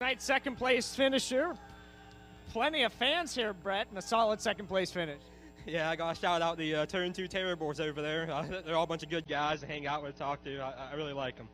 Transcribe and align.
Night 0.00 0.20
second 0.20 0.56
place 0.56 0.92
finisher. 0.92 1.54
Plenty 2.50 2.82
of 2.82 2.92
fans 2.92 3.32
here, 3.32 3.52
Brett, 3.52 3.86
and 3.90 3.96
a 3.96 4.02
solid 4.02 4.40
second 4.40 4.66
place 4.66 4.90
finish. 4.90 5.20
Yeah, 5.66 5.88
I 5.88 5.94
got 5.94 6.12
to 6.12 6.20
shout 6.20 6.42
out 6.42 6.58
the 6.58 6.74
uh, 6.74 6.86
Turn 6.86 7.12
2 7.12 7.28
Terror 7.28 7.54
Boys 7.54 7.78
over 7.78 8.02
there. 8.02 8.28
Uh, 8.28 8.60
they're 8.66 8.74
all 8.74 8.82
a 8.82 8.88
bunch 8.88 9.04
of 9.04 9.08
good 9.08 9.28
guys 9.28 9.60
to 9.60 9.66
hang 9.68 9.86
out 9.86 10.02
with, 10.02 10.18
talk 10.18 10.42
to. 10.44 10.58
I, 10.58 10.90
I 10.90 10.94
really 10.96 11.12
like 11.12 11.36
them. 11.36 11.48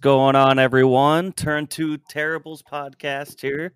Going 0.00 0.36
on, 0.36 0.60
everyone? 0.60 1.32
Turn 1.32 1.66
to 1.68 1.98
Terribles 1.98 2.62
podcast 2.62 3.40
here. 3.40 3.72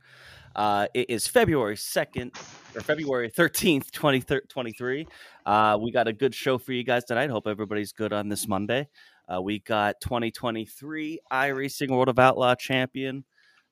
Uh, 0.55 0.87
it 0.95 1.11
is 1.11 1.27
February 1.27 1.75
2nd 1.75 2.29
or 2.77 2.81
February 2.81 3.29
13th, 3.29 3.91
2023. 3.91 5.09
Uh, 5.45 5.79
we 5.83 5.91
got 5.91 6.07
a 6.07 6.13
good 6.13 6.33
show 6.33 6.59
for 6.59 6.73
you 6.73 6.85
guys 6.85 7.03
tonight. 7.03 7.29
Hope 7.29 7.49
everybody's 7.49 7.91
good 7.91 8.13
on 8.13 8.29
this 8.29 8.47
Monday. 8.47 8.89
Uh, 9.29 9.43
we 9.43 9.59
got 9.59 10.01
2023 10.01 11.19
iRacing 11.33 11.91
World 11.91 12.09
of 12.09 12.21
Outlaw 12.21 12.55
champion 12.55 13.25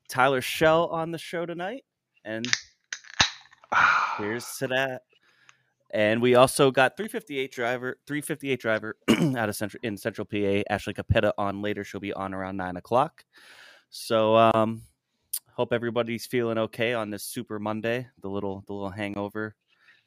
Tyler 0.09 0.41
Schell 0.41 0.89
on 0.89 1.13
the 1.13 1.19
show 1.19 1.47
tonight. 1.47 1.85
And 2.25 2.49
here's 4.19 4.57
to 4.57 4.67
that. 4.67 5.03
And 5.93 6.23
we 6.23 6.37
also 6.37 6.71
got 6.71 6.97
358 6.97 7.51
driver, 7.51 7.99
358 8.07 8.61
driver 8.61 8.97
out 9.37 9.49
of 9.49 9.57
central 9.57 9.81
in 9.83 9.97
Central 9.97 10.25
PA. 10.25 10.63
Ashley 10.71 10.95
Capetta 10.95 11.33
on 11.37 11.63
later. 11.63 11.85
She'll 11.85 12.01
be 12.01 12.13
on 12.13 12.33
around 12.33 12.57
nine 12.57 12.77
o'clock. 12.77 13.25
So 13.91 14.37
um, 14.37 14.83
hope 15.53 15.73
everybody's 15.73 16.27
feeling 16.27 16.59
okay 16.59 16.95
on 16.95 17.11
this 17.11 17.25
Super 17.25 17.59
Monday. 17.59 18.07
The 18.23 18.29
little 18.29 18.63
the 18.67 18.73
little 18.73 18.91
hangover 18.91 19.57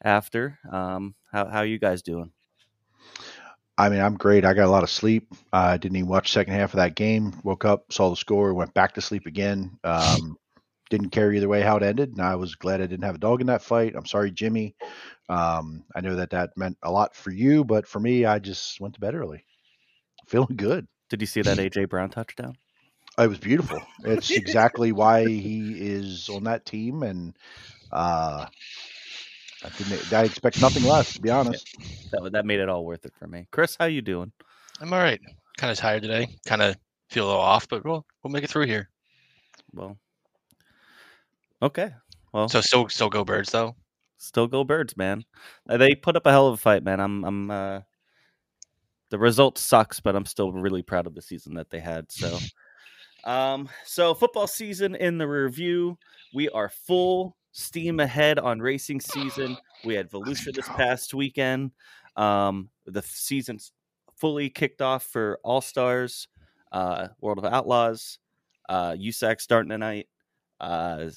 after. 0.02 0.58
Um, 0.70 1.14
how 1.30 1.46
how 1.46 1.62
you 1.62 1.78
guys 1.78 2.02
doing? 2.02 2.32
I 3.76 3.88
mean, 3.88 4.00
I'm 4.00 4.16
great. 4.16 4.44
I 4.44 4.54
got 4.54 4.66
a 4.66 4.70
lot 4.70 4.84
of 4.84 4.90
sleep. 4.90 5.32
I 5.52 5.74
uh, 5.74 5.76
didn't 5.76 5.96
even 5.96 6.08
watch 6.08 6.32
second 6.32 6.54
half 6.54 6.72
of 6.74 6.76
that 6.76 6.94
game. 6.94 7.34
Woke 7.42 7.64
up, 7.64 7.92
saw 7.92 8.08
the 8.08 8.16
score, 8.16 8.54
went 8.54 8.72
back 8.72 8.94
to 8.94 9.00
sleep 9.00 9.26
again. 9.26 9.78
Um, 9.84 10.38
didn't 10.90 11.10
care 11.10 11.32
either 11.32 11.48
way 11.48 11.62
how 11.62 11.76
it 11.76 11.82
ended, 11.82 12.10
and 12.10 12.20
I 12.20 12.36
was 12.36 12.54
glad 12.54 12.80
I 12.80 12.86
didn't 12.86 13.04
have 13.04 13.14
a 13.14 13.18
dog 13.18 13.40
in 13.40 13.46
that 13.48 13.62
fight. 13.62 13.94
I'm 13.96 14.06
sorry, 14.06 14.30
Jimmy. 14.30 14.74
Um, 15.28 15.84
I 15.94 16.00
know 16.00 16.16
that 16.16 16.30
that 16.30 16.50
meant 16.56 16.76
a 16.82 16.90
lot 16.90 17.14
for 17.14 17.30
you, 17.30 17.64
but 17.64 17.86
for 17.86 18.00
me, 18.00 18.24
I 18.24 18.38
just 18.38 18.80
went 18.80 18.94
to 18.94 19.00
bed 19.00 19.14
early, 19.14 19.44
feeling 20.28 20.56
good. 20.56 20.86
Did 21.08 21.20
you 21.20 21.26
see 21.26 21.42
that 21.42 21.58
AJ 21.58 21.88
Brown 21.88 22.10
touchdown? 22.10 22.56
It 23.18 23.28
was 23.28 23.38
beautiful. 23.38 23.80
It's 24.04 24.30
exactly 24.36 24.92
why 24.92 25.26
he 25.26 25.76
is 25.78 26.28
on 26.28 26.44
that 26.44 26.66
team, 26.66 27.02
and 27.02 27.36
uh, 27.92 28.46
I 29.62 29.68
didn't. 29.78 30.12
I 30.12 30.24
expect 30.24 30.60
nothing 30.60 30.82
less, 30.82 31.12
to 31.14 31.22
be 31.22 31.30
honest. 31.30 31.76
That 32.12 32.32
that 32.32 32.46
made 32.46 32.60
it 32.60 32.68
all 32.68 32.84
worth 32.84 33.06
it 33.06 33.12
for 33.18 33.26
me. 33.26 33.46
Chris, 33.50 33.76
how 33.78 33.86
you 33.86 34.02
doing? 34.02 34.32
I'm 34.80 34.92
all 34.92 34.98
right. 34.98 35.20
Kind 35.56 35.70
of 35.70 35.78
tired 35.78 36.02
today. 36.02 36.28
Kind 36.46 36.62
of 36.62 36.76
feel 37.10 37.26
a 37.26 37.28
little 37.28 37.40
off, 37.40 37.68
but 37.68 37.84
we'll 37.84 38.04
we'll 38.22 38.32
make 38.32 38.44
it 38.44 38.50
through 38.50 38.66
here. 38.66 38.90
Well, 39.72 39.96
okay. 41.64 41.90
Well, 42.32 42.48
so 42.48 42.60
still 42.60 42.88
still 42.88 43.10
go 43.10 43.24
birds 43.24 43.50
though 43.50 43.76
still 44.24 44.46
go 44.46 44.64
birds, 44.64 44.96
man. 44.96 45.24
Uh, 45.68 45.76
they 45.76 45.94
put 45.94 46.16
up 46.16 46.26
a 46.26 46.30
hell 46.30 46.48
of 46.48 46.54
a 46.54 46.56
fight, 46.56 46.82
man. 46.82 47.00
I'm 47.00 47.24
I'm 47.24 47.50
uh 47.50 47.80
the 49.10 49.18
result 49.18 49.58
sucks, 49.58 50.00
but 50.00 50.16
I'm 50.16 50.26
still 50.26 50.52
really 50.52 50.82
proud 50.82 51.06
of 51.06 51.14
the 51.14 51.22
season 51.22 51.54
that 51.54 51.70
they 51.70 51.80
had. 51.80 52.10
So 52.10 52.38
um 53.24 53.68
so 53.84 54.14
football 54.14 54.46
season 54.46 54.94
in 54.94 55.18
the 55.18 55.28
review. 55.28 55.98
We 56.32 56.48
are 56.48 56.68
full 56.68 57.36
steam 57.52 58.00
ahead 58.00 58.38
on 58.38 58.60
racing 58.60 59.00
season. 59.00 59.56
We 59.84 59.94
had 59.94 60.10
Volusia 60.10 60.52
this 60.54 60.68
past 60.68 61.14
weekend. 61.14 61.72
Um 62.16 62.70
the 62.86 63.02
season's 63.02 63.72
fully 64.16 64.50
kicked 64.50 64.82
off 64.82 65.04
for 65.04 65.38
All 65.44 65.60
Stars, 65.60 66.28
uh 66.72 67.08
World 67.20 67.38
of 67.38 67.44
Outlaws, 67.44 68.18
uh 68.68 68.92
USAC 68.92 69.40
starting 69.40 69.70
tonight. 69.70 70.08
Uh 70.60 71.10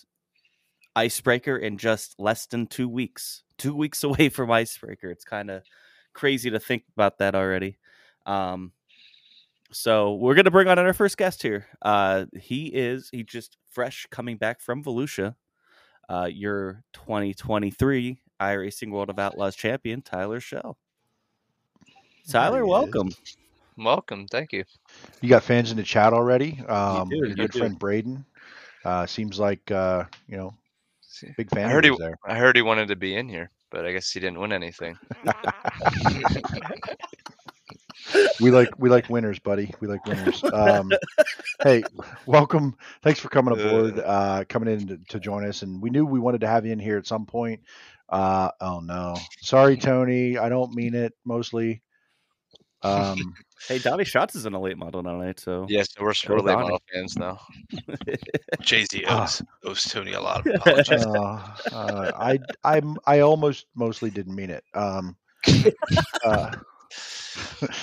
Icebreaker 0.98 1.56
in 1.58 1.78
just 1.78 2.20
less 2.20 2.48
than 2.48 2.66
two 2.66 2.90
weeks. 2.90 3.44
Two 3.60 3.76
weeks 3.76 4.04
away 4.10 4.30
from 4.30 4.52
Icebreaker. 4.52 5.12
It's 5.12 5.24
kind 5.24 5.52
of 5.52 5.62
crazy 6.14 6.50
to 6.50 6.60
think 6.60 6.84
about 6.96 7.20
that 7.20 7.36
already. 7.36 7.78
Um, 8.26 8.72
so 9.72 10.16
we're 10.16 10.34
gonna 10.34 10.52
bring 10.52 10.68
on 10.68 10.80
our 10.80 10.94
first 10.94 11.18
guest 11.18 11.44
here. 11.44 11.68
Uh, 11.82 12.26
he 12.40 12.68
is 12.68 13.10
he 13.12 13.24
just 13.24 13.58
fresh 13.70 14.08
coming 14.10 14.38
back 14.38 14.60
from 14.60 14.84
Volusia. 14.84 15.36
Uh, 16.10 16.30
your 16.32 16.84
2023 16.94 18.18
iRacing 18.40 18.92
World 18.92 19.10
of 19.10 19.20
Outlaws 19.20 19.56
champion, 19.56 20.02
Tyler 20.02 20.40
Schell. 20.40 20.78
Tyler, 22.30 22.66
welcome. 22.66 23.12
Welcome, 23.78 24.28
thank 24.28 24.54
you. 24.54 24.64
You 25.22 25.30
got 25.30 25.44
fans 25.44 25.70
in 25.70 25.78
the 25.78 25.84
chat 25.84 26.14
already. 26.14 26.60
Um, 26.68 27.12
you 27.12 27.22
do, 27.22 27.28
your 27.28 27.36
good 27.36 27.52
do. 27.52 27.60
friend 27.60 27.78
Braden. 27.78 28.26
Uh, 28.86 29.06
seems 29.06 29.38
like 29.38 29.70
uh, 29.70 30.06
you 30.28 30.38
know 30.38 30.54
Big 31.38 31.50
fan. 31.50 31.68
I 31.68 31.72
heard 31.72 31.86
he. 31.86 31.96
There. 31.98 32.18
I 32.26 32.36
heard 32.36 32.56
he 32.56 32.62
wanted 32.62 32.88
to 32.90 32.96
be 32.96 33.16
in 33.16 33.30
here, 33.30 33.52
but 33.72 33.86
I 33.86 33.92
guess 33.92 34.12
he 34.12 34.20
didn't 34.20 34.40
win 34.40 34.52
anything. 34.52 34.98
we 38.40 38.52
like 38.52 38.70
we 38.78 38.90
like 38.90 39.10
winners, 39.10 39.40
buddy. 39.40 39.74
We 39.80 39.88
like 39.88 40.06
winners. 40.06 40.44
Um, 40.44 40.92
hey, 41.64 41.84
welcome. 42.26 42.76
Thanks 43.04 43.20
for 43.20 43.30
coming 43.30 43.60
aboard, 43.60 44.00
uh, 44.00 44.44
coming 44.50 44.74
in 44.74 44.88
to, 44.88 44.98
to, 45.10 45.20
join 45.20 45.46
us. 45.46 45.62
And 45.62 45.82
we 45.82 45.90
knew 45.90 46.06
we 46.06 46.20
wanted 46.20 46.42
to 46.42 46.48
have 46.48 46.66
you 46.66 46.72
in 46.72 46.80
here 46.80 46.98
at 46.98 47.08
some 47.08 47.26
point. 47.26 47.62
Uh, 48.10 48.50
oh 48.62 48.80
no, 48.80 49.16
sorry, 49.42 49.78
Tony. 49.78 50.38
I 50.38 50.50
don't 50.50 50.74
mean 50.74 50.96
it. 50.96 51.14
Mostly. 51.26 51.82
Um, 52.84 53.34
hey, 53.68 53.80
Donny 53.80 54.04
Schatz 54.04 54.36
is 54.36 54.46
an 54.46 54.54
elite 54.54 54.72
late 54.72 54.78
model 54.78 55.04
tonight, 55.04 55.40
so 55.40 55.66
yes, 55.70 55.88
we're, 56.00 56.14
we're 56.30 56.40
late 56.40 56.56
model 56.56 56.82
fans 56.94 57.18
now. 57.18 57.40
Jay 58.62 58.86
Z 58.86 59.06
owes, 59.06 59.42
uh, 59.42 59.70
owes 59.70 59.84
Tony 59.86 60.14
a 60.14 60.22
lot 60.22 60.46
of 60.46 60.56
apologies. 60.56 61.06
Uh, 61.06 61.42
uh, 61.72 62.12
I 62.16 62.40
I 62.64 62.82
I 63.06 63.20
almost 63.22 63.66
mostly 63.76 64.10
didn't 64.10 64.36
mean 64.36 64.50
it. 64.50 64.64
Um, 64.74 65.16
uh, 66.24 66.52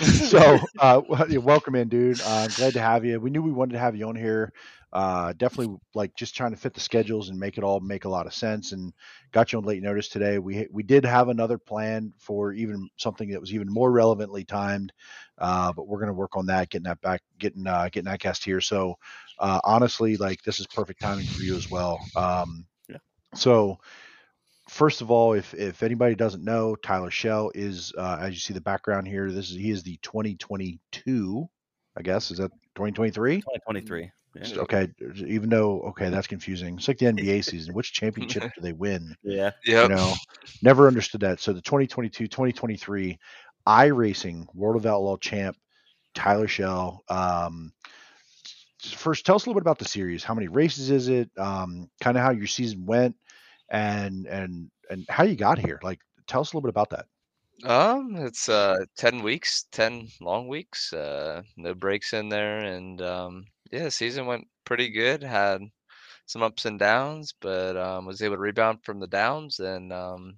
so 0.01 0.59
uh, 0.79 1.01
welcome 1.09 1.75
in, 1.75 1.89
dude. 1.89 2.21
I'm 2.23 2.51
glad 2.51 2.75
to 2.75 2.81
have 2.81 3.05
you. 3.05 3.21
We 3.21 3.31
knew 3.31 3.43
we 3.43 3.53
wanted 3.53 3.73
to 3.73 3.79
have 3.79 3.97
you 3.97 4.09
on 4.09 4.17
here 4.17 4.53
uh, 4.95 5.33
definitely 5.37 5.77
like 5.95 6.15
just 6.15 6.37
trying 6.37 6.53
to 6.53 6.57
fit 6.57 6.73
the 6.73 6.81
schedules 6.81 7.29
and 7.29 7.39
make 7.39 7.59
it 7.59 7.65
all 7.65 7.81
make 7.81 8.05
a 8.05 8.09
lot 8.09 8.27
of 8.27 8.33
sense 8.33 8.71
and 8.71 8.93
got 9.33 9.53
you 9.53 9.59
on 9.59 9.65
late 9.65 9.83
notice 9.83 10.09
today. 10.09 10.39
We 10.39 10.69
we 10.71 10.85
did 10.85 11.05
have 11.05 11.29
another 11.29 11.59
plan 11.59 12.13
for 12.17 12.53
even 12.53 12.89
something 12.97 13.29
that 13.31 13.41
was 13.41 13.53
even 13.53 13.69
more 13.69 13.91
relevantly 13.91 14.45
timed 14.45 14.93
uh, 15.39 15.73
but 15.73 15.89
we're 15.89 15.99
going 15.99 16.09
to 16.09 16.15
work 16.15 16.37
on 16.37 16.47
that 16.47 16.71
getting 16.71 16.85
that 16.85 17.01
back 17.01 17.23
getting 17.39 17.67
uh, 17.67 17.89
getting 17.91 18.05
that 18.05 18.21
cast 18.21 18.45
here. 18.45 18.61
So 18.61 18.95
uh, 19.41 19.61
honestly 19.65 20.17
like 20.17 20.43
this 20.43 20.61
is 20.61 20.67
perfect 20.67 21.01
timing 21.01 21.27
for 21.27 21.43
you 21.43 21.57
as 21.57 21.71
well. 21.71 21.99
Um, 22.15 22.67
yeah. 22.89 22.99
so 23.35 23.79
first 24.69 25.01
of 25.01 25.11
all 25.11 25.33
if 25.33 25.53
if 25.55 25.83
anybody 25.83 26.15
doesn't 26.15 26.43
know 26.43 26.75
tyler 26.77 27.11
schell 27.11 27.51
is 27.55 27.93
uh, 27.99 28.19
as 28.21 28.33
you 28.33 28.39
see 28.39 28.55
the 28.55 28.61
background 28.61 29.07
here 29.07 29.31
this 29.31 29.51
is 29.51 29.57
he 29.57 29.71
is 29.71 29.83
the 29.83 29.99
2022 30.03 31.49
i 31.97 32.03
guess. 32.03 32.31
Is 32.31 32.39
that 32.39 32.51
2023 32.77 33.37
2023 33.37 34.11
Okay, 34.43 34.89
even 35.27 35.49
though 35.49 35.81
okay, 35.83 36.11
that's 36.11 36.27
confusing. 36.27 36.77
It's 36.77 36.89
like 36.89 36.99
the 36.99 37.07
NBA 37.07 37.45
season. 37.45 37.75
Which 37.75 37.93
championship 37.93 38.43
do 38.55 38.61
they 38.61 38.73
win? 38.73 39.15
Yeah, 39.23 39.53
yeah. 39.65 39.85
You 39.85 39.89
know, 39.91 40.15
never 40.63 40.89
understood 40.89 41.21
that. 41.21 41.41
So 41.41 41.53
the 41.53 41.61
2022, 41.61 42.27
2023 42.27 43.19
iRacing 43.67 44.47
World 44.55 44.77
of 44.77 44.87
Outlaw 44.87 45.17
champ 45.17 45.57
Tyler 46.15 46.49
Schell. 46.49 47.03
Um, 47.09 47.73
first, 48.81 49.27
tell 49.27 49.37
us 49.37 49.47
a 49.47 49.49
little 49.49 49.61
bit 49.61 49.65
about 49.65 49.79
the 49.79 49.85
series. 49.85 50.25
How 50.25 50.35
many 50.35 50.49
races 50.49 50.91
is 50.91 51.09
it? 51.09 51.31
Um, 51.39 51.89
kind 52.01 52.17
of 52.17 52.23
how 52.23 52.31
your 52.31 52.47
season 52.47 52.87
went, 52.87 53.17
and 53.71 54.27
and 54.27 54.71
and 54.91 55.07
how 55.09 55.25
you 55.25 55.37
got 55.37 55.59
here. 55.59 55.79
Like, 55.83 56.01
tell 56.27 56.41
us 56.41 56.53
a 56.53 56.57
little 56.57 56.67
bit 56.67 56.71
about 56.71 56.91
that. 56.91 57.07
Um, 57.63 58.17
it's 58.17 58.49
uh 58.49 58.85
ten 58.97 59.23
weeks, 59.23 59.67
ten 59.71 60.09
long 60.21 60.49
weeks, 60.49 60.93
uh, 60.93 61.43
no 61.57 61.75
breaks 61.75 62.13
in 62.13 62.29
there, 62.29 62.59
and 62.59 63.01
um, 63.01 63.47
yeah, 63.75 63.89
season 63.89 64.27
went 64.27 64.47
pretty 64.65 64.89
good. 64.89 65.23
Had 65.23 65.63
some 66.27 66.43
ups 66.43 66.65
and 66.65 66.79
downs, 66.79 67.35
but 67.41 67.77
um, 67.77 68.07
was 68.07 68.23
able 68.23 68.37
to 68.37 68.41
rebound 68.41 68.79
from 68.85 69.01
the 69.01 69.07
downs 69.07 69.59
and 69.59 69.93
um, 69.93 70.37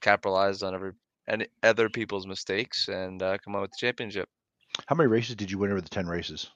capitalize 0.00 0.62
on 0.62 0.74
every 0.74 0.92
any 1.28 1.46
other 1.62 1.88
people's 1.88 2.26
mistakes 2.26 2.88
and 2.88 3.22
uh, 3.22 3.38
come 3.38 3.56
out 3.56 3.62
with 3.62 3.70
the 3.70 3.86
championship. 3.86 4.28
How 4.86 4.94
many 4.94 5.08
races 5.08 5.36
did 5.36 5.50
you 5.50 5.58
win 5.58 5.70
over 5.70 5.80
the 5.80 5.88
ten 5.88 6.06
races? 6.06 6.50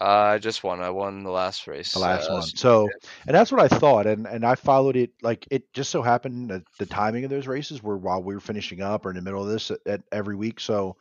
Uh, 0.00 0.04
I 0.04 0.38
just 0.38 0.64
won. 0.64 0.80
I 0.80 0.90
won 0.90 1.24
the 1.24 1.30
last 1.30 1.66
race. 1.66 1.92
The 1.92 1.98
last 1.98 2.30
uh, 2.30 2.34
one. 2.34 2.42
So, 2.42 2.88
and 3.26 3.34
that's 3.34 3.52
what 3.52 3.60
I 3.60 3.68
thought, 3.68 4.06
and 4.06 4.26
and 4.26 4.44
I 4.44 4.54
followed 4.54 4.96
it. 4.96 5.10
Like 5.22 5.46
it 5.50 5.72
just 5.72 5.90
so 5.90 6.02
happened 6.02 6.50
that 6.50 6.62
the 6.78 6.86
timing 6.86 7.24
of 7.24 7.30
those 7.30 7.46
races 7.46 7.82
were 7.82 7.98
while 7.98 8.22
we 8.22 8.34
were 8.34 8.40
finishing 8.40 8.80
up 8.80 9.04
or 9.04 9.10
in 9.10 9.16
the 9.16 9.22
middle 9.22 9.42
of 9.42 9.48
this 9.48 9.70
at, 9.70 9.80
at 9.86 10.02
every 10.10 10.36
week. 10.36 10.58
So, 10.58 10.96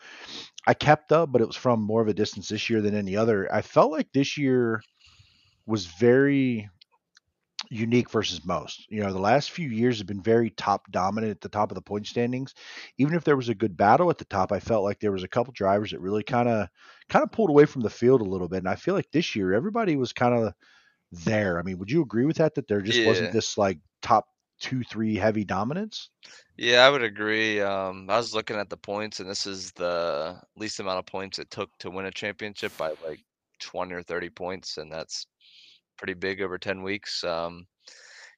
I 0.68 0.74
kept 0.74 1.12
up, 1.12 1.32
but 1.32 1.42
it 1.42 1.48
was 1.48 1.56
from 1.56 1.82
more 1.82 2.02
of 2.02 2.08
a 2.08 2.14
distance 2.14 2.50
this 2.50 2.70
year 2.70 2.82
than 2.82 2.96
any 2.96 3.16
other. 3.16 3.52
I 3.54 3.62
felt 3.62 3.92
like 3.92 4.12
this 4.12 4.38
year 4.38 4.82
was 5.66 5.86
very 5.86 6.70
unique 7.70 8.10
versus 8.10 8.46
most. 8.46 8.86
You 8.90 9.02
know, 9.04 9.12
the 9.14 9.20
last 9.20 9.52
few 9.52 9.70
years 9.70 9.98
have 10.00 10.08
been 10.08 10.22
very 10.22 10.50
top 10.52 10.92
dominant 10.92 11.32
at 11.32 11.42
the 11.42 11.50
top 11.50 11.72
of 11.72 11.76
the 11.76 11.82
point 11.82 12.08
standings. 12.08 12.54
Even 12.98 13.16
if 13.16 13.24
there 13.24 13.38
was 13.38 13.50
a 13.50 13.56
good 13.56 13.78
battle 13.78 14.10
at 14.10 14.18
the 14.18 14.26
top, 14.26 14.52
I 14.52 14.60
felt 14.60 14.84
like 14.84 15.00
there 15.00 15.12
was 15.12 15.24
a 15.24 15.28
couple 15.28 15.54
drivers 15.54 15.92
that 15.92 16.02
really 16.02 16.24
kind 16.24 16.50
of 16.50 16.68
kind 17.10 17.24
of 17.24 17.32
pulled 17.32 17.50
away 17.50 17.66
from 17.66 17.82
the 17.82 17.90
field 17.90 18.22
a 18.22 18.26
little 18.26 18.48
bit. 18.50 18.60
And 18.60 18.70
I 18.70 18.76
feel 18.76 18.94
like 18.96 19.12
this 19.12 19.36
year 19.36 19.54
everybody 19.54 19.96
was 19.96 20.14
kind 20.14 20.34
of 20.36 20.54
there. 21.12 21.60
I 21.60 21.64
mean, 21.64 21.80
would 21.80 21.92
you 21.92 22.02
agree 22.04 22.26
with 22.26 22.38
that? 22.38 22.56
That 22.56 22.68
there 22.68 22.82
just 22.82 23.04
Yeah. 23.04 23.04
wasn't 23.06 23.32
this 23.32 23.58
like 23.58 23.80
top 24.02 24.28
two, 24.60 24.84
three 24.84 25.16
heavy 25.16 25.46
dominance? 25.46 26.10
Yeah, 26.58 26.86
I 26.86 26.90
would 26.90 27.04
agree. 27.04 27.62
Um, 27.62 28.10
I 28.10 28.18
was 28.18 28.34
looking 28.34 28.56
at 28.58 28.70
the 28.70 28.78
points, 28.78 29.20
and 29.20 29.30
this 29.30 29.46
is 29.46 29.72
the 29.74 30.42
least 30.56 30.80
amount 30.80 31.00
of 31.00 31.06
points 31.06 31.40
it 31.40 31.50
took 31.50 31.76
to 31.80 31.90
win 31.92 32.06
a 32.06 32.12
championship 32.12 32.78
by 32.78 32.92
like 33.02 33.22
20 33.60 33.94
or 33.94 34.04
30 34.04 34.30
points, 34.30 34.78
and 34.78 34.92
that's 34.92 35.26
pretty 35.98 36.14
big 36.14 36.42
over 36.42 36.58
10 36.58 36.84
weeks. 36.84 37.24
Um, 37.24 37.68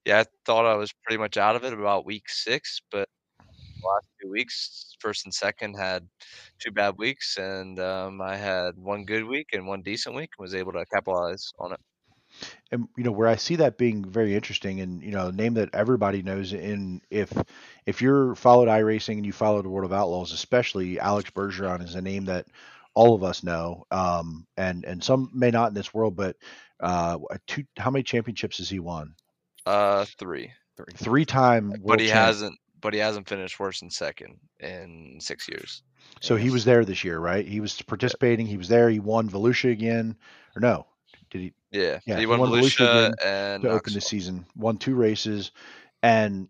yeah, 0.06 0.20
I 0.20 0.26
thought 0.46 0.66
I 0.66 0.76
was 0.76 0.94
pretty 1.04 1.20
much 1.20 1.38
out 1.38 1.56
of 1.56 1.64
it 1.64 1.74
about 1.74 2.06
week 2.06 2.30
six, 2.30 2.82
but 2.92 3.10
last 3.84 4.08
two 4.22 4.30
weeks, 4.30 4.96
first 5.00 5.26
and 5.26 5.34
second, 5.34 5.76
had 5.76 6.08
two 6.60 6.72
bad 6.72 6.98
weeks, 6.98 7.38
and 7.38 7.80
um, 7.80 8.22
I 8.22 8.36
had 8.36 8.78
one 8.78 9.06
good 9.06 9.26
week 9.26 9.50
and 9.54 9.68
one 9.68 9.82
decent 9.82 10.16
week, 10.16 10.30
and 10.38 10.44
was 10.44 10.56
able 10.56 10.74
to 10.74 10.86
capitalize 10.94 11.52
on 11.60 11.74
it. 11.74 11.80
and 12.72 12.88
you 12.98 13.04
know 13.04 13.12
where 13.12 13.28
I 13.28 13.36
see 13.36 13.56
that 13.58 13.78
being 13.78 14.04
very 14.06 14.36
interesting, 14.36 14.82
and 14.82 15.02
you 15.04 15.12
know, 15.12 15.28
a 15.28 15.32
name 15.32 15.54
that 15.56 15.74
everybody 15.74 16.22
knows. 16.22 16.54
In 16.54 17.02
if 17.10 17.32
if 17.86 18.02
you're 18.02 18.36
followed 18.36 18.68
iRacing 18.68 19.18
and 19.18 19.26
you 19.26 19.34
follow 19.34 19.62
the 19.62 19.70
World 19.70 19.92
of 19.92 19.98
Outlaws, 19.98 20.34
especially 20.34 21.00
Alex 21.00 21.30
Bergeron 21.32 21.84
is 21.84 21.96
a 21.96 22.02
name 22.02 22.26
that 22.26 22.48
all 22.94 23.14
of 23.14 23.24
us 23.24 23.44
know, 23.44 23.86
um, 23.92 24.48
and 24.58 24.86
and 24.86 25.04
some 25.04 25.30
may 25.34 25.52
not 25.52 25.70
in 25.70 25.74
this 25.74 25.94
world, 25.94 26.16
but 26.16 26.38
uh, 26.80 27.18
two, 27.48 27.64
how 27.78 27.92
many 27.92 28.04
championships 28.04 28.58
has 28.58 28.70
he 28.70 28.80
won? 28.80 29.16
Uh, 29.66 30.06
three, 30.18 30.52
Three 30.96 31.26
time, 31.26 31.74
but 31.84 32.00
he 32.00 32.08
hasn't. 32.08 32.58
But 32.82 32.94
he 32.94 33.00
hasn't 33.00 33.28
finished 33.28 33.60
worse 33.60 33.80
than 33.80 33.90
second 33.90 34.38
in 34.60 35.18
six 35.20 35.48
years. 35.50 35.82
So 36.22 36.36
he 36.36 36.52
was 36.52 36.66
there 36.66 36.86
this 36.86 37.04
year, 37.04 37.18
right? 37.18 37.48
He 37.48 37.60
was 37.60 37.82
participating. 37.82 38.46
He 38.46 38.58
was 38.58 38.68
there. 38.68 38.90
He 38.90 39.00
won 39.00 39.28
Volusia 39.28 39.72
again, 39.72 40.16
or 40.56 40.60
no? 40.60 40.86
Did 41.32 41.42
he? 41.42 41.54
Yeah, 41.72 42.00
Yeah, 42.06 42.16
he 42.16 42.22
he 42.22 42.26
won 42.28 42.40
won 42.40 42.52
Volusia 42.52 42.86
Volusia 42.86 42.90
again 42.90 43.14
and 43.26 43.64
to 43.64 43.70
open 43.70 43.94
the 43.94 44.02
season. 44.02 44.46
Won 44.56 44.78
two 44.78 44.94
races, 44.94 45.52
and 46.04 46.48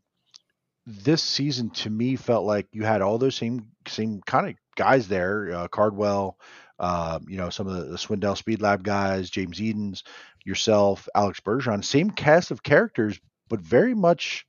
this 0.86 1.24
season 1.24 1.70
to 1.72 1.90
me 1.90 2.16
felt 2.16 2.46
like 2.46 2.68
you 2.72 2.84
had 2.84 3.02
all 3.02 3.18
those 3.18 3.36
same 3.36 3.72
same 3.88 4.22
kind 4.26 4.50
of 4.50 4.56
guys 4.76 5.08
there. 5.08 5.54
Uh, 5.54 5.68
Cardwell, 5.68 6.38
uh, 6.80 7.20
you 7.28 7.38
know, 7.38 7.50
some 7.50 7.68
of 7.68 7.76
the, 7.76 7.84
the 7.86 7.98
Swindell 7.98 8.38
Speed 8.38 8.62
Lab 8.62 8.84
guys, 8.84 9.30
James 9.30 9.62
Edens, 9.62 10.04
yourself, 10.44 11.08
Alex 11.16 11.40
Bergeron. 11.40 11.84
Same 11.84 12.10
cast 12.10 12.52
of 12.52 12.64
characters, 12.64 13.20
but 13.50 13.62
very 13.62 13.94
much 13.94 14.46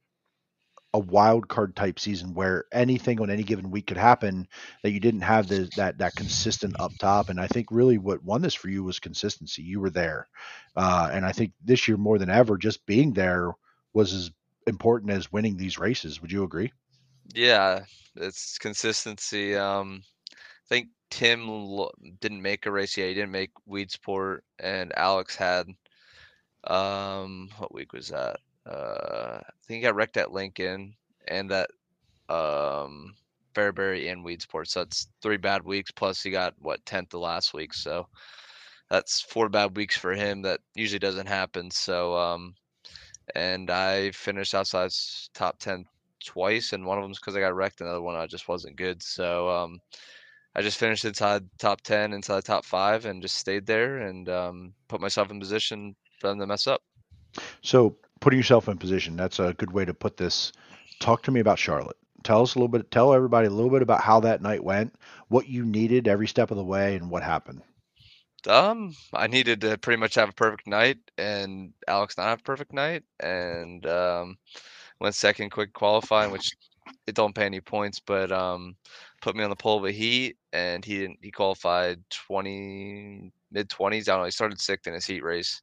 a 0.94 0.98
wild 0.98 1.48
card 1.48 1.76
type 1.76 1.98
season 1.98 2.32
where 2.32 2.64
anything 2.72 3.20
on 3.20 3.28
any 3.28 3.42
given 3.42 3.70
week 3.70 3.86
could 3.86 3.96
happen 3.96 4.46
that 4.82 4.92
you 4.92 5.00
didn't 5.00 5.20
have 5.20 5.46
the, 5.46 5.68
that 5.76 5.98
that 5.98 6.14
consistent 6.14 6.74
up 6.80 6.92
top 6.98 7.28
and 7.28 7.38
i 7.38 7.46
think 7.46 7.66
really 7.70 7.98
what 7.98 8.24
won 8.24 8.40
this 8.40 8.54
for 8.54 8.70
you 8.70 8.82
was 8.82 8.98
consistency 8.98 9.60
you 9.60 9.78
were 9.78 9.90
there 9.90 10.26
uh, 10.76 11.10
and 11.12 11.26
i 11.26 11.32
think 11.32 11.52
this 11.62 11.86
year 11.86 11.98
more 11.98 12.18
than 12.18 12.30
ever 12.30 12.56
just 12.56 12.86
being 12.86 13.12
there 13.12 13.50
was 13.92 14.14
as 14.14 14.30
important 14.66 15.12
as 15.12 15.30
winning 15.30 15.56
these 15.56 15.76
races 15.76 16.22
would 16.22 16.32
you 16.32 16.44
agree 16.44 16.72
Yeah, 17.34 17.84
it's 18.14 18.58
consistency. 18.58 19.56
Um, 19.56 20.02
I 20.32 20.68
think 20.68 20.88
Tim 21.10 21.48
didn't 22.20 22.42
make 22.42 22.66
a 22.66 22.70
race 22.70 22.96
yet. 22.96 23.08
He 23.08 23.14
didn't 23.14 23.30
make 23.30 23.50
Weedsport, 23.68 24.40
and 24.58 24.92
Alex 24.96 25.36
had. 25.36 25.66
Um, 26.64 27.48
what 27.58 27.72
week 27.72 27.92
was 27.92 28.08
that? 28.08 28.40
Uh, 28.68 29.38
I 29.40 29.52
think 29.66 29.78
he 29.78 29.80
got 29.82 29.94
wrecked 29.94 30.16
at 30.16 30.32
Lincoln 30.32 30.94
and 31.28 31.50
that 31.50 31.70
um 32.28 33.14
Fairbury 33.54 34.10
and 34.10 34.24
Weedsport. 34.24 34.66
So 34.66 34.80
that's 34.80 35.08
three 35.22 35.36
bad 35.36 35.62
weeks. 35.64 35.90
Plus 35.90 36.22
he 36.22 36.30
got 36.30 36.54
what 36.58 36.84
tenth 36.84 37.10
the 37.10 37.18
last 37.18 37.54
week. 37.54 37.72
So 37.72 38.08
that's 38.90 39.22
four 39.22 39.48
bad 39.48 39.76
weeks 39.76 39.96
for 39.96 40.12
him. 40.12 40.42
That 40.42 40.60
usually 40.74 40.98
doesn't 40.98 41.28
happen. 41.28 41.70
So 41.70 42.16
um, 42.16 42.54
and 43.34 43.70
I 43.70 44.10
finished 44.10 44.54
outside 44.54 44.90
top 45.34 45.58
ten 45.58 45.84
twice, 46.24 46.72
and 46.72 46.84
one 46.84 46.98
of 46.98 47.04
them's 47.04 47.18
because 47.18 47.36
I 47.36 47.40
got 47.40 47.54
wrecked. 47.54 47.80
Another 47.80 48.02
one 48.02 48.16
I 48.16 48.26
just 48.26 48.48
wasn't 48.48 48.76
good. 48.76 49.02
So 49.02 49.48
um, 49.48 49.80
I 50.56 50.62
just 50.62 50.78
finished 50.78 51.04
inside 51.04 51.44
top 51.58 51.82
ten, 51.82 52.14
inside 52.14 52.44
top 52.44 52.64
five, 52.64 53.04
and 53.04 53.20
just 53.20 53.36
stayed 53.36 53.66
there 53.66 53.98
and 53.98 54.26
um, 54.30 54.72
put 54.88 55.02
myself 55.02 55.30
in 55.30 55.38
position 55.38 55.94
for 56.18 56.28
them 56.28 56.38
to 56.40 56.46
mess 56.46 56.66
up. 56.66 56.82
so 57.60 57.94
putting 58.20 58.38
yourself 58.38 58.66
in 58.66 58.78
position 58.78 59.14
that's 59.14 59.38
a 59.38 59.52
good 59.58 59.70
way 59.70 59.84
to 59.84 59.92
put 59.92 60.16
this. 60.16 60.52
Talk 60.98 61.22
to 61.24 61.30
me 61.30 61.40
about 61.40 61.58
charlotte. 61.58 61.98
Tell 62.24 62.40
us 62.42 62.54
a 62.54 62.58
little 62.58 62.68
bit 62.68 62.90
tell 62.90 63.12
everybody 63.12 63.46
a 63.46 63.50
little 63.50 63.70
bit 63.70 63.82
about 63.82 64.00
how 64.00 64.18
that 64.20 64.40
night 64.40 64.64
went 64.64 64.94
what 65.28 65.46
you 65.46 65.64
needed 65.64 66.08
every 66.08 66.26
step 66.26 66.50
of 66.50 66.56
the 66.56 66.64
way 66.64 66.96
and 66.96 67.10
what 67.10 67.22
happened. 67.22 67.60
Um, 68.48 68.94
I 69.12 69.26
needed 69.26 69.60
to 69.62 69.76
pretty 69.76 70.00
much 70.00 70.14
have 70.14 70.28
a 70.28 70.32
perfect 70.32 70.66
night, 70.66 70.98
and 71.18 71.72
Alex 71.88 72.16
not 72.16 72.28
have 72.28 72.40
a 72.40 72.44
perfect 72.44 72.72
night, 72.72 73.02
and 73.20 73.84
um, 73.86 74.38
went 75.00 75.14
second 75.14 75.50
quick 75.50 75.72
qualifying, 75.72 76.30
which 76.30 76.56
it 77.06 77.14
don't 77.14 77.34
pay 77.34 77.44
any 77.44 77.60
points, 77.60 78.00
but 78.00 78.30
um, 78.30 78.76
put 79.20 79.34
me 79.34 79.42
on 79.42 79.50
the 79.50 79.56
pole 79.56 79.78
of 79.78 79.84
a 79.84 79.92
heat, 79.92 80.36
and 80.56 80.84
he 80.84 80.98
didn't. 80.98 81.18
He 81.20 81.30
qualified 81.30 82.02
twenty 82.10 83.32
mid 83.52 83.68
twenties. 83.68 84.08
I 84.08 84.12
don't 84.12 84.22
know. 84.22 84.26
He 84.26 84.30
started 84.30 84.60
sixth 84.60 84.86
in 84.86 84.94
his 84.94 85.06
heat 85.06 85.22
race, 85.22 85.62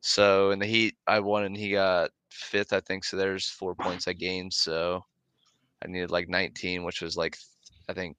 so 0.00 0.50
in 0.50 0.58
the 0.58 0.66
heat 0.66 0.96
I 1.06 1.20
won, 1.20 1.44
and 1.44 1.56
he 1.56 1.72
got 1.72 2.10
fifth, 2.30 2.72
I 2.72 2.80
think. 2.80 3.04
So 3.04 3.16
there's 3.16 3.48
four 3.48 3.74
points 3.74 4.06
I 4.06 4.12
gained. 4.12 4.52
So 4.52 5.04
I 5.82 5.88
needed 5.88 6.10
like 6.10 6.28
19, 6.28 6.84
which 6.84 7.00
was 7.00 7.16
like 7.16 7.38
I 7.88 7.92
think 7.94 8.16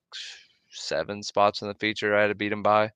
seven 0.71 1.23
spots 1.23 1.61
in 1.61 1.67
the 1.67 1.75
feature 1.75 2.15
I 2.15 2.21
had 2.21 2.27
to 2.27 2.35
beat 2.35 2.51
him 2.51 2.63
by 2.63 2.91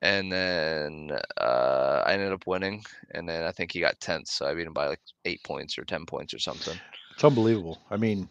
and 0.00 0.30
then 0.30 1.10
uh, 1.40 2.02
I 2.06 2.12
ended 2.12 2.32
up 2.32 2.46
winning, 2.46 2.84
and 3.12 3.28
then 3.28 3.42
I 3.42 3.50
think 3.50 3.72
he 3.72 3.80
got 3.80 4.00
tenth, 4.00 4.28
so 4.28 4.46
I 4.46 4.54
beat 4.54 4.66
him 4.66 4.72
by 4.72 4.86
like 4.86 5.00
eight 5.24 5.42
points 5.42 5.76
or 5.78 5.84
ten 5.84 6.06
points 6.06 6.32
or 6.32 6.38
something. 6.38 6.78
It's 7.14 7.24
unbelievable. 7.24 7.80
I 7.90 7.96
mean, 7.96 8.28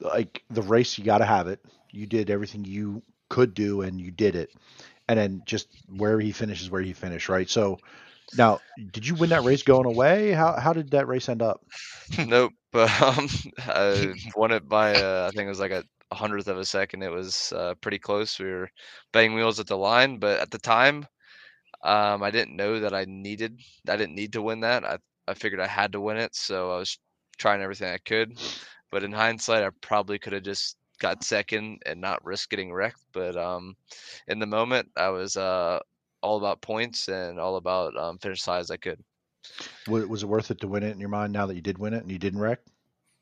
like 0.00 0.42
the 0.50 0.62
race, 0.62 0.98
you 0.98 1.04
got 1.04 1.18
to 1.18 1.24
have 1.24 1.46
it. 1.46 1.60
You 1.92 2.06
did 2.06 2.30
everything 2.30 2.64
you 2.64 3.02
could 3.28 3.54
do, 3.54 3.82
and 3.82 4.00
you 4.00 4.10
did 4.10 4.36
it. 4.36 4.50
And 5.08 5.18
then 5.18 5.42
just 5.46 5.68
where 5.88 6.20
he 6.20 6.32
finishes, 6.32 6.70
where 6.70 6.82
he 6.82 6.92
finished, 6.92 7.28
right? 7.28 7.48
So 7.48 7.80
now, 8.32 8.60
did 8.92 9.06
you 9.06 9.14
win 9.14 9.30
that 9.30 9.44
race 9.44 9.62
going 9.62 9.86
away? 9.86 10.32
How 10.32 10.58
how 10.58 10.72
did 10.72 10.90
that 10.92 11.08
race 11.08 11.28
end 11.28 11.42
up? 11.42 11.62
nope, 12.26 12.52
um, 12.74 13.28
I 13.58 14.14
won 14.36 14.52
it 14.52 14.68
by 14.68 14.98
uh, 14.98 15.28
I 15.28 15.36
think 15.36 15.46
it 15.46 15.50
was 15.50 15.60
like 15.60 15.72
a 15.72 15.84
hundredth 16.12 16.48
of 16.48 16.58
a 16.58 16.64
second. 16.64 17.02
It 17.02 17.10
was 17.10 17.52
uh, 17.56 17.74
pretty 17.80 17.98
close. 17.98 18.38
We 18.38 18.46
were 18.46 18.70
banging 19.12 19.34
wheels 19.36 19.60
at 19.60 19.66
the 19.66 19.76
line, 19.76 20.18
but 20.18 20.40
at 20.40 20.50
the 20.50 20.58
time, 20.58 21.06
um, 21.82 22.22
I 22.22 22.30
didn't 22.30 22.56
know 22.56 22.80
that 22.80 22.94
I 22.94 23.04
needed. 23.06 23.60
I 23.88 23.96
didn't 23.96 24.14
need 24.14 24.32
to 24.34 24.42
win 24.42 24.60
that. 24.60 24.84
I 24.84 24.98
I 25.26 25.34
figured 25.34 25.60
I 25.60 25.66
had 25.66 25.92
to 25.92 26.00
win 26.00 26.16
it, 26.18 26.34
so 26.34 26.72
I 26.72 26.78
was 26.78 26.98
trying 27.38 27.62
everything 27.62 27.92
I 27.92 27.98
could. 27.98 28.38
But 28.90 29.04
in 29.04 29.12
hindsight, 29.12 29.64
I 29.64 29.70
probably 29.82 30.18
could 30.18 30.32
have 30.32 30.42
just 30.42 30.76
got 30.98 31.22
second 31.24 31.82
and 31.86 32.00
not 32.00 32.24
risk 32.24 32.50
getting 32.50 32.72
wrecked. 32.72 33.00
But 33.12 33.36
um, 33.36 33.76
in 34.28 34.38
the 34.38 34.46
moment, 34.46 34.90
I 34.96 35.08
was 35.10 35.36
uh, 35.36 35.80
all 36.22 36.38
about 36.38 36.62
points 36.62 37.08
and 37.08 37.38
all 37.40 37.56
about 37.56 37.96
um, 37.96 38.18
finish 38.18 38.46
as 38.48 38.70
I 38.70 38.76
could. 38.76 39.02
Was, 39.86 40.22
it 40.22 40.26
worth 40.26 40.50
it 40.50 40.60
to 40.60 40.68
win 40.68 40.82
it 40.84 40.92
in 40.92 41.00
your 41.00 41.08
mind 41.08 41.32
now 41.32 41.46
that 41.46 41.54
you 41.54 41.60
did 41.62 41.78
win 41.78 41.94
it 41.94 42.02
and 42.02 42.10
you 42.12 42.18
didn't 42.18 42.40
wreck? 42.40 42.60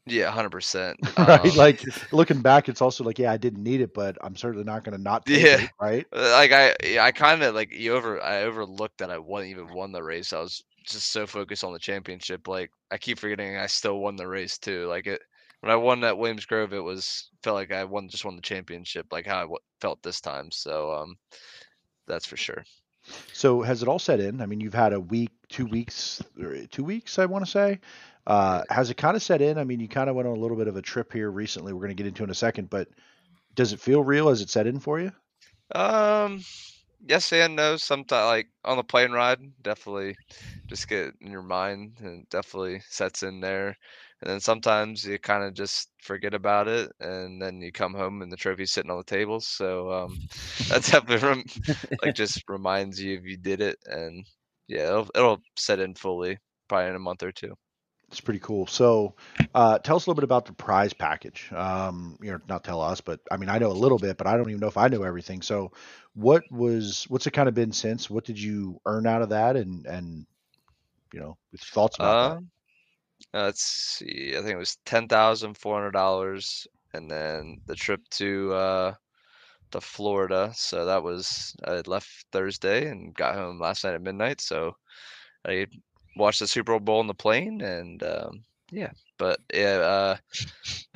Yeah, 0.06 0.30
hundred 0.30 0.50
percent. 0.50 0.98
right? 1.18 1.54
Um, 1.54 1.54
like 1.54 1.82
looking 2.12 2.40
back, 2.42 2.68
it's 2.68 2.80
also 2.82 3.04
like, 3.04 3.18
yeah, 3.18 3.32
I 3.32 3.36
didn't 3.36 3.62
need 3.62 3.80
it, 3.80 3.94
but 3.94 4.16
I'm 4.20 4.36
certainly 4.36 4.64
not 4.64 4.84
going 4.84 4.96
to 4.96 5.02
not 5.02 5.26
Yeah. 5.26 5.58
it, 5.58 5.70
right? 5.80 6.06
Like 6.12 6.52
I 6.52 6.74
I 7.00 7.12
kind 7.12 7.42
of 7.42 7.54
like 7.54 7.72
you 7.72 7.94
over 7.94 8.22
I 8.22 8.42
overlooked 8.42 8.98
that 8.98 9.10
I 9.10 9.18
wasn't 9.18 9.50
even 9.50 9.72
won 9.72 9.92
the 9.92 10.02
race. 10.02 10.32
I 10.32 10.40
was 10.40 10.64
just 10.84 11.10
so 11.10 11.26
focused 11.26 11.64
on 11.64 11.72
the 11.72 11.78
championship. 11.78 12.48
Like 12.48 12.70
I 12.90 12.98
keep 12.98 13.18
forgetting 13.18 13.56
I 13.56 13.66
still 13.66 13.98
won 14.00 14.16
the 14.16 14.26
race 14.28 14.58
too. 14.58 14.86
Like 14.86 15.06
it 15.06 15.20
when 15.60 15.72
I 15.72 15.76
won 15.76 16.04
at 16.04 16.18
Williams 16.18 16.46
Grove, 16.46 16.72
it 16.72 16.80
was 16.80 17.30
felt 17.42 17.54
like 17.54 17.72
I 17.72 17.84
won 17.84 18.08
just 18.08 18.24
won 18.24 18.36
the 18.36 18.42
championship, 18.42 19.06
like 19.10 19.26
how 19.26 19.38
I 19.38 19.42
w- 19.42 19.58
felt 19.80 20.02
this 20.02 20.20
time. 20.20 20.50
So 20.50 20.92
um, 20.92 21.16
that's 22.06 22.26
for 22.26 22.36
sure. 22.36 22.64
So 23.32 23.62
has 23.62 23.82
it 23.82 23.88
all 23.88 23.98
set 23.98 24.20
in? 24.20 24.40
I 24.40 24.46
mean, 24.46 24.60
you've 24.60 24.74
had 24.74 24.92
a 24.92 25.00
week, 25.00 25.30
two 25.48 25.66
weeks, 25.66 26.22
or 26.40 26.66
two 26.66 26.84
weeks, 26.84 27.18
I 27.18 27.26
want 27.26 27.44
to 27.44 27.50
say. 27.50 27.80
Uh, 28.26 28.64
has 28.70 28.90
it 28.90 28.96
kind 28.96 29.16
of 29.16 29.22
set 29.22 29.40
in? 29.40 29.58
I 29.58 29.64
mean, 29.64 29.78
you 29.78 29.88
kind 29.88 30.10
of 30.10 30.16
went 30.16 30.26
on 30.26 30.36
a 30.36 30.40
little 30.40 30.56
bit 30.56 30.66
of 30.66 30.76
a 30.76 30.82
trip 30.82 31.12
here 31.12 31.30
recently. 31.30 31.72
We're 31.72 31.80
going 31.80 31.96
to 31.96 32.02
get 32.02 32.08
into 32.08 32.24
in 32.24 32.30
a 32.30 32.34
second, 32.34 32.68
but 32.68 32.88
does 33.54 33.72
it 33.72 33.80
feel 33.80 34.02
real? 34.02 34.28
Has 34.28 34.40
it 34.40 34.50
set 34.50 34.66
in 34.66 34.80
for 34.80 34.98
you? 34.98 35.12
Um, 35.74 36.42
yes 37.06 37.32
and 37.32 37.56
no. 37.56 37.76
Sometimes 37.76 38.26
like 38.26 38.48
on 38.64 38.76
the 38.76 38.82
plane 38.82 39.12
ride, 39.12 39.40
definitely 39.62 40.16
just 40.66 40.88
get 40.88 41.14
in 41.20 41.30
your 41.30 41.42
mind 41.42 41.98
and 42.00 42.28
definitely 42.28 42.80
sets 42.88 43.22
in 43.22 43.40
there. 43.40 43.76
And 44.22 44.30
then 44.30 44.40
sometimes 44.40 45.04
you 45.04 45.18
kind 45.18 45.44
of 45.44 45.54
just 45.54 45.90
forget 46.02 46.34
about 46.34 46.68
it, 46.68 46.90
and 47.00 47.40
then 47.40 47.60
you 47.60 47.70
come 47.70 47.94
home 47.94 48.22
and 48.22 48.32
the 48.32 48.36
trophy's 48.36 48.72
sitting 48.72 48.90
on 48.90 48.98
the 48.98 49.04
table. 49.04 49.40
So 49.40 49.92
um, 49.92 50.18
that 50.68 50.82
definitely 50.90 51.26
rem- 51.28 51.44
like 52.02 52.14
just 52.14 52.42
reminds 52.48 53.00
you 53.00 53.18
if 53.18 53.24
you 53.24 53.36
did 53.36 53.60
it, 53.60 53.78
and 53.86 54.24
yeah, 54.68 54.88
it'll 54.88 55.10
it'll 55.14 55.40
set 55.56 55.80
in 55.80 55.94
fully 55.94 56.38
probably 56.68 56.88
in 56.90 56.96
a 56.96 57.00
month 57.00 57.22
or 57.22 57.32
two. 57.32 57.54
It's 58.08 58.20
pretty 58.20 58.38
cool. 58.40 58.68
So, 58.68 59.16
uh, 59.52 59.78
tell 59.80 59.96
us 59.96 60.06
a 60.06 60.10
little 60.10 60.20
bit 60.20 60.24
about 60.24 60.46
the 60.46 60.52
prize 60.52 60.92
package. 60.92 61.50
Um, 61.52 62.16
you 62.22 62.30
know, 62.30 62.38
not 62.48 62.62
tell 62.62 62.80
us, 62.80 63.00
but 63.00 63.18
I 63.32 63.36
mean, 63.36 63.48
I 63.48 63.58
know 63.58 63.70
a 63.70 63.72
little 63.72 63.98
bit, 63.98 64.16
but 64.16 64.28
I 64.28 64.36
don't 64.36 64.48
even 64.48 64.60
know 64.60 64.68
if 64.68 64.76
I 64.76 64.86
know 64.88 65.02
everything. 65.02 65.42
So, 65.42 65.72
what 66.14 66.44
was 66.50 67.04
what's 67.08 67.26
it 67.26 67.32
kind 67.32 67.48
of 67.48 67.54
been 67.54 67.72
since? 67.72 68.08
What 68.08 68.24
did 68.24 68.40
you 68.40 68.80
earn 68.86 69.06
out 69.06 69.22
of 69.22 69.30
that, 69.30 69.56
and 69.56 69.86
and 69.86 70.26
you 71.12 71.20
know, 71.20 71.36
with 71.52 71.60
thoughts 71.62 71.96
about 71.96 72.20
that? 72.20 72.38
Uh, 73.36 73.44
let's 73.44 73.62
see. 73.62 74.32
I 74.36 74.40
think 74.40 74.52
it 74.52 74.56
was 74.56 74.78
ten 74.86 75.08
thousand 75.08 75.58
four 75.58 75.76
hundred 75.76 75.92
dollars, 75.92 76.66
and 76.94 77.10
then 77.10 77.60
the 77.66 77.74
trip 77.74 78.00
to 78.12 78.52
uh 78.54 78.94
to 79.72 79.80
Florida. 79.80 80.52
So 80.56 80.86
that 80.86 81.02
was 81.02 81.54
I 81.64 81.82
left 81.86 82.26
Thursday 82.32 82.88
and 82.90 83.14
got 83.14 83.34
home 83.36 83.60
last 83.60 83.84
night 83.84 83.94
at 83.94 84.02
midnight. 84.02 84.40
So 84.40 84.76
I 85.46 85.66
watched 86.16 86.40
the 86.40 86.48
Super 86.48 86.80
Bowl 86.80 87.00
in 87.02 87.08
the 87.08 87.14
plane, 87.14 87.60
and 87.62 88.02
um, 88.04 88.44
yeah. 88.72 88.92
But 89.18 89.40
yeah, 89.54 89.78
uh, 89.78 90.16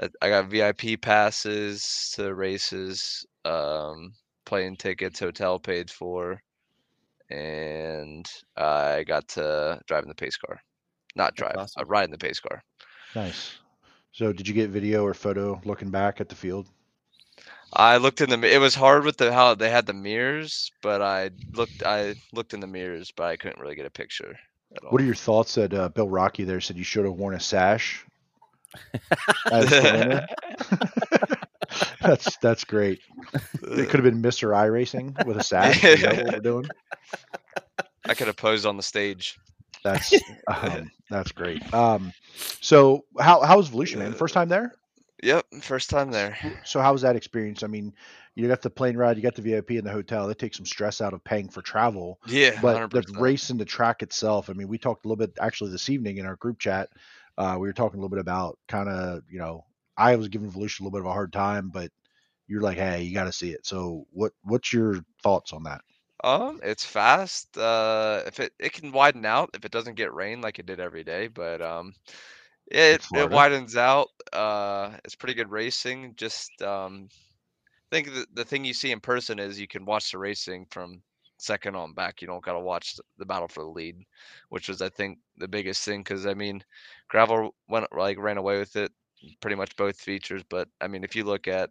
I, 0.02 0.08
I 0.22 0.30
got 0.30 0.48
VIP 0.50 1.00
passes 1.02 2.12
to 2.16 2.34
races, 2.34 3.26
um, 3.44 4.14
plane 4.46 4.76
tickets, 4.76 5.20
hotel 5.20 5.58
paid 5.60 5.90
for, 5.90 6.42
and 7.30 8.30
I 8.56 9.04
got 9.04 9.28
to 9.30 9.80
drive 9.86 10.04
in 10.04 10.08
the 10.10 10.14
pace 10.14 10.36
car. 10.38 10.60
Not 11.16 11.34
drive, 11.34 11.56
awesome. 11.56 11.82
uh, 11.82 11.86
ride 11.86 12.04
in 12.04 12.10
the 12.10 12.18
pace 12.18 12.40
car. 12.40 12.62
Nice. 13.14 13.58
So, 14.12 14.32
did 14.32 14.46
you 14.48 14.54
get 14.54 14.70
video 14.70 15.04
or 15.04 15.14
photo 15.14 15.60
looking 15.64 15.90
back 15.90 16.20
at 16.20 16.28
the 16.28 16.34
field? 16.34 16.66
I 17.72 17.98
looked 17.98 18.20
in 18.20 18.30
the. 18.30 18.52
It 18.52 18.58
was 18.58 18.74
hard 18.74 19.04
with 19.04 19.16
the 19.16 19.32
how 19.32 19.54
they 19.54 19.70
had 19.70 19.86
the 19.86 19.92
mirrors, 19.92 20.70
but 20.82 21.00
I 21.00 21.30
looked. 21.52 21.84
I 21.84 22.16
looked 22.32 22.54
in 22.54 22.60
the 22.60 22.66
mirrors, 22.66 23.12
but 23.14 23.24
I 23.24 23.36
couldn't 23.36 23.60
really 23.60 23.76
get 23.76 23.86
a 23.86 23.90
picture 23.90 24.36
at 24.76 24.84
all. 24.84 24.90
What 24.90 25.00
are 25.00 25.04
your 25.04 25.14
thoughts 25.14 25.54
that 25.54 25.72
uh, 25.72 25.88
Bill 25.88 26.08
Rocky 26.08 26.44
there 26.44 26.60
said 26.60 26.76
you 26.76 26.84
should 26.84 27.04
have 27.04 27.14
worn 27.14 27.34
a 27.34 27.40
sash? 27.40 28.04
as 29.52 29.68
the 29.68 29.82
winner? 29.82 31.36
that's 32.00 32.36
that's 32.38 32.64
great. 32.64 33.00
It 33.62 33.88
could 33.88 34.02
have 34.02 34.04
been 34.04 34.22
Mr. 34.22 34.54
I 34.54 34.64
Racing 34.66 35.16
with 35.26 35.36
a 35.36 35.44
sash. 35.44 35.82
Is 35.84 36.02
that 36.02 36.24
what 36.24 36.34
we're 36.34 36.40
doing? 36.40 36.68
I 38.04 38.14
could 38.14 38.26
have 38.26 38.36
posed 38.36 38.66
on 38.66 38.76
the 38.76 38.82
stage. 38.82 39.38
That's 39.84 40.20
um, 40.46 40.90
that's 41.10 41.32
great. 41.32 41.62
Um, 41.74 42.12
so 42.60 43.04
how 43.18 43.40
how 43.42 43.56
was 43.56 43.70
Volusia, 43.70 43.98
man? 43.98 44.12
First 44.14 44.34
time 44.34 44.48
there? 44.48 44.74
Yep, 45.22 45.46
first 45.60 45.90
time 45.90 46.10
there. 46.10 46.36
So 46.64 46.80
how 46.80 46.92
was 46.92 47.02
that 47.02 47.16
experience? 47.16 47.62
I 47.62 47.66
mean, 47.66 47.92
you 48.34 48.48
got 48.48 48.62
the 48.62 48.70
plane 48.70 48.96
ride, 48.96 49.16
you 49.16 49.22
got 49.22 49.34
the 49.34 49.42
VIP 49.42 49.72
in 49.72 49.84
the 49.84 49.90
hotel. 49.90 50.26
That 50.26 50.38
takes 50.38 50.56
some 50.56 50.64
stress 50.66 51.00
out 51.00 51.12
of 51.12 51.22
paying 51.24 51.48
for 51.48 51.60
travel. 51.60 52.20
Yeah, 52.26 52.58
But 52.62 52.90
the 52.90 53.02
100%. 53.02 53.20
race 53.20 53.50
and 53.50 53.60
the 53.60 53.66
track 53.66 54.02
itself. 54.02 54.48
I 54.48 54.54
mean, 54.54 54.68
we 54.68 54.78
talked 54.78 55.04
a 55.04 55.08
little 55.08 55.24
bit 55.26 55.36
actually 55.40 55.72
this 55.72 55.90
evening 55.90 56.16
in 56.16 56.26
our 56.26 56.36
group 56.36 56.58
chat. 56.58 56.88
Uh, 57.36 57.56
we 57.60 57.68
were 57.68 57.72
talking 57.72 57.98
a 57.98 58.02
little 58.02 58.14
bit 58.14 58.20
about 58.20 58.58
kind 58.68 58.88
of 58.88 59.22
you 59.28 59.38
know 59.38 59.64
I 59.96 60.16
was 60.16 60.28
giving 60.28 60.50
Volusia 60.50 60.80
a 60.80 60.84
little 60.84 60.92
bit 60.92 61.00
of 61.00 61.06
a 61.06 61.12
hard 61.12 61.32
time, 61.32 61.68
but 61.68 61.90
you're 62.46 62.62
like, 62.62 62.78
hey, 62.78 63.02
you 63.02 63.14
got 63.14 63.24
to 63.24 63.32
see 63.32 63.50
it. 63.50 63.66
So 63.66 64.06
what 64.12 64.32
what's 64.42 64.72
your 64.72 65.04
thoughts 65.22 65.52
on 65.52 65.64
that? 65.64 65.82
Um, 66.22 66.60
it's 66.62 66.84
fast. 66.84 67.56
Uh, 67.56 68.22
if 68.26 68.40
it 68.40 68.52
it 68.58 68.72
can 68.72 68.92
widen 68.92 69.24
out 69.24 69.50
if 69.54 69.64
it 69.64 69.72
doesn't 69.72 69.94
get 69.94 70.12
rain 70.14 70.40
like 70.40 70.58
it 70.58 70.66
did 70.66 70.80
every 70.80 71.04
day, 71.04 71.28
but 71.28 71.62
um, 71.62 71.94
it 72.66 73.06
it 73.14 73.30
widens 73.30 73.76
out. 73.76 74.08
Uh, 74.32 74.96
it's 75.04 75.14
pretty 75.14 75.34
good 75.34 75.50
racing. 75.50 76.14
Just 76.16 76.50
um, 76.62 77.08
I 77.92 77.96
think 77.96 78.08
the 78.08 78.26
the 78.34 78.44
thing 78.44 78.64
you 78.64 78.74
see 78.74 78.92
in 78.92 79.00
person 79.00 79.38
is 79.38 79.58
you 79.60 79.68
can 79.68 79.84
watch 79.84 80.12
the 80.12 80.18
racing 80.18 80.66
from 80.70 81.02
second 81.38 81.74
on 81.74 81.94
back. 81.94 82.20
You 82.20 82.28
don't 82.28 82.44
got 82.44 82.52
to 82.52 82.60
watch 82.60 82.96
the 83.18 83.26
battle 83.26 83.48
for 83.48 83.62
the 83.62 83.70
lead, 83.70 83.96
which 84.50 84.68
was 84.68 84.82
I 84.82 84.90
think 84.90 85.18
the 85.38 85.48
biggest 85.48 85.84
thing. 85.84 86.02
Because 86.02 86.26
I 86.26 86.34
mean, 86.34 86.62
gravel 87.08 87.54
went 87.68 87.86
like 87.96 88.18
ran 88.18 88.38
away 88.38 88.58
with 88.58 88.76
it 88.76 88.92
pretty 89.40 89.56
much 89.56 89.76
both 89.76 89.98
features. 89.98 90.42
But 90.48 90.68
I 90.80 90.88
mean, 90.88 91.04
if 91.04 91.16
you 91.16 91.24
look 91.24 91.48
at 91.48 91.70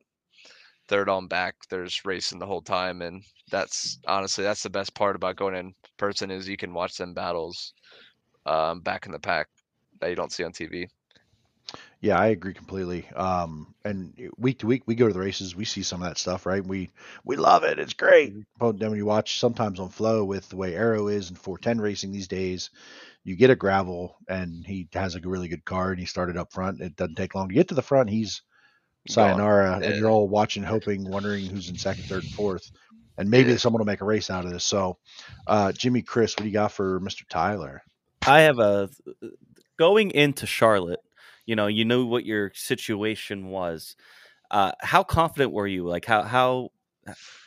third 0.90 1.08
on 1.08 1.28
back, 1.28 1.56
there's 1.70 2.04
racing 2.04 2.40
the 2.40 2.46
whole 2.46 2.62
time, 2.62 3.02
and 3.02 3.24
that's 3.50 4.00
honestly 4.08 4.44
that's 4.44 4.64
the 4.64 4.70
best 4.70 4.94
part 4.94 5.16
about 5.16 5.38
going 5.38 5.56
in 5.56 5.74
person 5.98 6.32
is 6.32 6.50
you 6.50 6.58
can 6.58 6.74
watch 6.74 6.98
them 6.98 7.14
battles 7.14 7.74
um, 8.46 8.82
back 8.82 9.06
in 9.06 9.12
the 9.12 9.20
pack 9.20 9.48
that 10.02 10.10
you 10.10 10.16
don't 10.16 10.34
see 10.34 10.44
on 10.44 10.52
TV. 10.52 10.88
Yeah, 12.02 12.18
I 12.18 12.28
agree 12.28 12.54
completely. 12.54 13.08
Um, 13.16 13.76
and 13.84 14.14
week 14.38 14.60
to 14.60 14.68
week, 14.68 14.84
we 14.86 14.96
go 14.96 15.08
to 15.08 15.14
the 15.14 15.20
races, 15.20 15.56
we 15.56 15.66
see 15.66 15.84
some 15.84 16.02
of 16.02 16.08
that 16.08 16.18
stuff, 16.18 16.46
right? 16.46 16.66
We 16.66 16.90
we 17.26 17.36
love 17.36 17.64
it. 17.64 17.78
It's 17.78 17.94
great. 17.94 18.34
But 18.58 18.80
then 18.80 18.90
when 18.90 18.98
you 18.98 19.06
watch 19.06 19.40
sometimes 19.40 19.80
on 19.80 19.90
Flow 19.90 20.24
with 20.24 20.50
the 20.50 20.56
way 20.56 20.76
Arrow 20.76 21.10
is 21.10 21.30
and 21.30 21.38
410 21.38 21.82
racing 21.82 22.12
these 22.12 22.28
days, 22.28 22.70
you 23.24 23.36
get 23.36 23.50
a 23.50 23.56
gravel 23.56 24.16
and 24.28 24.66
he 24.66 24.88
has 24.94 25.16
a 25.16 25.20
really 25.20 25.50
good 25.50 25.66
car 25.66 25.92
and 25.92 26.00
he 26.00 26.06
started 26.06 26.38
up 26.38 26.54
front. 26.54 26.82
It 26.82 26.96
doesn't 26.96 27.16
take 27.16 27.36
long 27.36 27.50
to 27.50 27.56
get 27.56 27.68
to 27.68 27.76
the 27.76 27.82
front. 27.82 28.10
He's 28.10 28.42
Gone. 29.08 29.14
sayonara, 29.14 29.80
and 29.84 29.96
you're 29.96 30.10
all 30.10 30.28
watching, 30.28 30.62
hoping, 30.64 31.04
wondering 31.10 31.46
who's 31.46 31.70
in 31.70 31.78
second, 31.78 32.04
third, 32.04 32.24
and 32.24 32.34
fourth. 32.34 32.70
And 33.18 33.30
maybe 33.30 33.52
Yeah. 33.52 33.58
someone 33.58 33.80
will 33.80 33.86
make 33.86 34.02
a 34.02 34.06
race 34.06 34.30
out 34.30 34.46
of 34.46 34.52
this. 34.52 34.64
So, 34.64 34.98
uh, 35.48 35.72
Jimmy, 35.72 36.02
Chris, 36.02 36.36
what 36.36 36.44
do 36.44 36.48
you 36.48 36.54
got 36.54 36.72
for 36.72 37.00
Mr. 37.00 37.28
Tyler? 37.28 37.82
I 38.28 38.42
have 38.42 38.60
a 38.60 38.90
going 39.78 40.12
into 40.12 40.46
Charlotte. 40.46 41.00
You 41.46 41.56
know, 41.56 41.68
you 41.68 41.86
knew 41.86 42.06
what 42.06 42.26
your 42.26 42.52
situation 42.54 43.48
was. 43.48 43.96
Uh, 44.52 44.74
how 44.82 45.04
confident 45.04 45.52
were 45.52 45.68
you? 45.68 45.86
Like, 45.88 46.06
how 46.06 46.24
how 46.24 46.70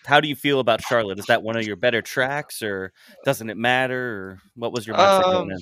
how 0.04 0.20
do 0.20 0.28
you 0.28 0.34
feel 0.34 0.58
about 0.60 0.80
Charlotte? 0.82 1.18
Is 1.18 1.26
that 1.26 1.42
one 1.42 1.56
of 1.56 1.64
your 1.66 1.76
better 1.76 2.02
tracks, 2.02 2.62
or 2.62 2.92
doesn't 3.24 3.48
it 3.48 3.56
matter? 3.56 4.14
Or 4.14 4.38
what 4.56 4.72
was 4.72 4.86
your 4.86 4.96
mindset 4.96 5.22
going 5.24 5.36
Um, 5.36 5.50
in? 5.52 5.58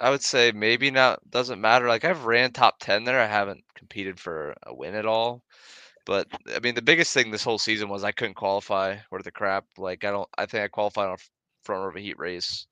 I 0.00 0.10
would 0.10 0.22
say 0.22 0.52
maybe 0.52 0.90
not 0.90 1.20
doesn't 1.30 1.60
matter. 1.60 1.88
Like 1.88 2.04
I've 2.04 2.24
ran 2.24 2.52
top 2.52 2.78
ten 2.80 3.04
there. 3.04 3.20
I 3.20 3.26
haven't 3.26 3.64
competed 3.74 4.18
for 4.20 4.54
a 4.64 4.74
win 4.74 4.94
at 4.94 5.06
all. 5.06 5.42
But 6.06 6.28
I 6.54 6.60
mean, 6.60 6.74
the 6.74 6.82
biggest 6.82 7.14
thing 7.14 7.30
this 7.30 7.44
whole 7.44 7.58
season 7.58 7.88
was 7.88 8.04
I 8.04 8.12
couldn't 8.12 8.34
qualify 8.34 8.98
worth 9.10 9.24
the 9.24 9.32
crap. 9.32 9.66
Like 9.78 10.04
I 10.04 10.10
don't. 10.10 10.28
I 10.38 10.46
think 10.46 10.64
I 10.64 10.68
qualified 10.68 11.08
on 11.08 11.14
a 11.14 11.18
front 11.64 11.82
row 11.82 11.88
of 11.90 11.96
a 11.96 12.00
heat 12.00 12.18
race 12.18 12.66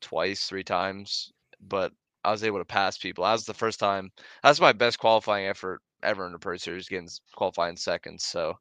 twice, 0.00 0.46
three 0.46 0.64
times, 0.64 1.32
but 1.60 1.92
I 2.24 2.30
was 2.32 2.44
able 2.44 2.58
to 2.58 2.64
pass 2.64 2.98
people. 2.98 3.24
That 3.24 3.32
was 3.32 3.44
the 3.46 3.54
first 3.54 3.80
time. 3.80 4.12
That's 4.42 4.60
my 4.60 4.72
best 4.72 4.98
qualifying 4.98 5.46
effort 5.48 5.82
ever 6.02 6.26
in 6.26 6.32
the 6.32 6.38
Pro 6.38 6.56
Series, 6.56 6.88
getting 6.88 7.08
qualifying 7.34 7.76
second. 7.76 8.20
So 8.20 8.54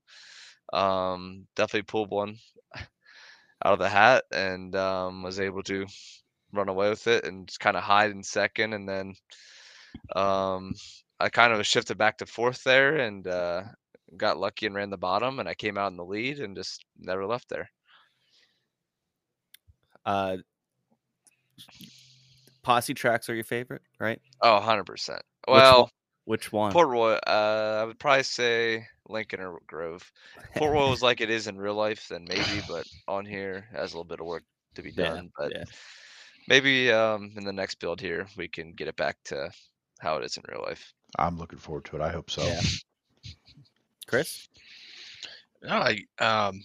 um, 0.74 1.48
definitely 1.56 1.84
pulled 1.84 2.12
one 2.12 2.38
out 3.66 3.74
of 3.74 3.80
the 3.80 3.90
hat 3.90 4.26
and 4.34 4.76
um, 4.76 5.24
was 5.24 5.40
able 5.40 5.64
to 5.64 5.86
run 6.54 6.70
away 6.70 6.90
with 6.90 7.08
it 7.08 7.26
and 7.26 7.48
just 7.48 7.60
kind 7.60 7.78
of 7.78 7.84
hide 7.84 8.12
in 8.12 8.24
second. 8.24 8.74
And 8.74 8.88
then 8.88 9.16
um, 10.16 10.74
I 11.20 11.30
kind 11.30 11.54
of 11.54 11.66
shifted 11.66 11.98
back 11.98 12.18
to 12.20 12.26
fourth 12.26 12.64
there 12.64 12.98
and 12.98 13.28
uh, 13.28 13.64
got 14.18 14.38
lucky 14.38 14.66
and 14.66 14.76
ran 14.76 14.90
the 14.90 14.98
bottom. 14.98 15.40
And 15.40 15.50
I 15.50 15.56
came 15.56 15.78
out 15.78 15.92
in 15.92 15.98
the 15.98 16.06
lead 16.06 16.40
and 16.40 16.56
just 16.56 16.86
never 16.98 17.26
left 17.26 17.50
there. 17.50 17.70
Uh, 20.06 20.38
posse 22.64 22.94
tracks 22.94 23.30
are 23.30 23.36
your 23.36 23.44
favorite, 23.44 23.82
right? 24.00 24.22
Oh, 24.42 24.56
100%. 24.56 25.24
Which 25.50 25.74
one? 25.74 25.86
Well, 25.86 25.90
Which 26.26 26.52
one? 26.52 26.72
Port 26.72 26.88
Royal, 26.90 27.20
uh, 27.28 27.80
I 27.82 27.86
would 27.86 28.00
probably 28.00 28.24
say 28.24 28.88
Lincoln 29.10 29.42
or 29.42 29.60
Grove. 29.68 30.12
Port 30.56 30.72
Royal 30.74 30.94
is 30.94 31.02
like 31.04 31.22
it 31.22 31.30
is 31.30 31.48
in 31.48 31.58
real 31.58 31.76
life, 31.76 32.08
then 32.10 32.26
maybe, 32.26 32.62
but 32.62 32.88
on 33.08 33.26
here 33.26 33.70
has 33.74 33.94
a 33.94 33.98
little 33.98 34.06
bit 34.06 34.20
of 34.22 34.28
work 34.28 34.44
to 34.76 34.84
be 34.84 34.92
Yeah, 34.96 35.16
done. 35.16 35.32
But 35.38 35.54
yeah. 35.54 35.64
Maybe 36.48 36.92
um, 36.92 37.32
in 37.36 37.44
the 37.44 37.54
next 37.54 37.76
build 37.76 38.02
here, 38.02 38.28
we 38.38 38.48
can 38.48 38.74
get 38.74 38.88
it 38.88 38.96
back 38.96 39.18
to 39.26 39.52
how 40.00 40.18
it 40.18 40.26
is 40.26 40.38
in 40.38 40.44
real 40.50 40.64
life. 40.66 40.94
I'm 41.18 41.38
looking 41.38 41.60
forward 41.60 41.86
to 41.86 41.98
it. 41.98 42.02
I 42.02 42.10
hope 42.10 42.30
so. 42.30 42.44
Yeah. 42.44 42.62
Chris? 44.08 44.48
No, 45.62 45.76
I 45.76 45.92
um, 46.20 46.64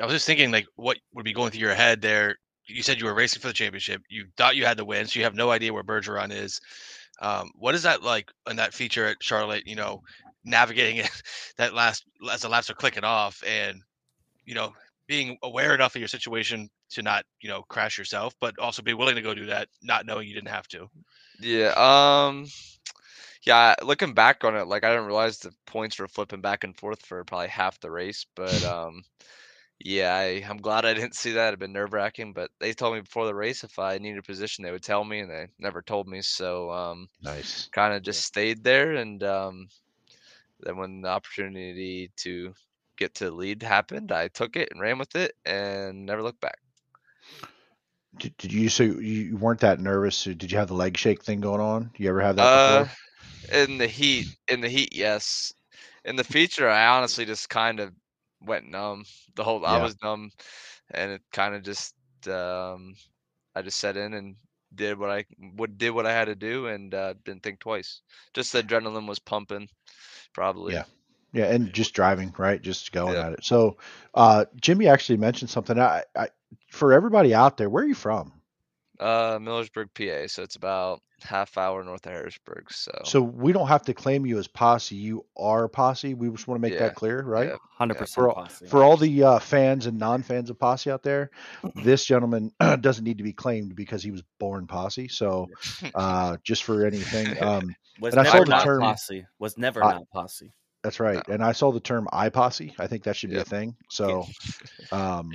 I 0.00 0.04
was 0.04 0.12
just 0.12 0.26
thinking 0.26 0.50
like 0.50 0.66
what 0.76 0.98
would 1.14 1.24
be 1.24 1.32
going 1.32 1.50
through 1.50 1.60
your 1.60 1.74
head 1.74 2.02
there. 2.02 2.36
You 2.66 2.82
said 2.82 3.00
you 3.00 3.06
were 3.06 3.14
racing 3.14 3.40
for 3.40 3.48
the 3.48 3.54
championship. 3.54 4.02
You 4.08 4.26
thought 4.36 4.56
you 4.56 4.64
had 4.64 4.76
the 4.76 4.84
win, 4.84 5.06
so 5.06 5.18
you 5.18 5.24
have 5.24 5.34
no 5.34 5.50
idea 5.50 5.72
where 5.72 5.82
Bergeron 5.82 6.32
is. 6.32 6.60
Um, 7.20 7.50
what 7.56 7.74
is 7.74 7.82
that 7.82 8.02
like 8.02 8.30
in 8.48 8.56
that 8.56 8.74
feature 8.74 9.06
at 9.06 9.22
Charlotte? 9.22 9.66
You 9.66 9.76
know, 9.76 10.02
navigating 10.44 10.96
it 10.96 11.10
that 11.56 11.74
last 11.74 12.04
as 12.30 12.42
the 12.42 12.48
laps 12.48 12.70
are 12.70 12.74
clicking 12.74 13.04
off, 13.04 13.42
and 13.46 13.80
you 14.44 14.54
know, 14.54 14.72
being 15.06 15.38
aware 15.42 15.74
enough 15.74 15.94
of 15.94 16.00
your 16.00 16.08
situation 16.08 16.68
to 16.92 17.02
not 17.02 17.24
you 17.40 17.48
know 17.48 17.62
crash 17.62 17.98
yourself, 17.98 18.34
but 18.40 18.58
also 18.58 18.82
be 18.82 18.94
willing 18.94 19.16
to 19.16 19.22
go 19.22 19.34
do 19.34 19.46
that, 19.46 19.68
not 19.82 20.06
knowing 20.06 20.28
you 20.28 20.34
didn't 20.34 20.48
have 20.50 20.68
to. 20.68 20.90
Yeah. 21.40 21.72
Um. 21.76 22.46
Yeah. 23.42 23.74
Looking 23.82 24.14
back 24.14 24.44
on 24.44 24.56
it, 24.56 24.66
like 24.66 24.84
I 24.84 24.90
didn't 24.90 25.06
realize 25.06 25.38
the 25.38 25.52
points 25.66 25.98
were 25.98 26.08
flipping 26.08 26.40
back 26.42 26.64
and 26.64 26.76
forth 26.76 27.04
for 27.04 27.24
probably 27.24 27.48
half 27.48 27.80
the 27.80 27.90
race. 27.90 28.26
But 28.34 28.64
um, 28.64 29.02
yeah, 29.80 30.14
I, 30.14 30.44
I'm 30.48 30.58
glad 30.58 30.86
I 30.86 30.94
didn't 30.94 31.14
see 31.16 31.32
that. 31.32 31.48
It'd 31.48 31.60
been 31.60 31.72
nerve 31.72 31.92
wracking. 31.94 32.32
But 32.34 32.50
they 32.60 32.72
told 32.72 32.94
me 32.94 33.00
before 33.02 33.26
the 33.26 33.34
race 33.34 33.64
if 33.64 33.78
I 33.78 33.98
needed 33.98 34.18
a 34.18 34.22
position, 34.22 34.64
they 34.64 34.72
would 34.72 34.82
tell 34.82 35.04
me, 35.04 35.20
and 35.20 35.30
they 35.30 35.48
never 35.58 35.82
told 35.82 36.08
me. 36.08 36.22
So 36.22 36.70
um, 36.70 37.08
Nice. 37.22 37.70
kind 37.72 37.94
of 37.94 38.02
just 38.02 38.22
stayed 38.22 38.64
there, 38.64 38.94
and 38.94 39.22
um, 39.24 39.68
then 40.60 40.76
when 40.78 41.02
the 41.02 41.08
opportunity 41.08 42.10
to 42.18 42.54
get 42.96 43.14
to 43.16 43.26
the 43.26 43.32
lead 43.32 43.62
happened, 43.62 44.12
I 44.12 44.28
took 44.28 44.56
it 44.56 44.70
and 44.72 44.80
ran 44.80 44.98
with 44.98 45.16
it, 45.16 45.34
and 45.44 46.06
never 46.06 46.22
looked 46.22 46.40
back. 46.40 46.61
Did, 48.18 48.36
did 48.36 48.52
you 48.52 48.68
so 48.68 48.82
you 48.84 49.36
weren't 49.36 49.60
that 49.60 49.80
nervous? 49.80 50.16
So 50.16 50.32
Did 50.34 50.52
you 50.52 50.58
have 50.58 50.68
the 50.68 50.74
leg 50.74 50.96
shake 50.96 51.22
thing 51.22 51.40
going 51.40 51.60
on? 51.60 51.90
You 51.96 52.08
ever 52.08 52.20
have 52.20 52.36
that 52.36 52.42
Uh, 52.42 52.84
before? 52.84 52.90
in 53.52 53.78
the 53.78 53.86
heat, 53.86 54.26
in 54.48 54.60
the 54.60 54.68
heat, 54.68 54.94
yes. 54.94 55.52
In 56.04 56.16
the 56.16 56.24
feature, 56.24 56.68
I 56.68 56.86
honestly 56.86 57.24
just 57.24 57.48
kind 57.48 57.80
of 57.80 57.92
went 58.44 58.68
numb. 58.68 59.04
The 59.34 59.44
whole 59.44 59.64
I 59.64 59.78
was 59.78 59.96
numb, 60.02 60.30
and 60.90 61.12
it 61.12 61.22
kind 61.32 61.54
of 61.54 61.62
just 61.62 61.94
um, 62.28 62.94
I 63.54 63.62
just 63.62 63.78
set 63.78 63.96
in 63.96 64.14
and 64.14 64.36
did 64.74 64.98
what 64.98 65.10
I 65.10 65.24
would 65.56 65.78
did 65.78 65.90
what 65.90 66.06
I 66.06 66.12
had 66.12 66.26
to 66.26 66.34
do, 66.34 66.66
and 66.66 66.94
uh, 66.94 67.14
didn't 67.24 67.42
think 67.42 67.60
twice. 67.60 68.02
Just 68.34 68.52
the 68.52 68.62
adrenaline 68.62 69.06
was 69.08 69.18
pumping, 69.18 69.68
probably. 70.32 70.74
Yeah. 70.74 70.84
Yeah, 71.34 71.46
and 71.46 71.72
just 71.72 71.94
driving, 71.94 72.34
right? 72.36 72.60
Just 72.60 72.92
going 72.92 73.14
Yeah. 73.14 73.26
at 73.28 73.32
it. 73.32 73.44
So, 73.44 73.78
uh, 74.14 74.44
Jimmy 74.60 74.88
actually 74.88 75.16
mentioned 75.16 75.48
something. 75.48 75.78
I, 75.78 76.02
I, 76.14 76.28
for 76.72 76.92
everybody 76.92 77.34
out 77.34 77.56
there, 77.56 77.68
where 77.70 77.84
are 77.84 77.86
you 77.86 77.94
from? 77.94 78.32
Uh, 79.00 79.38
Millersburg, 79.38 79.88
PA. 79.94 80.28
So 80.28 80.42
it's 80.42 80.56
about 80.56 81.00
half 81.22 81.56
hour 81.58 81.82
north 81.82 82.06
of 82.06 82.12
Harrisburg. 82.12 82.70
So, 82.72 82.92
So 83.04 83.20
we 83.20 83.52
don't 83.52 83.66
have 83.68 83.82
to 83.82 83.94
claim 83.94 84.24
you 84.26 84.38
as 84.38 84.46
posse. 84.46 84.94
You 84.94 85.24
are 85.36 85.66
posse. 85.68 86.14
We 86.14 86.28
just 86.30 86.46
want 86.46 86.58
to 86.58 86.62
make 86.62 86.74
Yeah, 86.74 86.80
that 86.86 86.94
clear, 86.94 87.22
right? 87.22 87.48
yeah. 87.48 87.56
100% 87.80 88.08
For 88.14 88.30
all- 88.30 88.46
For 88.46 88.82
all 88.84 88.96
the 88.96 89.22
uh, 89.24 89.38
fans 89.38 89.86
and 89.86 89.98
non-fans 89.98 90.50
of 90.50 90.58
posse 90.58 90.90
out 90.90 91.02
there, 91.02 91.30
this 91.84 92.04
gentleman 92.04 92.52
doesn't 92.80 93.04
need 93.04 93.18
to 93.18 93.24
be 93.24 93.32
claimed 93.32 93.74
because 93.74 94.02
he 94.02 94.10
was 94.12 94.22
born 94.38 94.66
posse. 94.66 95.08
So, 95.08 95.48
uh, 95.94 96.36
just 96.44 96.62
for 96.64 96.86
anything, 96.86 97.26
um, 97.42 97.74
was 98.00 98.14
and 98.14 98.20
I 98.20 98.24
never 98.24 98.38
saw 98.38 98.44
the 98.44 98.50
not 98.50 98.64
term- 98.64 98.80
posse. 98.82 99.26
Was 99.40 99.58
never 99.58 99.82
I- 99.82 99.92
not 99.92 100.08
posse. 100.12 100.52
that's 100.84 101.00
right. 101.00 101.22
And 101.28 101.42
I 101.42 101.52
saw 101.52 101.72
the 101.72 101.80
term 101.80 102.08
"I 102.12 102.28
posse." 102.28 102.74
I 102.78 102.86
think 102.86 103.04
that 103.04 103.16
should 103.16 103.30
be 103.30 103.36
Yep. 103.36 103.46
a 103.46 103.50
thing. 103.50 103.76
So, 103.90 104.26
um, 104.92 105.30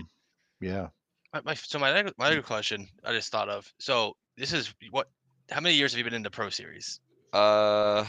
yeah. 0.62 0.88
My, 1.34 1.42
my 1.46 1.54
so 1.54 1.80
my 1.80 2.04
my 2.18 2.28
other 2.28 2.42
question 2.42 2.90
I 3.04 3.14
just 3.14 3.32
thought 3.32 3.50
of. 3.50 3.74
So 3.80 4.18
this 4.36 4.54
is 4.54 4.74
what? 4.92 5.10
How 5.50 5.62
many 5.62 5.76
years 5.76 5.92
have 5.94 5.98
you 5.98 6.04
been 6.04 6.14
in 6.14 6.24
the 6.24 6.32
Pro 6.32 6.50
Series? 6.50 7.00
uh, 7.34 8.06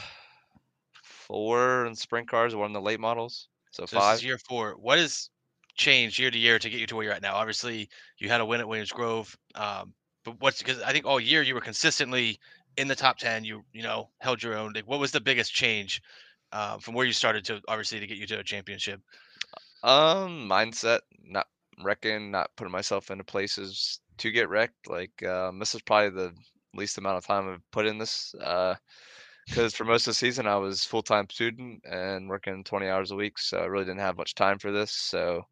four 1.02 1.86
in 1.86 1.94
sprint 1.94 2.28
cars, 2.28 2.54
one 2.54 2.66
in 2.66 2.72
the 2.72 2.80
late 2.80 3.00
models. 3.00 3.48
So, 3.70 3.86
So 3.86 3.96
this 3.96 4.02
five. 4.02 4.22
year 4.22 4.38
four. 4.38 4.72
What 4.76 4.98
has 4.98 5.30
changed 5.76 6.18
year 6.18 6.30
to 6.30 6.38
year 6.38 6.58
to 6.58 6.70
get 6.70 6.80
you 6.80 6.86
to 6.86 6.96
where 6.96 7.04
you're 7.04 7.12
at 7.14 7.22
now? 7.22 7.36
Obviously, 7.36 7.88
you 8.18 8.28
had 8.28 8.40
a 8.40 8.46
win 8.46 8.60
at 8.60 8.68
Williams 8.68 8.92
Grove, 8.92 9.36
um, 9.54 9.94
but 10.24 10.40
what's 10.40 10.58
because 10.58 10.80
I 10.82 10.92
think 10.92 11.06
all 11.06 11.20
year 11.20 11.42
you 11.42 11.54
were 11.54 11.60
consistently 11.60 12.38
in 12.76 12.88
the 12.88 12.96
top 12.96 13.18
ten. 13.18 13.44
You 13.44 13.64
you 13.72 13.82
know 13.82 14.10
held 14.20 14.42
your 14.42 14.54
own. 14.56 14.72
Like, 14.74 14.86
what 14.86 15.00
was 15.00 15.12
the 15.12 15.20
biggest 15.20 15.52
change 15.52 16.02
um, 16.52 16.80
from 16.80 16.94
where 16.94 17.06
you 17.06 17.12
started 17.12 17.44
to 17.46 17.60
obviously 17.68 18.00
to 18.00 18.06
get 18.06 18.18
you 18.18 18.26
to 18.28 18.38
a 18.40 18.44
championship? 18.44 19.00
Um, 19.82 20.48
mindset, 20.48 21.00
not 21.22 21.46
wrecking, 21.82 22.30
not 22.30 22.50
putting 22.56 22.72
myself 22.72 23.10
into 23.10 23.24
places 23.24 24.00
to 24.18 24.30
get 24.30 24.48
wrecked. 24.48 24.88
Like, 24.88 25.22
um, 25.24 25.58
this 25.58 25.74
is 25.74 25.82
probably 25.82 26.10
the 26.10 26.32
least 26.74 26.98
amount 26.98 27.18
of 27.18 27.26
time 27.26 27.48
I've 27.48 27.70
put 27.70 27.86
in 27.86 27.98
this. 27.98 28.34
Uh, 28.34 28.74
because 29.48 29.74
for 29.74 29.84
most 29.84 30.06
of 30.06 30.10
the 30.10 30.14
season 30.14 30.46
I 30.46 30.56
was 30.56 30.84
full 30.84 31.02
time 31.02 31.28
student 31.30 31.82
and 31.84 32.28
working 32.28 32.62
20 32.64 32.88
hours 32.88 33.10
a 33.10 33.16
week, 33.16 33.38
so 33.38 33.58
I 33.58 33.64
really 33.64 33.86
didn't 33.86 34.00
have 34.00 34.18
much 34.18 34.34
time 34.34 34.58
for 34.58 34.70
this. 34.70 34.92
So, 34.92 35.46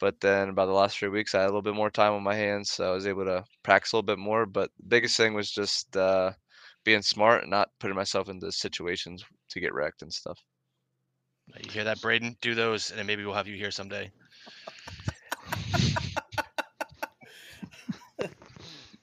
but 0.00 0.20
then 0.20 0.48
about 0.48 0.66
the 0.66 0.72
last 0.72 0.98
three 0.98 1.08
weeks, 1.08 1.34
I 1.34 1.40
had 1.40 1.46
a 1.46 1.52
little 1.52 1.62
bit 1.62 1.74
more 1.74 1.90
time 1.90 2.14
on 2.14 2.22
my 2.22 2.34
hands, 2.34 2.70
so 2.70 2.90
I 2.90 2.94
was 2.94 3.06
able 3.06 3.24
to 3.26 3.44
practice 3.62 3.92
a 3.92 3.96
little 3.96 4.06
bit 4.06 4.18
more. 4.18 4.44
But 4.44 4.70
the 4.78 4.86
biggest 4.88 5.16
thing 5.16 5.34
was 5.34 5.50
just 5.50 5.96
uh, 5.96 6.32
being 6.84 7.02
smart 7.02 7.42
and 7.42 7.50
not 7.50 7.70
putting 7.78 7.96
myself 7.96 8.28
into 8.28 8.50
situations 8.50 9.24
to 9.50 9.60
get 9.60 9.74
wrecked 9.74 10.02
and 10.02 10.12
stuff. 10.12 10.38
You 11.64 11.70
hear 11.70 11.84
that, 11.84 12.00
Braden? 12.00 12.36
Do 12.40 12.54
those, 12.54 12.90
and 12.90 12.98
then 12.98 13.06
maybe 13.06 13.24
we'll 13.24 13.34
have 13.34 13.48
you 13.48 13.56
here 13.56 13.70
someday. 13.70 14.10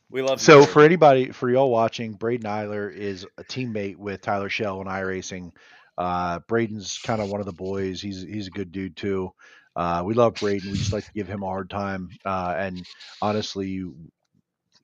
We 0.09 0.21
love 0.21 0.39
So 0.39 0.63
for 0.63 0.81
anybody, 0.83 1.31
for 1.31 1.49
y'all 1.49 1.69
watching, 1.69 2.13
Braden 2.13 2.49
Eiler 2.49 2.91
is 2.91 3.25
a 3.37 3.43
teammate 3.43 3.97
with 3.97 4.21
Tyler 4.21 4.49
Schell 4.49 4.81
in 4.81 4.87
iRacing. 4.87 5.51
Uh, 5.97 6.39
Braden's 6.47 6.97
kind 6.99 7.21
of 7.21 7.29
one 7.29 7.39
of 7.41 7.45
the 7.45 7.51
boys. 7.53 8.01
He's 8.01 8.21
he's 8.21 8.47
a 8.47 8.51
good 8.51 8.71
dude 8.71 8.95
too. 8.95 9.33
Uh, 9.75 10.03
we 10.05 10.13
love 10.13 10.35
Braden. 10.35 10.71
We 10.71 10.77
just 10.77 10.93
like 10.93 11.05
to 11.05 11.13
give 11.13 11.27
him 11.27 11.43
a 11.43 11.47
hard 11.47 11.69
time. 11.69 12.09
Uh, 12.25 12.55
and 12.57 12.83
honestly, 13.21 13.83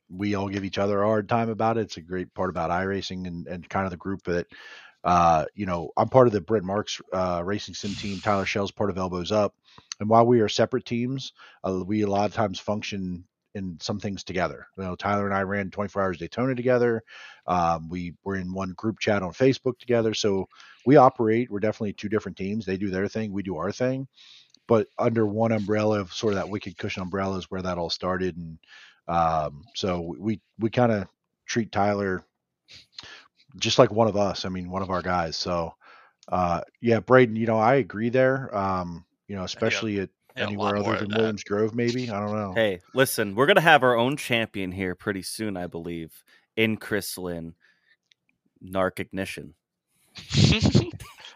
we 0.09 0.35
all 0.35 0.49
give 0.49 0.65
each 0.65 0.77
other 0.77 1.01
a 1.01 1.05
hard 1.07 1.29
time 1.29 1.49
about 1.49 1.77
it. 1.77 1.81
It's 1.81 1.97
a 1.97 2.01
great 2.01 2.33
part 2.33 2.49
about 2.49 2.69
iRacing 2.69 3.25
and, 3.25 3.47
and 3.47 3.67
kind 3.67 3.85
of 3.85 3.91
the 3.91 3.97
group 3.97 4.23
that, 4.25 4.45
uh, 5.03 5.45
you 5.55 5.65
know, 5.65 5.89
I'm 5.97 6.09
part 6.09 6.27
of 6.27 6.33
the 6.33 6.41
Brent 6.41 6.65
Marks 6.65 7.01
uh, 7.11 7.41
racing 7.43 7.73
sim 7.73 7.95
team. 7.95 8.19
Tyler 8.19 8.45
Schell's 8.45 8.71
part 8.71 8.89
of 8.91 8.97
Elbows 8.97 9.31
Up. 9.31 9.55
And 9.99 10.09
while 10.09 10.25
we 10.25 10.41
are 10.41 10.49
separate 10.49 10.85
teams, 10.85 11.33
uh, 11.63 11.83
we 11.85 12.01
a 12.01 12.07
lot 12.07 12.25
of 12.25 12.33
times 12.33 12.59
function 12.59 13.25
in 13.55 13.77
some 13.79 13.99
things 13.99 14.23
together. 14.23 14.67
You 14.77 14.83
know, 14.83 14.95
Tyler 14.95 15.25
and 15.25 15.35
I 15.35 15.41
ran 15.41 15.69
24 15.69 16.01
Hours 16.01 16.17
Daytona 16.17 16.55
together. 16.55 17.03
Um, 17.45 17.87
we 17.89 18.13
were 18.23 18.35
in 18.35 18.53
one 18.53 18.73
group 18.73 18.99
chat 18.99 19.21
on 19.21 19.31
Facebook 19.31 19.77
together. 19.77 20.13
So 20.13 20.47
we 20.85 20.95
operate. 20.95 21.51
We're 21.51 21.59
definitely 21.59 21.93
two 21.93 22.09
different 22.09 22.37
teams. 22.37 22.65
They 22.65 22.77
do 22.77 22.89
their 22.89 23.07
thing. 23.07 23.31
We 23.31 23.43
do 23.43 23.57
our 23.57 23.71
thing. 23.71 24.07
But 24.67 24.87
under 24.97 25.27
one 25.27 25.51
umbrella 25.51 25.99
of 25.99 26.13
sort 26.13 26.33
of 26.33 26.39
that 26.39 26.49
wicked 26.49 26.77
cushion 26.77 27.03
umbrella 27.03 27.37
is 27.37 27.51
where 27.51 27.61
that 27.61 27.77
all 27.77 27.89
started. 27.89 28.37
And 28.37 28.57
um, 29.07 29.63
so 29.75 30.15
we 30.17 30.39
we 30.57 30.69
kind 30.69 30.91
of 30.91 31.07
treat 31.45 31.71
Tyler 31.71 32.23
just 33.57 33.77
like 33.77 33.91
one 33.91 34.07
of 34.07 34.17
us. 34.17 34.45
I 34.45 34.49
mean, 34.49 34.69
one 34.69 34.81
of 34.81 34.89
our 34.89 35.01
guys. 35.01 35.35
So 35.35 35.73
uh, 36.29 36.61
yeah, 36.81 37.01
Braden. 37.01 37.35
You 37.35 37.45
know, 37.45 37.59
I 37.59 37.75
agree 37.75 38.09
there. 38.09 38.55
Um, 38.55 39.05
you 39.33 39.39
know, 39.39 39.45
especially 39.45 39.99
at 39.99 40.09
Yeah, 40.37 40.43
anywhere 40.43 40.75
other 40.77 40.93
of 40.93 40.99
than 40.99 41.09
that. 41.09 41.17
Williams 41.17 41.43
Grove, 41.43 41.73
maybe. 41.73 42.07
I 42.07 42.19
don't 42.19 42.35
know. 42.35 42.53
Hey, 42.53 42.81
listen, 42.93 43.33
we're 43.33 43.47
gonna 43.47 43.61
have 43.61 43.81
our 43.81 43.95
own 43.95 44.15
champion 44.15 44.71
here 44.71 44.93
pretty 44.93 45.23
soon, 45.23 45.57
I 45.57 45.65
believe, 45.65 46.23
in 46.55 46.77
Chris 46.77 47.17
Lynn. 47.17 47.55
Narc 48.63 48.99
Ignition. 48.99 49.55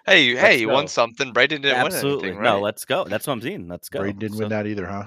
hey, 0.05 0.21
you- 0.21 0.37
hey, 0.37 0.57
you 0.59 0.67
go. 0.67 0.73
won 0.75 0.87
something. 0.87 1.33
Braden 1.33 1.63
didn't 1.63 1.75
Absolutely. 1.79 2.29
win 2.29 2.37
anything, 2.37 2.37
right? 2.43 2.53
No, 2.53 2.59
let's 2.61 2.85
go. 2.85 3.03
That's 3.05 3.25
what 3.25 3.33
I'm 3.33 3.41
saying. 3.41 3.67
Let's 3.67 3.89
go. 3.89 3.99
Braden 3.99 4.19
didn't 4.19 4.35
So- 4.37 4.41
win 4.41 4.49
that 4.49 4.67
either, 4.67 4.85
huh? 4.85 5.05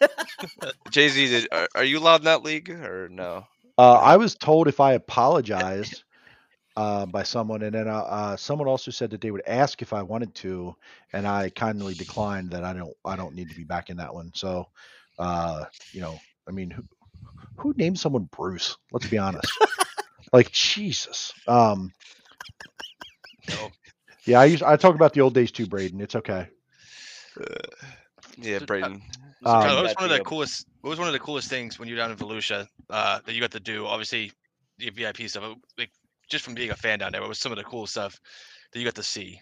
Jay 0.90 1.08
Z, 1.10 1.46
are, 1.52 1.68
are 1.74 1.84
you 1.84 1.98
allowed 1.98 2.22
in 2.22 2.24
that 2.24 2.42
league 2.42 2.70
or 2.70 3.08
no? 3.10 3.46
Uh, 3.76 3.94
I 3.94 4.16
was 4.16 4.34
told 4.34 4.66
if 4.66 4.80
I 4.80 4.94
apologized 4.94 6.04
uh, 6.76 7.06
by 7.06 7.22
someone, 7.22 7.62
and 7.62 7.74
then 7.74 7.88
uh, 7.88 8.00
uh, 8.00 8.36
someone 8.36 8.68
also 8.68 8.90
said 8.90 9.10
that 9.10 9.20
they 9.20 9.30
would 9.30 9.42
ask 9.46 9.82
if 9.82 9.92
I 9.92 10.02
wanted 10.02 10.34
to, 10.36 10.74
and 11.12 11.26
I 11.26 11.50
kindly 11.50 11.94
declined 11.94 12.50
that 12.52 12.64
I 12.64 12.72
don't. 12.74 12.94
I 13.04 13.16
don't 13.16 13.34
need 13.34 13.50
to 13.50 13.54
be 13.56 13.64
back 13.64 13.90
in 13.90 13.96
that 13.98 14.14
one. 14.14 14.32
So, 14.34 14.68
uh, 15.18 15.64
you 15.92 16.00
know, 16.00 16.22
I 16.48 16.52
mean, 16.52 16.70
who, 16.70 16.84
who 17.56 17.74
named 17.76 17.98
someone 17.98 18.28
Bruce? 18.36 18.76
Let's 18.92 19.06
be 19.06 19.18
honest. 19.18 19.58
like 20.32 20.50
Jesus. 20.52 21.34
Um, 21.46 21.92
No. 23.48 23.72
yeah, 24.26 24.40
I 24.40 24.46
used. 24.46 24.62
I 24.62 24.76
talk 24.76 24.94
about 24.94 25.14
the 25.14 25.20
old 25.22 25.34
days 25.34 25.52
too, 25.52 25.66
Braden. 25.66 26.00
It's 26.00 26.16
okay. 26.16 26.48
Yeah, 28.38 28.60
uh, 28.82 28.90
Braden. 28.90 29.02
So, 29.46 29.58
Tyler, 29.58 29.76
Um, 29.76 29.76
what 29.76 29.82
was 29.84 29.94
one 29.96 30.04
of 30.04 30.10
the 30.10 30.20
a- 30.20 30.22
coolest? 30.22 30.66
What 30.82 30.90
was 30.90 30.98
one 30.98 31.08
of 31.08 31.12
the 31.14 31.20
coolest 31.20 31.48
things 31.48 31.78
when 31.78 31.88
you 31.88 31.94
were 31.94 32.00
down 32.00 32.10
in 32.12 32.16
Volusia 32.16 32.68
uh, 32.90 33.20
that 33.24 33.34
you 33.34 33.40
got 33.40 33.52
to 33.52 33.60
do? 33.60 33.86
Obviously, 33.86 34.32
the 34.78 34.90
VIP 34.90 35.28
stuff. 35.28 35.56
Like 35.78 35.90
just 36.32 36.44
from 36.44 36.54
being 36.54 36.70
a 36.70 36.76
fan 36.76 36.98
down 36.98 37.12
there, 37.12 37.20
what 37.20 37.28
was 37.28 37.38
some 37.38 37.52
of 37.52 37.58
the 37.58 37.64
cool 37.64 37.86
stuff 37.86 38.18
that 38.72 38.78
you 38.78 38.84
got 38.84 38.96
to 38.96 39.02
see? 39.02 39.40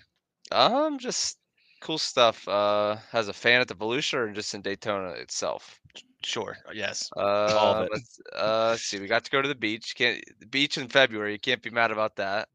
Um, 0.53 0.99
just 0.99 1.39
cool 1.81 1.99
stuff. 1.99 2.47
Uh, 2.47 2.97
as 3.13 3.29
a 3.29 3.33
fan 3.33 3.61
at 3.61 3.69
the 3.69 3.75
Volusia 3.75 4.15
or 4.15 4.33
just 4.33 4.55
in 4.55 4.61
Daytona 4.61 5.11
itself. 5.11 5.81
Sure. 6.23 6.57
Yes. 6.75 7.09
Uh, 7.17 7.87
it. 7.87 7.93
let's, 7.93 8.21
uh, 8.37 8.69
let's 8.71 8.83
see. 8.83 9.01
We 9.01 9.07
got 9.07 9.25
to 9.25 9.31
go 9.31 9.41
to 9.41 9.49
the 9.49 9.55
beach. 9.55 9.95
Can't 9.97 10.23
the 10.41 10.47
beach 10.47 10.77
in 10.77 10.89
February. 10.89 11.33
You 11.33 11.39
can't 11.39 11.63
be 11.63 11.71
mad 11.71 11.91
about 11.91 12.17
that. 12.17 12.49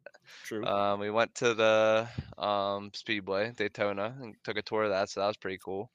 True. 0.44 0.64
Um, 0.66 1.00
we 1.00 1.10
went 1.10 1.34
to 1.36 1.54
the 1.54 2.08
um 2.38 2.92
Speedway 2.94 3.52
Daytona 3.56 4.14
and 4.22 4.36
took 4.44 4.58
a 4.58 4.62
tour 4.62 4.84
of 4.84 4.92
that, 4.92 5.10
so 5.10 5.22
that 5.22 5.28
was 5.28 5.38
pretty 5.38 5.60
cool. 5.64 5.90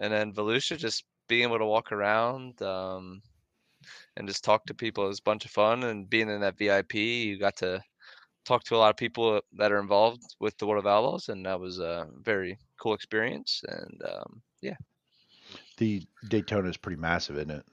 And 0.00 0.12
then 0.12 0.32
Volusia, 0.32 0.76
just 0.76 1.04
being 1.28 1.44
able 1.44 1.58
to 1.58 1.66
walk 1.66 1.92
around 1.92 2.60
um, 2.62 3.22
and 4.16 4.28
just 4.28 4.44
talk 4.44 4.64
to 4.66 4.74
people 4.74 5.08
is 5.08 5.18
a 5.20 5.22
bunch 5.22 5.44
of 5.44 5.50
fun. 5.50 5.82
And 5.84 6.08
being 6.08 6.28
in 6.28 6.40
that 6.40 6.58
VIP, 6.58 6.94
you 6.94 7.38
got 7.38 7.56
to 7.58 7.82
talk 8.44 8.64
to 8.64 8.76
a 8.76 8.78
lot 8.78 8.90
of 8.90 8.96
people 8.96 9.40
that 9.54 9.72
are 9.72 9.80
involved 9.80 10.22
with 10.40 10.56
the 10.58 10.66
World 10.66 10.84
of 10.84 10.88
Outlaws, 10.90 11.28
and 11.28 11.44
that 11.46 11.60
was 11.60 11.78
a 11.78 12.08
very 12.22 12.58
cool 12.80 12.94
experience. 12.94 13.62
And 13.68 14.02
um, 14.04 14.42
yeah, 14.60 14.76
The 15.78 16.02
Daytona 16.26 16.68
is 16.68 16.76
pretty 16.76 17.00
massive, 17.00 17.36
isn't 17.36 17.50
it? 17.50 17.64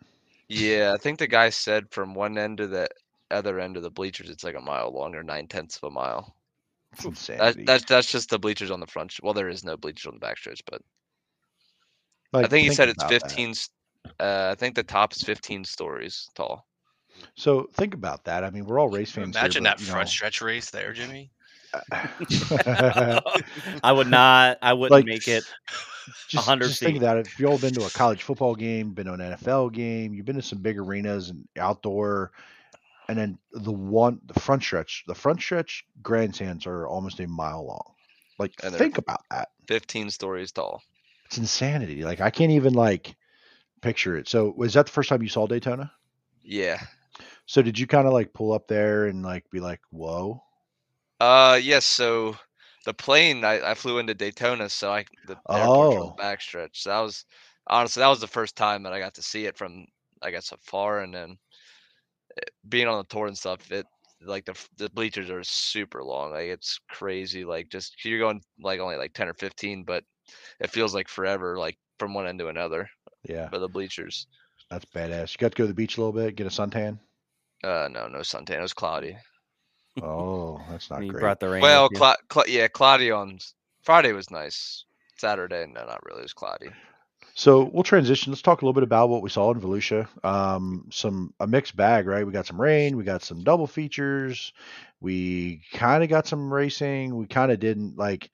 yeah, 0.47 0.93
I 0.93 0.97
think 0.97 1.19
the 1.19 1.27
guy 1.27 1.49
said 1.49 1.91
from 1.91 2.13
one 2.13 2.37
end 2.37 2.57
to 2.57 2.67
the 2.67 2.89
other 3.31 3.59
end 3.59 3.77
of 3.77 3.83
the 3.83 3.91
bleachers, 3.91 4.29
it's 4.29 4.43
like 4.43 4.55
a 4.55 4.61
mile 4.61 4.91
long 4.91 5.15
or 5.15 5.23
nine 5.23 5.47
tenths 5.47 5.77
of 5.77 5.83
a 5.83 5.91
mile. 5.91 6.35
That, 7.37 7.57
that's 7.65 7.85
that's 7.85 8.11
just 8.11 8.29
the 8.29 8.39
bleachers 8.39 8.69
on 8.71 8.79
the 8.79 8.87
front. 8.87 9.15
Well, 9.23 9.33
there 9.33 9.49
is 9.49 9.63
no 9.63 9.77
bleachers 9.77 10.07
on 10.07 10.13
the 10.15 10.19
back 10.19 10.37
stretch, 10.37 10.61
but 10.65 10.81
Like, 12.33 12.45
I 12.45 12.47
think 12.47 12.63
he 12.63 12.69
said 12.71 12.89
it's 12.89 13.03
about 13.03 13.19
that. 13.19 13.47
15. 14.17 14.25
s- 14.27 14.47
Uh, 14.47 14.51
I 14.51 14.55
think 14.55 14.75
the 14.75 14.83
top 14.83 15.13
is 15.13 15.21
15 15.23 15.63
stories 15.63 16.29
tall. 16.35 16.65
So 17.35 17.67
think 17.73 17.93
about 17.93 18.23
that. 18.25 18.43
I 18.43 18.49
mean, 18.49 18.65
we're 18.65 18.79
all 18.79 18.87
race 18.89 19.11
fans. 19.11 19.35
here, 19.35 19.41
Imagine 19.43 19.63
but, 19.63 19.77
that 19.77 19.79
you 19.81 19.87
front 19.91 20.05
know- 20.07 20.09
stretch 20.11 20.41
race 20.41 20.69
there, 20.71 20.93
Jimmy. 20.93 21.31
I 23.83 23.91
would 23.93 24.07
not. 24.07 24.57
I 24.61 24.73
wouldn't 24.73 24.91
Like, 24.91 25.05
make 25.05 25.27
it. 25.27 25.43
just, 26.27 26.47
100 26.47 26.67
just 26.67 26.79
think 26.79 26.93
feet. 26.93 27.01
about 27.01 27.17
it. 27.17 27.27
If 27.27 27.39
you've 27.39 27.49
all 27.49 27.57
been 27.57 27.73
to 27.75 27.85
a 27.85 27.89
college 27.89 28.23
football 28.23 28.55
game, 28.55 28.91
been 28.93 29.05
to 29.05 29.13
an 29.13 29.19
NFL 29.19 29.73
game, 29.73 30.13
you've 30.13 30.25
been 30.25 30.35
to 30.37 30.41
some 30.41 30.59
big 30.59 30.77
arenas 30.79 31.29
and 31.29 31.47
outdoor, 31.57 32.31
and 33.07 33.17
then 33.17 33.37
the 33.53 33.71
one, 33.71 34.19
the 34.25 34.39
front 34.39 34.63
stretch, 34.63 35.03
the 35.07 35.15
front 35.15 35.39
stretch 35.41 35.85
grandstands 36.01 36.65
are 36.65 36.87
almost 36.87 37.19
a 37.19 37.27
mile 37.27 37.65
long. 37.65 37.93
Like, 38.37 38.53
And 38.63 38.73
think 38.73 38.97
about 38.97 39.21
that. 39.31 39.49
15 39.67 40.09
stories 40.09 40.51
tall. 40.51 40.81
It's 41.25 41.37
insanity. 41.37 42.03
Like, 42.03 42.21
I 42.21 42.29
can't 42.29 42.51
even 42.51 42.73
like 42.73 43.15
picture 43.81 44.17
it. 44.17 44.27
So, 44.27 44.53
was 44.57 44.73
that 44.75 44.85
the 44.87 44.91
first 44.91 45.09
time 45.09 45.21
you 45.23 45.29
saw 45.29 45.47
Daytona? 45.47 45.91
Yeah. 46.43 46.79
So, 47.45 47.61
did 47.61 47.77
you 47.77 47.85
kind 47.87 48.07
of 48.07 48.13
like 48.13 48.33
pull 48.33 48.53
up 48.53 48.67
there 48.67 49.05
and 49.05 49.23
like 49.23 49.49
be 49.51 49.59
like, 49.59 49.81
"Whoa"? 49.89 50.41
Uh, 51.19 51.59
yes. 51.61 51.85
So 51.85 52.35
the 52.85 52.93
plane, 52.93 53.43
I, 53.43 53.71
I 53.71 53.73
flew 53.73 53.99
into 53.99 54.13
Daytona, 54.13 54.69
so 54.69 54.91
I 54.93 55.05
the 55.25 55.37
Oh. 55.49 56.15
backstretch. 56.17 56.77
So 56.77 56.89
that 56.89 56.99
was 56.99 57.25
honestly 57.67 58.01
that 58.01 58.07
was 58.07 58.21
the 58.21 58.27
first 58.27 58.55
time 58.55 58.83
that 58.83 58.93
I 58.93 58.99
got 58.99 59.15
to 59.15 59.21
see 59.23 59.45
it 59.45 59.57
from 59.57 59.85
I 60.21 60.31
guess 60.31 60.51
afar, 60.51 60.99
and 60.99 61.13
then 61.13 61.37
it- 62.37 62.53
being 62.67 62.87
on 62.87 62.97
the 62.99 63.03
tour 63.05 63.27
and 63.27 63.37
stuff. 63.37 63.71
It 63.71 63.85
like 64.21 64.45
the 64.45 64.55
the 64.77 64.89
bleachers 64.89 65.29
are 65.29 65.43
super 65.43 66.03
long. 66.03 66.31
Like 66.31 66.47
it's 66.47 66.79
crazy. 66.89 67.45
Like 67.45 67.69
just 67.69 68.03
you're 68.05 68.19
going 68.19 68.41
like 68.61 68.79
only 68.79 68.97
like 68.97 69.13
10 69.13 69.29
or 69.29 69.33
15, 69.33 69.83
but 69.83 70.03
it 70.59 70.71
feels 70.71 70.93
like 70.95 71.07
forever. 71.09 71.57
Like 71.57 71.77
from 71.99 72.13
one 72.13 72.27
end 72.27 72.39
to 72.39 72.47
another. 72.49 72.89
Yeah, 73.27 73.49
But 73.51 73.59
the 73.59 73.67
bleachers. 73.67 74.27
that's 74.69 74.85
badass. 74.85 75.33
You 75.33 75.37
got 75.39 75.51
to 75.51 75.57
go 75.57 75.63
to 75.63 75.67
the 75.67 75.73
beach 75.73 75.97
a 75.97 76.01
little 76.01 76.13
bit, 76.13 76.35
get 76.35 76.47
a 76.47 76.49
suntan. 76.49 76.99
Uh, 77.63 77.89
no, 77.91 78.07
no 78.07 78.19
suntan. 78.19 78.51
It 78.59 78.61
was 78.61 78.73
cloudy. 78.73 79.17
Oh, 80.01 80.61
that's 80.69 80.89
not 80.89 81.03
You 81.03 81.11
great. 81.11 81.19
brought 81.21 81.39
the 81.39 81.49
rain. 81.49 81.61
Well, 81.61 81.83
with 81.83 81.93
you. 81.93 81.97
Cla- 81.97 82.17
Cla- 82.29 82.43
yeah, 82.47 82.67
cloudy 82.69 83.11
on 83.11 83.39
Friday 83.83 84.13
was 84.13 84.31
nice. 84.31 84.85
Saturday, 85.17 85.65
no, 85.67 85.85
not 85.85 85.99
really. 86.05 86.19
It 86.19 86.23
was 86.23 86.33
cloudy. 86.33 86.69
So 87.33 87.63
we'll 87.73 87.83
transition. 87.83 88.31
Let's 88.31 88.41
talk 88.41 88.61
a 88.61 88.65
little 88.65 88.73
bit 88.73 88.83
about 88.83 89.09
what 89.09 89.21
we 89.21 89.29
saw 89.29 89.51
in 89.51 89.59
Volusia. 89.61 90.07
Um, 90.25 90.85
some 90.91 91.33
a 91.39 91.47
mixed 91.47 91.75
bag, 91.75 92.05
right? 92.07 92.25
We 92.25 92.31
got 92.31 92.45
some 92.45 92.59
rain, 92.59 92.95
we 92.97 93.03
got 93.03 93.23
some 93.23 93.43
double 93.43 93.67
features, 93.67 94.53
we 95.01 95.61
kind 95.73 96.03
of 96.03 96.09
got 96.09 96.27
some 96.27 96.53
racing. 96.53 97.15
We 97.15 97.27
kind 97.27 97.51
of 97.51 97.59
didn't 97.59 97.97
like. 97.97 98.29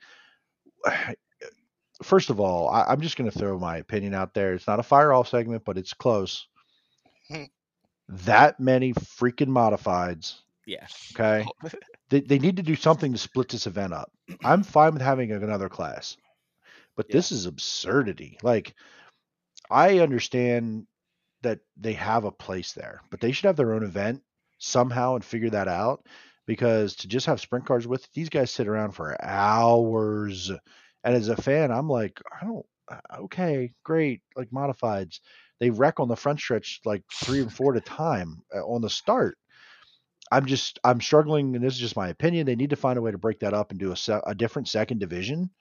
First 2.03 2.29
of 2.29 2.39
all, 2.39 2.69
I, 2.69 2.83
I'm 2.83 3.01
just 3.01 3.17
going 3.17 3.29
to 3.29 3.37
throw 3.37 3.57
my 3.57 3.77
opinion 3.77 4.13
out 4.13 4.33
there. 4.33 4.53
It's 4.53 4.67
not 4.67 4.79
a 4.79 4.83
fire 4.83 5.13
off 5.13 5.29
segment, 5.29 5.63
but 5.65 5.77
it's 5.77 5.93
close. 5.93 6.47
That 8.07 8.59
many 8.59 8.93
freaking 8.93 9.47
modifieds. 9.49 10.35
yeah. 10.67 10.85
Okay, 11.15 11.43
they, 12.11 12.19
they 12.19 12.37
need 12.37 12.57
to 12.57 12.63
do 12.63 12.75
something 12.87 13.11
to 13.13 13.17
split 13.17 13.49
this 13.49 13.65
event 13.65 13.93
up. 13.93 14.11
I'm 14.43 14.61
fine 14.61 14.93
with 14.93 15.01
having 15.01 15.31
another 15.31 15.69
class, 15.69 16.15
but 16.95 17.09
this 17.09 17.31
is 17.31 17.47
absurdity. 17.47 18.37
Like, 18.43 18.75
I 19.71 19.99
understand 19.99 20.85
that 21.41 21.61
they 21.77 21.93
have 21.93 22.25
a 22.25 22.31
place 22.31 22.73
there, 22.73 23.01
but 23.09 23.19
they 23.19 23.31
should 23.31 23.47
have 23.47 23.55
their 23.55 23.73
own 23.73 23.83
event 23.83 24.21
somehow 24.59 25.15
and 25.15 25.25
figure 25.25 25.49
that 25.49 25.67
out. 25.67 26.05
Because 26.45 26.95
to 26.97 27.07
just 27.07 27.25
have 27.25 27.41
sprint 27.41 27.65
cars 27.65 27.87
with 27.87 28.07
these 28.13 28.29
guys 28.29 28.51
sit 28.51 28.67
around 28.67 28.91
for 28.91 29.17
hours, 29.23 30.51
and 31.05 31.15
as 31.15 31.29
a 31.29 31.37
fan, 31.37 31.71
I'm 31.71 31.87
like, 31.89 32.21
I 32.41 32.45
don't. 32.45 32.65
uh, 32.91 33.21
Okay, 33.21 33.73
great. 33.83 34.21
Like 34.35 34.49
modifieds, 34.49 35.19
they 35.59 35.69
wreck 35.69 35.99
on 36.01 36.09
the 36.09 36.15
front 36.17 36.39
stretch 36.39 36.81
like 36.85 37.03
three 37.13 37.41
and 37.41 37.53
four 37.53 37.75
at 37.75 37.81
a 37.81 37.85
time 37.85 38.41
uh, 38.53 38.59
on 38.65 38.81
the 38.81 38.89
start. 38.89 39.37
I'm 40.31 40.45
just 40.47 40.79
I'm 40.83 40.99
struggling, 41.01 41.55
and 41.55 41.63
this 41.63 41.75
is 41.75 41.79
just 41.79 41.95
my 41.95 42.09
opinion. 42.09 42.45
They 42.47 42.55
need 42.55 42.71
to 42.71 42.75
find 42.75 42.97
a 42.97 43.01
way 43.01 43.11
to 43.11 43.17
break 43.17 43.39
that 43.41 43.53
up 43.53 43.71
and 43.71 43.79
do 43.79 43.91
a, 43.91 43.95
se- 43.97 44.21
a 44.25 44.35
different 44.35 44.67
second 44.67 44.99
division 44.99 45.51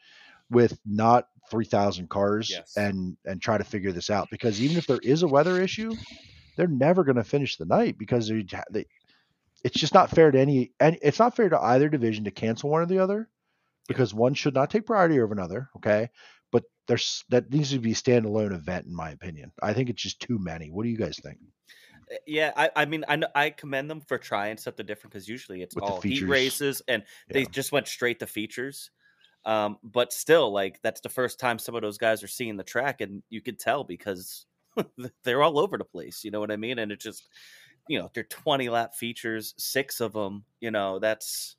with 0.50 0.78
not 0.86 1.28
3,000 1.50 2.08
cars 2.08 2.50
Yes. 2.50 2.72
and 2.76 3.16
and 3.26 3.40
try 3.42 3.58
to 3.58 3.64
figure 3.64 3.92
this 3.92 4.10
out. 4.10 4.28
Because 4.30 4.60
even 4.62 4.78
if 4.78 4.86
there 4.86 4.98
is 4.98 5.22
a 5.22 5.28
weather 5.28 5.60
issue, 5.60 5.94
they're 6.56 6.66
never 6.66 7.04
going 7.04 7.16
to 7.16 7.24
finish 7.24 7.56
the 7.56 7.66
night 7.66 7.98
because 7.98 8.28
they, 8.28 8.44
they 8.70 8.86
it's 9.64 9.78
just 9.78 9.94
not 9.94 10.10
fair 10.10 10.30
to 10.30 10.38
any 10.38 10.72
and 10.80 10.98
it's 11.02 11.18
not 11.18 11.36
fair 11.36 11.48
to 11.48 11.60
either 11.60 11.88
division 11.88 12.24
to 12.24 12.30
cancel 12.30 12.70
one 12.70 12.82
or 12.82 12.86
the 12.86 12.98
other 12.98 13.28
because 13.88 14.14
one 14.14 14.34
should 14.34 14.54
not 14.54 14.70
take 14.70 14.86
priority 14.86 15.20
over 15.20 15.32
another. 15.34 15.70
Okay, 15.76 16.08
but 16.52 16.64
there's 16.88 17.24
that 17.30 17.50
needs 17.50 17.70
to 17.70 17.78
be 17.78 17.92
a 17.92 17.94
standalone 17.94 18.54
event 18.54 18.86
in 18.86 18.94
my 18.94 19.10
opinion. 19.10 19.52
I 19.62 19.72
think 19.72 19.90
it's 19.90 20.02
just 20.02 20.20
too 20.20 20.38
many. 20.38 20.70
What 20.70 20.84
do 20.84 20.90
you 20.90 20.98
guys 20.98 21.18
think? 21.18 21.38
Uh, 22.10 22.16
Yeah, 22.26 22.52
I, 22.56 22.70
I 22.76 22.84
mean, 22.84 23.04
I 23.08 23.16
know, 23.16 23.28
I 23.34 23.50
commend 23.50 23.90
them 23.90 24.00
for 24.00 24.18
trying 24.18 24.56
something 24.56 24.86
different 24.86 25.12
because 25.12 25.28
usually 25.28 25.62
it's 25.62 25.74
With 25.74 25.84
all 25.84 26.00
heat 26.00 26.22
races, 26.22 26.82
and 26.88 27.04
they 27.32 27.42
Yeah. 27.42 27.48
just 27.50 27.72
went 27.72 27.88
straight 27.88 28.18
to 28.20 28.26
features. 28.26 28.90
Um, 29.44 29.78
but 29.82 30.12
still, 30.12 30.52
like 30.52 30.80
that's 30.82 31.02
the 31.02 31.08
first 31.10 31.38
time 31.38 31.58
some 31.58 31.74
of 31.74 31.82
those 31.82 31.98
guys 31.98 32.22
are 32.22 32.28
seeing 32.28 32.56
the 32.56 32.64
track, 32.64 33.00
and 33.00 33.22
you 33.30 33.42
could 33.42 33.58
tell 33.58 33.84
because 33.84 34.46
they're 35.24 35.42
all 35.42 35.58
over 35.58 35.78
the 35.78 35.84
place. 35.84 36.24
You 36.24 36.30
know 36.30 36.40
what 36.40 36.50
I 36.50 36.56
mean? 36.56 36.78
And 36.78 36.92
it 36.92 37.00
just, 37.00 37.28
you 37.88 37.98
know, 37.98 38.10
they're 38.14 38.24
twenty 38.24 38.68
lap 38.70 38.94
features, 38.94 39.54
six 39.58 40.00
of 40.00 40.12
them. 40.14 40.44
You 40.60 40.70
know, 40.70 40.98
that's 40.98 41.56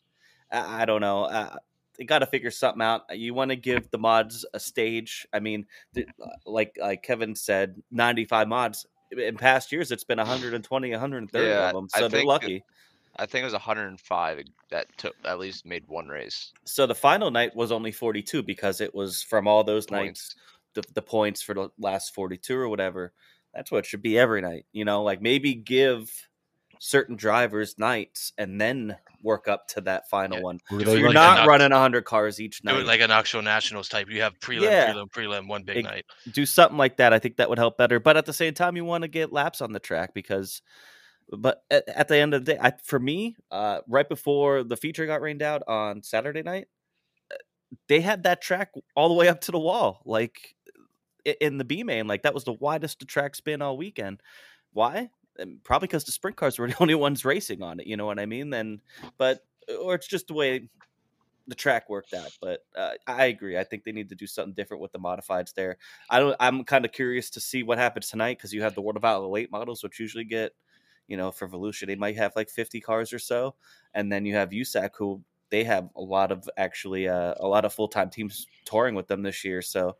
I, 0.51 0.83
I 0.83 0.85
don't 0.85 1.01
know. 1.01 1.25
Uh, 1.25 1.57
they 1.97 2.03
got 2.05 2.19
to 2.19 2.25
figure 2.25 2.51
something 2.51 2.81
out. 2.81 3.03
Uh, 3.09 3.13
you 3.15 3.33
want 3.33 3.49
to 3.49 3.55
give 3.55 3.89
the 3.91 3.97
mods 3.97 4.45
a 4.53 4.59
stage. 4.59 5.27
I 5.33 5.39
mean, 5.39 5.65
th- 5.93 6.07
uh, 6.21 6.27
like 6.45 6.75
like 6.79 7.03
Kevin 7.03 7.35
said, 7.35 7.81
ninety 7.91 8.25
five 8.25 8.47
mods 8.47 8.85
in 9.11 9.37
past 9.37 9.71
years 9.71 9.91
it's 9.91 10.03
been 10.03 10.17
120 10.17 10.91
130 10.91 11.47
Yeah, 11.47 11.67
of 11.69 11.73
them 11.73 11.87
so 11.89 12.09
they're 12.09 12.25
lucky 12.25 12.63
I 13.17 13.25
think 13.27 13.43
it 13.43 13.45
was 13.45 13.53
105 13.53 14.43
that 14.71 14.87
took 14.97 15.15
at 15.23 15.39
least 15.39 15.65
made 15.65 15.87
one 15.87 16.07
race. 16.07 16.51
so 16.65 16.85
the 16.87 16.95
final 16.95 17.29
night 17.31 17.55
was 17.55 17.71
only 17.71 17.91
42 17.91 18.41
because 18.43 18.81
it 18.81 18.93
was 18.93 19.21
from 19.21 19.47
all 19.47 19.63
those 19.63 19.85
Points. 19.85 20.35
nights 20.35 20.35
the, 20.73 20.83
the 20.95 21.01
points 21.03 21.41
for 21.43 21.53
the 21.53 21.69
last 21.77 22.13
42 22.15 22.57
or 22.57 22.67
whatever 22.67 23.13
that's 23.53 23.71
what 23.71 23.77
it 23.79 23.85
should 23.85 24.01
be 24.01 24.17
every 24.17 24.41
night 24.41 24.65
you 24.73 24.83
know 24.83 25.03
like 25.03 25.21
maybe 25.21 25.53
give 25.53 26.11
certain 26.79 27.15
drivers 27.15 27.77
nights 27.79 28.33
and 28.37 28.59
then 28.59 28.95
work 29.21 29.47
up 29.47 29.67
to 29.69 29.81
that 29.81 30.07
final 30.09 30.37
Yeah. 30.37 30.43
one 30.43 30.59
If 30.71 30.87
so 30.87 30.93
you're 30.93 31.07
like 31.07 31.13
not 31.15 31.37
an 31.37 31.41
ox- 31.43 31.47
running 31.47 31.71
100 31.71 32.05
cars 32.05 32.39
each 32.39 32.61
Do 32.61 32.71
night 32.71 32.81
it 32.81 32.85
like 32.85 33.01
an 33.01 33.11
actual 33.11 33.41
Nationals 33.41 33.89
type. 33.89 34.07
You 34.09 34.21
have 34.21 34.39
prelim, 34.39 34.61
Yeah. 34.63 34.93
prelim, 34.93 35.09
prelim, 35.09 35.47
one 35.47 35.63
big 35.63 35.77
Ex- 35.77 35.85
night. 35.85 36.05
do 36.31 36.45
something 36.45 36.77
like 36.77 36.97
that. 36.97 37.11
I 37.13 37.19
think 37.19 37.37
that 37.37 37.49
would 37.49 37.57
help 37.57 37.77
better. 37.77 37.99
But 37.99 38.17
at 38.17 38.25
the 38.25 38.33
same 38.33 38.53
time, 38.53 38.75
you 38.75 38.85
want 38.85 39.01
to 39.03 39.07
get 39.07 39.33
laps 39.33 39.61
on 39.61 39.71
the 39.71 39.79
track 39.79 40.13
because, 40.13 40.61
but 41.29 41.63
at, 41.71 41.87
at 41.89 42.07
the 42.07 42.17
end 42.17 42.33
of 42.35 42.45
the 42.45 42.53
day, 42.53 42.59
I, 42.61 42.73
for 42.83 42.99
me, 42.99 43.35
uh, 43.49 43.79
right 43.87 44.07
before 44.07 44.63
the 44.63 44.77
feature 44.77 45.05
got 45.07 45.21
rained 45.21 45.41
out 45.41 45.63
on 45.67 46.03
Saturday 46.03 46.43
night, 46.43 46.67
uh, 47.31 47.35
they 47.87 48.01
had 48.01 48.23
that 48.23 48.41
track 48.43 48.73
all 48.95 49.07
the 49.09 49.15
way 49.15 49.27
up 49.27 49.41
to 49.41 49.51
the 49.51 49.59
wall, 49.59 50.01
like 50.05 50.55
in 51.41 51.57
the 51.57 51.63
B 51.65 51.83
main. 51.83 52.05
Like 52.05 52.21
that 52.23 52.35
was 52.35 52.43
the 52.43 52.53
widest 52.53 52.99
the 52.99 53.05
track's 53.05 53.41
been 53.41 53.63
all 53.63 53.75
weekend. 53.75 54.21
Why? 54.71 55.09
Um, 55.41 55.59
Probably 55.63 55.87
because 55.87 56.05
the 56.05 56.11
sprint 56.11 56.37
cars 56.37 56.57
were 56.59 56.67
the 56.69 56.75
only 56.79 56.95
ones 56.95 57.25
racing 57.25 57.61
on 57.61 57.79
it. 57.79 57.87
You 57.87 57.97
know 57.97 58.05
what 58.05 58.19
I 58.19 58.25
mean? 58.25 58.49
Then, 58.49 58.81
but 59.17 59.39
or 59.79 59.95
it's 59.95 60.07
just 60.07 60.27
the 60.27 60.33
way 60.33 60.69
the 61.47 61.55
track 61.55 61.89
worked 61.89 62.13
out. 62.13 62.31
But 62.41 62.65
uh, 62.75 62.91
I 63.07 63.25
agree. 63.25 63.57
I 63.57 63.63
think 63.63 63.83
they 63.83 63.91
need 63.91 64.09
to 64.09 64.15
do 64.15 64.27
something 64.27 64.53
different 64.53 64.81
with 64.81 64.91
the 64.91 64.99
modifieds 64.99 65.53
there. 65.53 65.77
I 66.09 66.19
don't. 66.19 66.35
I'm 66.39 66.63
kind 66.63 66.85
of 66.85 66.91
curious 66.91 67.29
to 67.31 67.41
see 67.41 67.63
what 67.63 67.77
happens 67.77 68.09
tonight 68.09 68.37
because 68.37 68.53
you 68.53 68.61
have 68.63 68.75
the 68.75 68.81
World 68.81 68.97
of 68.97 69.05
Outlaw 69.05 69.29
late 69.29 69.51
models, 69.51 69.83
which 69.83 69.99
usually 69.99 70.23
get, 70.23 70.53
you 71.07 71.17
know, 71.17 71.31
for 71.31 71.47
Volusia 71.47 71.87
they 71.87 71.95
might 71.95 72.17
have 72.17 72.33
like 72.35 72.49
50 72.49 72.81
cars 72.81 73.13
or 73.13 73.19
so, 73.19 73.55
and 73.93 74.11
then 74.11 74.25
you 74.25 74.35
have 74.35 74.49
USAC 74.49 74.91
who 74.97 75.21
they 75.49 75.63
have 75.63 75.89
a 75.95 76.01
lot 76.01 76.31
of 76.31 76.49
actually 76.57 77.07
uh, 77.07 77.35
a 77.39 77.47
lot 77.47 77.65
of 77.65 77.73
full 77.73 77.87
time 77.87 78.09
teams 78.09 78.47
touring 78.65 78.95
with 78.95 79.07
them 79.07 79.21
this 79.21 79.43
year. 79.43 79.61
So 79.61 79.95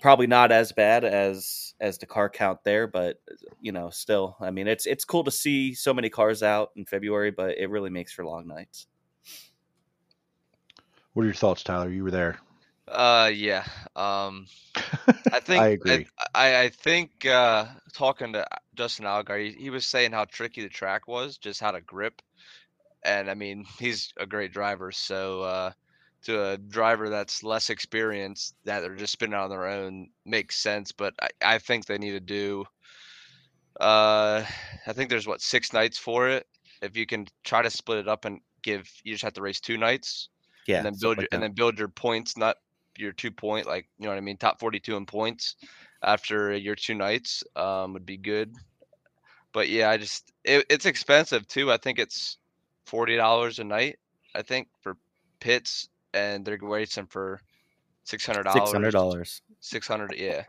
probably 0.00 0.26
not 0.26 0.52
as 0.52 0.72
bad 0.72 1.04
as 1.04 1.74
as 1.80 1.98
the 1.98 2.06
car 2.06 2.28
count 2.28 2.58
there, 2.64 2.86
but 2.86 3.20
you 3.60 3.72
know, 3.72 3.90
still, 3.90 4.36
I 4.40 4.50
mean, 4.50 4.66
it's 4.66 4.86
it's 4.86 5.04
cool 5.04 5.24
to 5.24 5.30
see 5.30 5.74
so 5.74 5.94
many 5.94 6.08
cars 6.08 6.42
out 6.42 6.70
in 6.76 6.84
February, 6.84 7.30
but 7.30 7.58
it 7.58 7.70
really 7.70 7.90
makes 7.90 8.12
for 8.12 8.24
long 8.24 8.46
nights. 8.46 8.86
What 11.12 11.22
are 11.22 11.26
your 11.26 11.34
thoughts, 11.34 11.62
Tyler? 11.62 11.90
You 11.90 12.04
were 12.04 12.10
there. 12.10 12.38
Uh, 12.86 13.30
yeah. 13.32 13.64
Um, 13.94 14.46
I 15.32 15.40
think 15.40 15.62
I 15.62 15.68
agree. 15.68 16.06
I, 16.34 16.62
I 16.62 16.68
think 16.68 17.24
uh, 17.26 17.66
talking 17.92 18.32
to 18.32 18.46
Justin 18.74 19.06
Allgaier, 19.06 19.52
he, 19.52 19.62
he 19.62 19.70
was 19.70 19.86
saying 19.86 20.12
how 20.12 20.24
tricky 20.24 20.62
the 20.62 20.68
track 20.68 21.06
was, 21.06 21.38
just 21.38 21.60
how 21.60 21.70
to 21.70 21.80
grip. 21.80 22.20
And 23.04 23.30
I 23.30 23.34
mean, 23.34 23.64
he's 23.78 24.12
a 24.16 24.26
great 24.26 24.52
driver. 24.52 24.92
So 24.92 25.42
uh, 25.42 25.72
to 26.24 26.50
a 26.50 26.58
driver 26.58 27.08
that's 27.10 27.42
less 27.42 27.70
experienced, 27.70 28.54
that 28.64 28.80
they're 28.80 28.96
just 28.96 29.12
spinning 29.12 29.34
on 29.38 29.50
their 29.50 29.66
own, 29.66 30.10
makes 30.26 30.56
sense. 30.56 30.92
But 30.92 31.14
I, 31.22 31.28
I 31.42 31.58
think 31.58 31.86
they 31.86 31.98
need 31.98 32.12
to 32.12 32.20
do. 32.20 32.66
Uh, 33.80 34.44
I 34.86 34.92
think 34.92 35.10
there's 35.10 35.26
what 35.26 35.40
six 35.40 35.72
nights 35.72 35.98
for 35.98 36.28
it. 36.28 36.46
If 36.82 36.96
you 36.96 37.06
can 37.06 37.26
try 37.44 37.62
to 37.62 37.70
split 37.70 37.98
it 37.98 38.08
up 38.08 38.24
and 38.24 38.40
give, 38.62 38.90
you 39.04 39.12
just 39.14 39.24
have 39.24 39.34
to 39.34 39.42
race 39.42 39.60
two 39.60 39.78
nights 39.78 40.28
Yeah, 40.66 40.84
and 40.84 40.86
then 40.86 40.96
build 41.00 41.20
your 41.20 41.28
like 41.32 41.32
and 41.32 41.42
then 41.42 41.52
build 41.52 41.78
your 41.78 41.88
points, 41.88 42.36
not 42.38 42.58
your 42.98 43.12
two 43.12 43.30
point, 43.32 43.66
like 43.66 43.88
you 43.98 44.04
know 44.04 44.10
what 44.10 44.18
I 44.18 44.22
mean, 44.22 44.38
top 44.38 44.60
forty 44.60 44.80
two 44.80 44.96
in 44.96 45.06
points 45.06 45.56
after 46.02 46.54
your 46.56 46.76
two 46.76 46.94
nights 46.94 47.44
um, 47.56 47.94
would 47.94 48.06
be 48.06 48.18
good. 48.18 48.54
But 49.52 49.68
yeah, 49.68 49.90
I 49.90 49.98
just 49.98 50.32
it, 50.44 50.66
it's 50.70 50.86
expensive 50.86 51.46
too. 51.48 51.72
I 51.72 51.78
think 51.78 51.98
it's 51.98 52.38
forty 52.86 53.16
dollars 53.16 53.60
a 53.60 53.64
night. 53.64 53.98
I 54.34 54.42
think 54.42 54.68
for 54.82 54.96
pits, 55.40 55.89
and 56.14 56.44
they're 56.44 56.58
racing 56.60 57.06
for 57.06 57.40
six 58.04 58.26
hundred 58.26 58.44
dollars. 58.44 58.70
six 58.70 58.72
hundred 58.72 58.92
dollars. 58.92 59.42
Six 59.60 59.86
hundred, 59.88 60.14
yeah. 60.16 60.44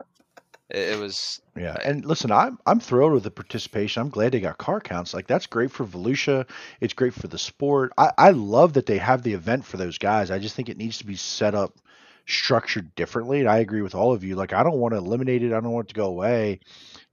It, 0.70 0.90
it 0.94 0.98
was 0.98 1.40
Yeah, 1.56 1.76
I- 1.76 1.82
and 1.84 2.04
listen, 2.04 2.30
I'm 2.30 2.58
I'm 2.66 2.80
thrilled 2.80 3.12
with 3.12 3.24
the 3.24 3.30
participation. 3.30 4.00
I'm 4.02 4.10
glad 4.10 4.32
they 4.32 4.40
got 4.40 4.58
car 4.58 4.80
counts. 4.80 5.14
Like 5.14 5.26
that's 5.26 5.46
great 5.46 5.70
for 5.70 5.84
Volusia. 5.86 6.48
It's 6.80 6.94
great 6.94 7.14
for 7.14 7.28
the 7.28 7.38
sport. 7.38 7.92
I 7.98 8.12
I 8.18 8.30
love 8.30 8.74
that 8.74 8.86
they 8.86 8.98
have 8.98 9.22
the 9.22 9.34
event 9.34 9.64
for 9.64 9.76
those 9.76 9.98
guys. 9.98 10.30
I 10.30 10.38
just 10.38 10.54
think 10.56 10.68
it 10.68 10.78
needs 10.78 10.98
to 10.98 11.06
be 11.06 11.16
set 11.16 11.54
up 11.54 11.78
structured 12.26 12.94
differently. 12.94 13.40
And 13.40 13.48
I 13.48 13.58
agree 13.58 13.82
with 13.82 13.94
all 13.94 14.12
of 14.12 14.24
you. 14.24 14.36
Like 14.36 14.52
I 14.52 14.62
don't 14.62 14.78
want 14.78 14.94
to 14.94 14.98
eliminate 14.98 15.42
it. 15.42 15.52
I 15.52 15.60
don't 15.60 15.72
want 15.72 15.86
it 15.86 15.94
to 15.94 15.94
go 16.00 16.06
away. 16.06 16.60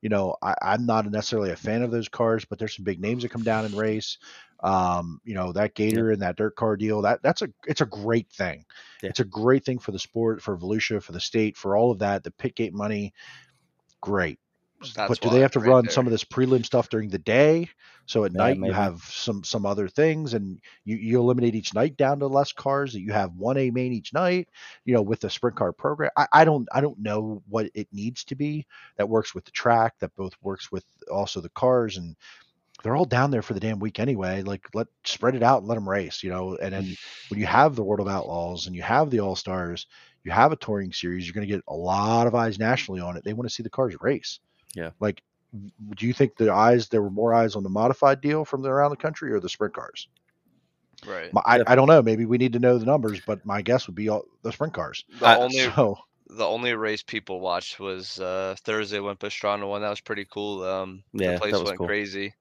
You 0.01 0.09
know, 0.09 0.35
I, 0.41 0.55
I'm 0.61 0.85
not 0.85 1.09
necessarily 1.11 1.51
a 1.51 1.55
fan 1.57 1.81
of 1.81 1.91
those 1.91 2.07
cars, 2.09 2.45
but 2.45 2.59
there's 2.59 2.75
some 2.75 2.85
big 2.85 3.01
names 3.01 3.23
that 3.23 3.29
come 3.31 3.43
down 3.43 3.65
and 3.65 3.75
race. 3.75 4.17
Um, 4.61 5.21
you 5.23 5.35
know, 5.35 5.53
that 5.53 5.73
Gator 5.73 6.11
and 6.11 6.21
that 6.21 6.35
dirt 6.35 6.55
car 6.55 6.75
deal, 6.75 7.01
that 7.03 7.21
that's 7.23 7.41
a 7.41 7.49
it's 7.67 7.81
a 7.81 7.85
great 7.85 8.29
thing. 8.29 8.65
Yeah. 9.01 9.09
It's 9.09 9.19
a 9.21 9.25
great 9.25 9.63
thing 9.63 9.79
for 9.79 9.91
the 9.91 9.99
sport, 9.99 10.41
for 10.41 10.57
Volusia, 10.57 11.01
for 11.01 11.13
the 11.13 11.19
state, 11.19 11.55
for 11.57 11.77
all 11.77 11.91
of 11.91 11.99
that. 11.99 12.23
The 12.23 12.31
pit 12.31 12.55
gate 12.55 12.73
money, 12.73 13.13
great. 14.01 14.39
That's 14.95 15.09
but 15.09 15.19
do 15.19 15.29
they 15.29 15.41
have 15.41 15.51
to 15.51 15.59
right 15.59 15.69
run 15.69 15.83
there. 15.83 15.91
some 15.91 16.07
of 16.07 16.11
this 16.11 16.23
prelim 16.23 16.65
stuff 16.65 16.89
during 16.89 17.09
the 17.09 17.19
day? 17.19 17.69
So 18.05 18.23
at 18.23 18.33
Yeah, 18.33 18.37
night 18.37 18.55
maybe. 18.55 18.67
you 18.67 18.73
have 18.73 19.01
some 19.03 19.43
some 19.43 19.65
other 19.65 19.87
things, 19.87 20.33
and 20.33 20.59
you, 20.85 20.95
you 20.97 21.19
eliminate 21.19 21.55
each 21.55 21.73
night 21.73 21.97
down 21.97 22.19
to 22.19 22.27
less 22.27 22.51
cars. 22.53 22.93
That 22.93 23.01
you 23.01 23.11
have 23.11 23.33
one 23.35 23.57
A 23.57 23.69
main 23.71 23.93
each 23.93 24.13
night. 24.13 24.49
You 24.85 24.93
know, 24.93 25.01
with 25.01 25.19
the 25.19 25.29
sprint 25.29 25.57
car 25.57 25.73
program, 25.73 26.11
I, 26.17 26.27
I 26.33 26.45
don't 26.45 26.67
I 26.73 26.81
don't 26.81 26.99
know 26.99 27.43
what 27.49 27.69
it 27.75 27.87
needs 27.91 28.23
to 28.25 28.35
be 28.35 28.65
that 28.97 29.09
works 29.09 29.35
with 29.35 29.45
the 29.45 29.51
track, 29.51 29.95
that 29.99 30.15
both 30.15 30.33
works 30.41 30.71
with 30.71 30.85
also 31.11 31.41
the 31.41 31.49
cars, 31.49 31.97
and 31.97 32.15
they're 32.83 32.95
all 32.95 33.05
down 33.05 33.31
there 33.31 33.41
for 33.41 33.53
the 33.53 33.59
damn 33.59 33.79
week 33.79 33.99
anyway. 33.99 34.41
Like 34.41 34.65
let 34.73 34.87
spread 35.03 35.35
it 35.35 35.43
out 35.43 35.59
and 35.59 35.67
let 35.67 35.75
them 35.75 35.89
race. 35.89 36.23
You 36.23 36.29
know, 36.31 36.57
and 36.57 36.73
then 36.73 36.97
when 37.29 37.39
you 37.39 37.45
have 37.45 37.75
the 37.75 37.83
World 37.83 37.99
of 37.99 38.07
Outlaws 38.07 38.67
and 38.67 38.75
you 38.75 38.81
have 38.83 39.09
the 39.09 39.19
All 39.21 39.35
Stars, 39.35 39.87
you 40.23 40.31
have 40.31 40.51
a 40.51 40.57
touring 40.57 40.91
series, 40.93 41.25
you're 41.25 41.33
going 41.33 41.47
to 41.47 41.53
get 41.53 41.63
a 41.67 41.75
lot 41.75 42.27
of 42.27 42.35
eyes 42.35 42.59
nationally 42.59 43.01
on 43.01 43.17
it. 43.17 43.23
They 43.23 43.33
want 43.33 43.49
to 43.49 43.53
see 43.53 43.63
the 43.63 43.69
cars 43.69 43.95
race. 44.01 44.39
Yeah. 44.75 44.91
Like, 44.99 45.21
do 45.95 46.05
you 46.07 46.13
think 46.13 46.35
the 46.35 46.53
eyes 46.53 46.87
there 46.89 47.01
were 47.01 47.09
more 47.09 47.33
eyes 47.33 47.55
on 47.55 47.63
the 47.63 47.69
modified 47.69 48.21
deal 48.21 48.45
from 48.45 48.65
around 48.65 48.91
the 48.91 48.97
country 48.97 49.31
or 49.31 49.39
the 49.39 49.49
sprint 49.49 49.73
cars? 49.73 50.07
right. 51.05 51.33
My, 51.33 51.41
I, 51.45 51.61
I 51.67 51.75
don't 51.75 51.87
know. 51.87 52.01
Maybe 52.01 52.25
we 52.25 52.37
need 52.37 52.53
to 52.53 52.59
know 52.59 52.77
the 52.77 52.85
numbers, 52.85 53.21
but 53.25 53.45
my 53.45 53.61
guess 53.61 53.87
would 53.87 53.95
be 53.95 54.09
all 54.09 54.25
the 54.43 54.51
sprint 54.51 54.73
cars. 54.73 55.05
The 55.09 55.25
I- 55.25 55.35
only 55.35 55.69
So 55.75 55.97
the 56.27 56.45
only 56.45 56.73
race 56.75 57.03
people 57.03 57.39
watched 57.39 57.79
was 57.79 58.19
uh, 58.19 58.55
Thursday 58.63 58.99
when 58.99 59.17
Pastrana 59.17 59.67
won. 59.67 59.81
That 59.81 59.89
was 59.89 60.01
pretty 60.01 60.25
cool. 60.25 60.63
Um, 60.63 61.03
Yeah, 61.13 61.27
the 61.27 61.33
that 61.39 61.41
place 61.41 61.53
was 61.59 61.71
went 61.71 61.77
cool. 61.77 61.87
crazy. 61.87 62.33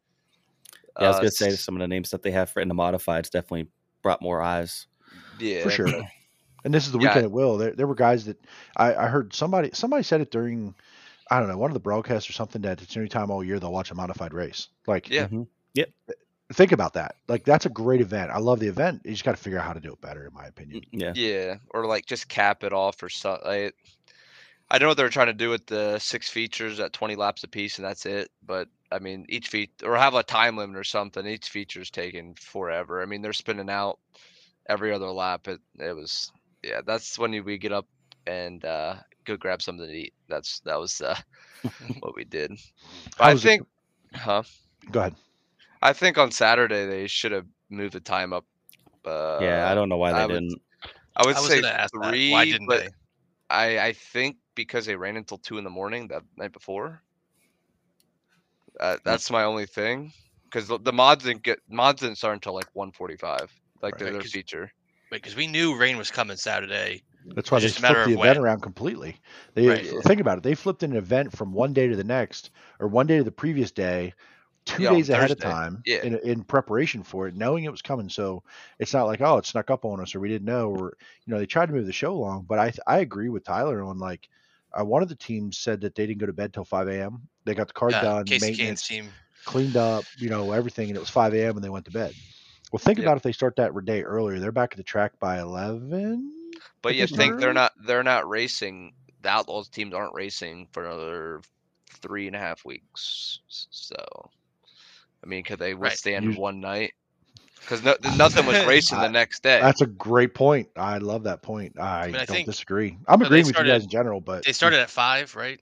Yeah, 0.98 1.06
I 1.06 1.08
was 1.08 1.16
Uh, 1.16 1.20
gonna 1.20 1.30
say 1.30 1.56
some 1.56 1.76
of 1.76 1.80
the 1.80 1.88
names 1.88 2.10
that 2.10 2.22
they 2.22 2.30
have 2.32 2.50
for 2.50 2.60
in 2.60 2.68
the 2.68 2.74
modifieds 2.74 3.30
definitely 3.30 3.68
brought 4.02 4.22
more 4.22 4.42
eyes. 4.42 4.86
yeah, 5.38 5.62
for 5.62 5.70
sure. 5.70 5.92
And 6.64 6.74
this 6.74 6.86
is 6.86 6.92
the 6.92 6.98
Yeah. 6.98 7.08
weekend 7.08 7.24
at 7.24 7.30
Will. 7.30 7.56
There, 7.56 7.72
there 7.72 7.86
were 7.86 7.94
guys 7.94 8.24
that 8.26 8.36
I, 8.76 8.92
I 8.94 9.06
heard 9.06 9.32
somebody 9.32 9.70
somebody 9.72 10.02
said 10.02 10.20
it 10.20 10.32
during 10.32 10.74
I 11.30 11.38
don't 11.38 11.48
know 11.48 11.56
one 11.56 11.70
of 11.70 11.74
the 11.74 11.80
broadcasts 11.80 12.28
or 12.28 12.32
something 12.32 12.62
that 12.62 12.82
it's 12.82 12.96
any 12.96 13.08
time 13.08 13.30
all 13.30 13.44
year 13.44 13.60
they'll 13.60 13.72
watch 13.72 13.92
a 13.92 13.94
modified 13.94 14.34
race. 14.34 14.68
Like, 14.86 15.08
Yeah. 15.08 15.28
Mhm. 15.28 15.46
think 16.52 16.72
about 16.72 16.94
that. 16.94 17.16
Like, 17.28 17.44
that's 17.44 17.66
a 17.66 17.70
great 17.70 18.00
event. 18.00 18.30
I 18.30 18.38
love 18.38 18.58
the 18.60 18.68
event. 18.68 19.02
You 19.04 19.12
just 19.12 19.24
got 19.24 19.32
to 19.36 19.42
figure 19.42 19.58
out 19.58 19.66
how 19.66 19.72
to 19.74 19.80
do 19.80 19.92
it 19.92 20.00
better, 20.00 20.26
in 20.26 20.32
my 20.32 20.46
opinion. 20.46 20.82
Yeah, 20.92 21.12
Yeah, 21.14 21.56
or 21.70 21.86
like 21.86 22.06
just 22.06 22.28
cap 22.28 22.64
it 22.64 22.72
off 22.72 23.02
or 23.02 23.08
something. 23.08 23.46
Like, 23.46 23.74
I 24.70 24.78
don't 24.78 24.86
know 24.86 24.90
what 24.90 24.96
they're 24.98 25.08
trying 25.08 25.26
to 25.28 25.32
do 25.34 25.50
with 25.50 25.66
the 25.66 25.98
six 25.98 26.28
features 26.28 26.78
at 26.80 26.92
20 26.92 27.16
laps 27.16 27.44
apiece, 27.44 27.78
and 27.78 27.84
that's 27.86 28.06
it. 28.06 28.30
But 28.44 28.68
I 28.90 28.98
mean, 28.98 29.26
each 29.28 29.48
feat 29.48 29.70
or 29.84 29.96
have 29.96 30.14
a 30.14 30.22
time 30.22 30.56
limit 30.56 30.76
or 30.76 30.84
something. 30.84 31.26
Each 31.26 31.48
feature's 31.48 31.90
taking 31.90 32.34
forever. 32.34 33.02
I 33.02 33.06
mean, 33.06 33.22
they're 33.22 33.32
spinning 33.32 33.70
out 33.70 33.98
every 34.68 34.92
other 34.92 35.10
lap. 35.10 35.48
It 35.48 35.60
it 35.78 35.94
was 35.94 36.32
yeah. 36.62 36.80
That's 36.84 37.18
when 37.18 37.32
we 37.44 37.58
get 37.58 37.72
up 37.72 37.86
and 38.26 38.64
uh, 38.64 38.96
go 39.24 39.36
grab 39.36 39.62
something 39.62 39.86
to 39.86 39.92
eat. 39.92 40.14
That's 40.28 40.60
that 40.60 40.78
was 40.78 41.00
uh, 41.00 41.16
what 42.00 42.14
we 42.16 42.24
did. 42.24 42.52
I 43.18 43.32
was 43.32 43.44
it- 43.44 43.48
think, 43.48 43.66
huh? 44.14 44.42
Go 44.90 45.00
ahead. 45.00 45.14
I 45.82 45.92
think 45.92 46.18
on 46.18 46.30
Saturday 46.30 46.86
they 46.86 47.06
should 47.06 47.32
have 47.32 47.46
moved 47.70 47.94
the 47.94 48.00
time 48.00 48.32
up. 48.32 48.44
Uh, 49.04 49.38
yeah. 49.38 49.70
I 49.70 49.74
don't 49.74 49.88
know 49.88 49.96
why 49.96 50.12
they 50.12 50.22
I 50.22 50.26
would 50.26 50.42
didn't. 50.42 50.60
I 51.16 51.24
would 51.24 51.36
I 51.36 51.40
say 51.40 51.60
gonna 51.60 51.62
that. 51.62 51.90
three. 51.92 52.30
Why 52.30 52.44
didn't 52.44 52.68
but 52.68 52.78
they? 52.78 52.88
I 53.50 53.78
I 53.78 53.92
think 53.92 54.36
because 54.58 54.86
they 54.86 54.96
ran 54.96 55.16
until 55.16 55.38
two 55.38 55.58
in 55.58 55.64
the 55.64 55.70
morning 55.70 56.08
that 56.08 56.24
night 56.36 56.52
before. 56.52 57.02
Uh, 58.80 58.98
that's 59.04 59.30
my 59.30 59.44
only 59.44 59.66
thing, 59.66 60.12
because 60.50 60.68
the, 60.68 60.78
the 60.78 60.92
mods 60.92 61.24
didn't 61.24 61.42
get 61.42 61.58
mods 61.68 62.00
didn't 62.02 62.16
start 62.18 62.34
until 62.34 62.54
like 62.54 62.68
one 62.74 62.92
forty 62.92 63.16
five, 63.16 63.50
like 63.82 63.96
Right, 63.96 63.98
their, 63.98 64.10
their 64.12 64.24
'cause- 64.24 64.32
feature. 64.32 64.70
Because 65.10 65.36
we 65.36 65.46
knew 65.46 65.76
rain 65.76 65.96
was 65.96 66.10
coming 66.10 66.36
Saturday. 66.36 67.02
That's 67.34 67.50
why 67.50 67.58
It's 67.58 67.62
they 67.62 67.68
just 67.68 67.80
flipped 67.80 68.04
the 68.04 68.12
event 68.12 68.38
when. 68.38 68.38
around 68.38 68.62
completely. 68.62 69.16
They 69.54 69.74
Right. 69.74 69.86
think 70.02 70.20
about 70.20 70.38
it. 70.38 70.42
They 70.44 70.54
flipped 70.54 70.82
an 70.82 70.94
event 70.96 71.32
from 71.36 71.52
one 71.52 71.72
day 71.72 71.88
to 71.88 71.96
the 71.96 72.04
next, 72.04 72.50
or 72.80 72.88
one 72.88 73.06
day 73.06 73.18
to 73.18 73.24
the 73.24 73.30
previous 73.32 73.70
day, 73.72 74.14
two 74.64 74.86
Yeah, 74.86 74.88
days 74.88 75.10
ahead 75.10 75.30
of 75.30 75.38
time, 75.38 75.84
Yeah. 75.84 76.02
in, 76.02 76.16
in 76.18 76.44
preparation 76.44 77.02
for 77.02 77.26
it, 77.28 77.34
knowing 77.36 77.64
it 77.64 77.70
was 77.70 77.82
coming. 77.82 78.08
So 78.08 78.42
it's 78.78 78.94
not 78.94 79.06
like 79.06 79.20
oh, 79.20 79.38
it 79.38 79.46
snuck 79.46 79.70
up 79.70 79.84
on 79.84 80.00
us, 80.00 80.14
or 80.14 80.20
we 80.20 80.28
didn't 80.28 80.46
know, 80.46 80.70
or 80.70 80.96
you 81.26 81.32
know, 81.32 81.38
they 81.38 81.46
tried 81.46 81.66
to 81.66 81.72
move 81.72 81.86
the 81.86 81.92
show 81.92 82.12
along. 82.12 82.46
But 82.48 82.58
I 82.58 82.72
I 82.86 82.98
agree 83.00 83.28
with 83.28 83.44
Tyler 83.44 83.82
on 83.82 83.98
like. 83.98 84.28
Uh, 84.72 84.84
one 84.84 85.02
of 85.02 85.08
the 85.08 85.14
teams 85.14 85.58
said 85.58 85.80
that 85.80 85.94
they 85.94 86.06
didn't 86.06 86.18
go 86.20 86.26
to 86.26 86.32
bed 86.32 86.52
till 86.52 86.64
5 86.64 86.88
a.m. 86.88 87.28
They 87.44 87.54
got 87.54 87.68
the 87.68 87.72
car 87.74 87.90
Uh, 87.92 88.02
done, 88.02 88.24
Kasey 88.26 88.40
Kahne's 88.56 88.82
maintenance, 88.82 88.82
team. 88.82 89.12
cleaned 89.44 89.76
up, 89.76 90.04
you 90.18 90.28
know, 90.28 90.52
everything, 90.52 90.88
and 90.88 90.96
it 90.96 91.00
was 91.00 91.08
5 91.10 91.34
a.m. 91.34 91.56
and 91.56 91.64
they 91.64 91.70
went 91.70 91.86
to 91.86 91.90
bed. 91.90 92.14
Well, 92.72 92.78
think 92.78 92.98
Yep. 92.98 93.06
about 93.06 93.16
if 93.16 93.22
they 93.22 93.32
start 93.32 93.56
that 93.56 93.72
day 93.84 94.02
earlier. 94.02 94.38
They're 94.38 94.52
back 94.52 94.72
at 94.72 94.76
the 94.76 94.82
track 94.82 95.18
by 95.18 95.40
11. 95.40 96.32
But 96.82 96.96
you 96.96 97.06
think 97.06 97.38
they're 97.38 97.54
not 97.54 97.72
they're 97.84 98.02
not 98.02 98.28
racing. 98.28 98.94
The 99.22 99.30
Outlaws 99.30 99.68
teams 99.68 99.94
aren't 99.94 100.14
racing 100.14 100.68
for 100.72 100.84
another 100.84 101.40
three 101.90 102.26
and 102.26 102.36
a 102.36 102.38
half 102.38 102.64
weeks. 102.64 103.40
So, 103.48 103.96
I 105.22 105.26
mean, 105.26 105.44
could 105.44 105.58
they 105.58 105.74
withstand 105.74 106.24
You- 106.24 106.40
one 106.40 106.60
night? 106.60 106.92
Because 107.60 107.82
no, 107.82 107.94
nothing 108.16 108.46
was 108.46 108.64
racing 108.66 108.98
the 109.00 109.08
next 109.10 109.42
day. 109.42 109.60
That's 109.60 109.82
a 109.82 109.86
great 109.86 110.34
point. 110.34 110.68
I 110.76 110.98
love 110.98 111.24
that 111.24 111.42
point. 111.42 111.78
I, 111.78 112.06
mean, 112.06 112.14
don't 112.14 112.26
think- 112.26 112.46
disagree. 112.46 112.96
I'm 113.06 113.20
they 113.20 113.26
agreeing 113.26 113.46
with 113.46 113.58
you 113.58 113.64
guys 113.64 113.84
in 113.84 113.90
general, 113.90 114.20
but 114.20 114.44
They 114.44 114.52
started 114.52 114.80
at 114.80 114.90
five, 114.90 115.34
right? 115.36 115.60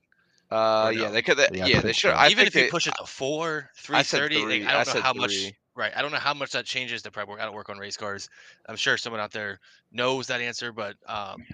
Uh, 0.50 0.84
or 0.84 0.92
yeah, 0.92 1.08
they 1.08 1.22
could. 1.22 1.36
They, 1.36 1.48
Yeah, 1.52 1.66
yeah, 1.66 1.76
they 1.76 1.82
think 1.88 1.96
should. 1.96 2.14
so. 2.16 2.24
Even 2.26 2.36
think 2.36 2.48
if 2.48 2.54
you 2.54 2.60
they- 2.62 2.68
push 2.70 2.86
it 2.86 2.94
to 2.98 3.06
four, 3.06 3.70
three 3.76 3.94
thirty, 3.96 3.98
I 3.98 4.02
said 4.02 4.18
thirty, 4.20 4.42
three. 4.42 4.60
like, 4.64 4.68
I 4.68 4.70
I 4.70 4.72
don't 4.74 4.86
know 4.86 4.92
said 4.92 5.02
how 5.02 5.12
much. 5.14 5.52
Right, 5.74 5.92
I 5.94 6.00
don't 6.00 6.10
know 6.12 6.18
how 6.18 6.32
much 6.32 6.52
that 6.52 6.64
changes 6.64 7.02
the 7.02 7.10
prep 7.10 7.28
work. 7.28 7.38
I 7.40 7.44
don't 7.44 7.54
work 7.54 7.68
on 7.68 7.76
race 7.78 7.98
cars. 7.98 8.30
I'm 8.66 8.76
sure 8.76 8.96
someone 8.96 9.20
out 9.20 9.32
there 9.32 9.60
knows 9.92 10.28
that 10.28 10.40
answer, 10.40 10.72
but 10.72 10.94
um, 11.06 11.44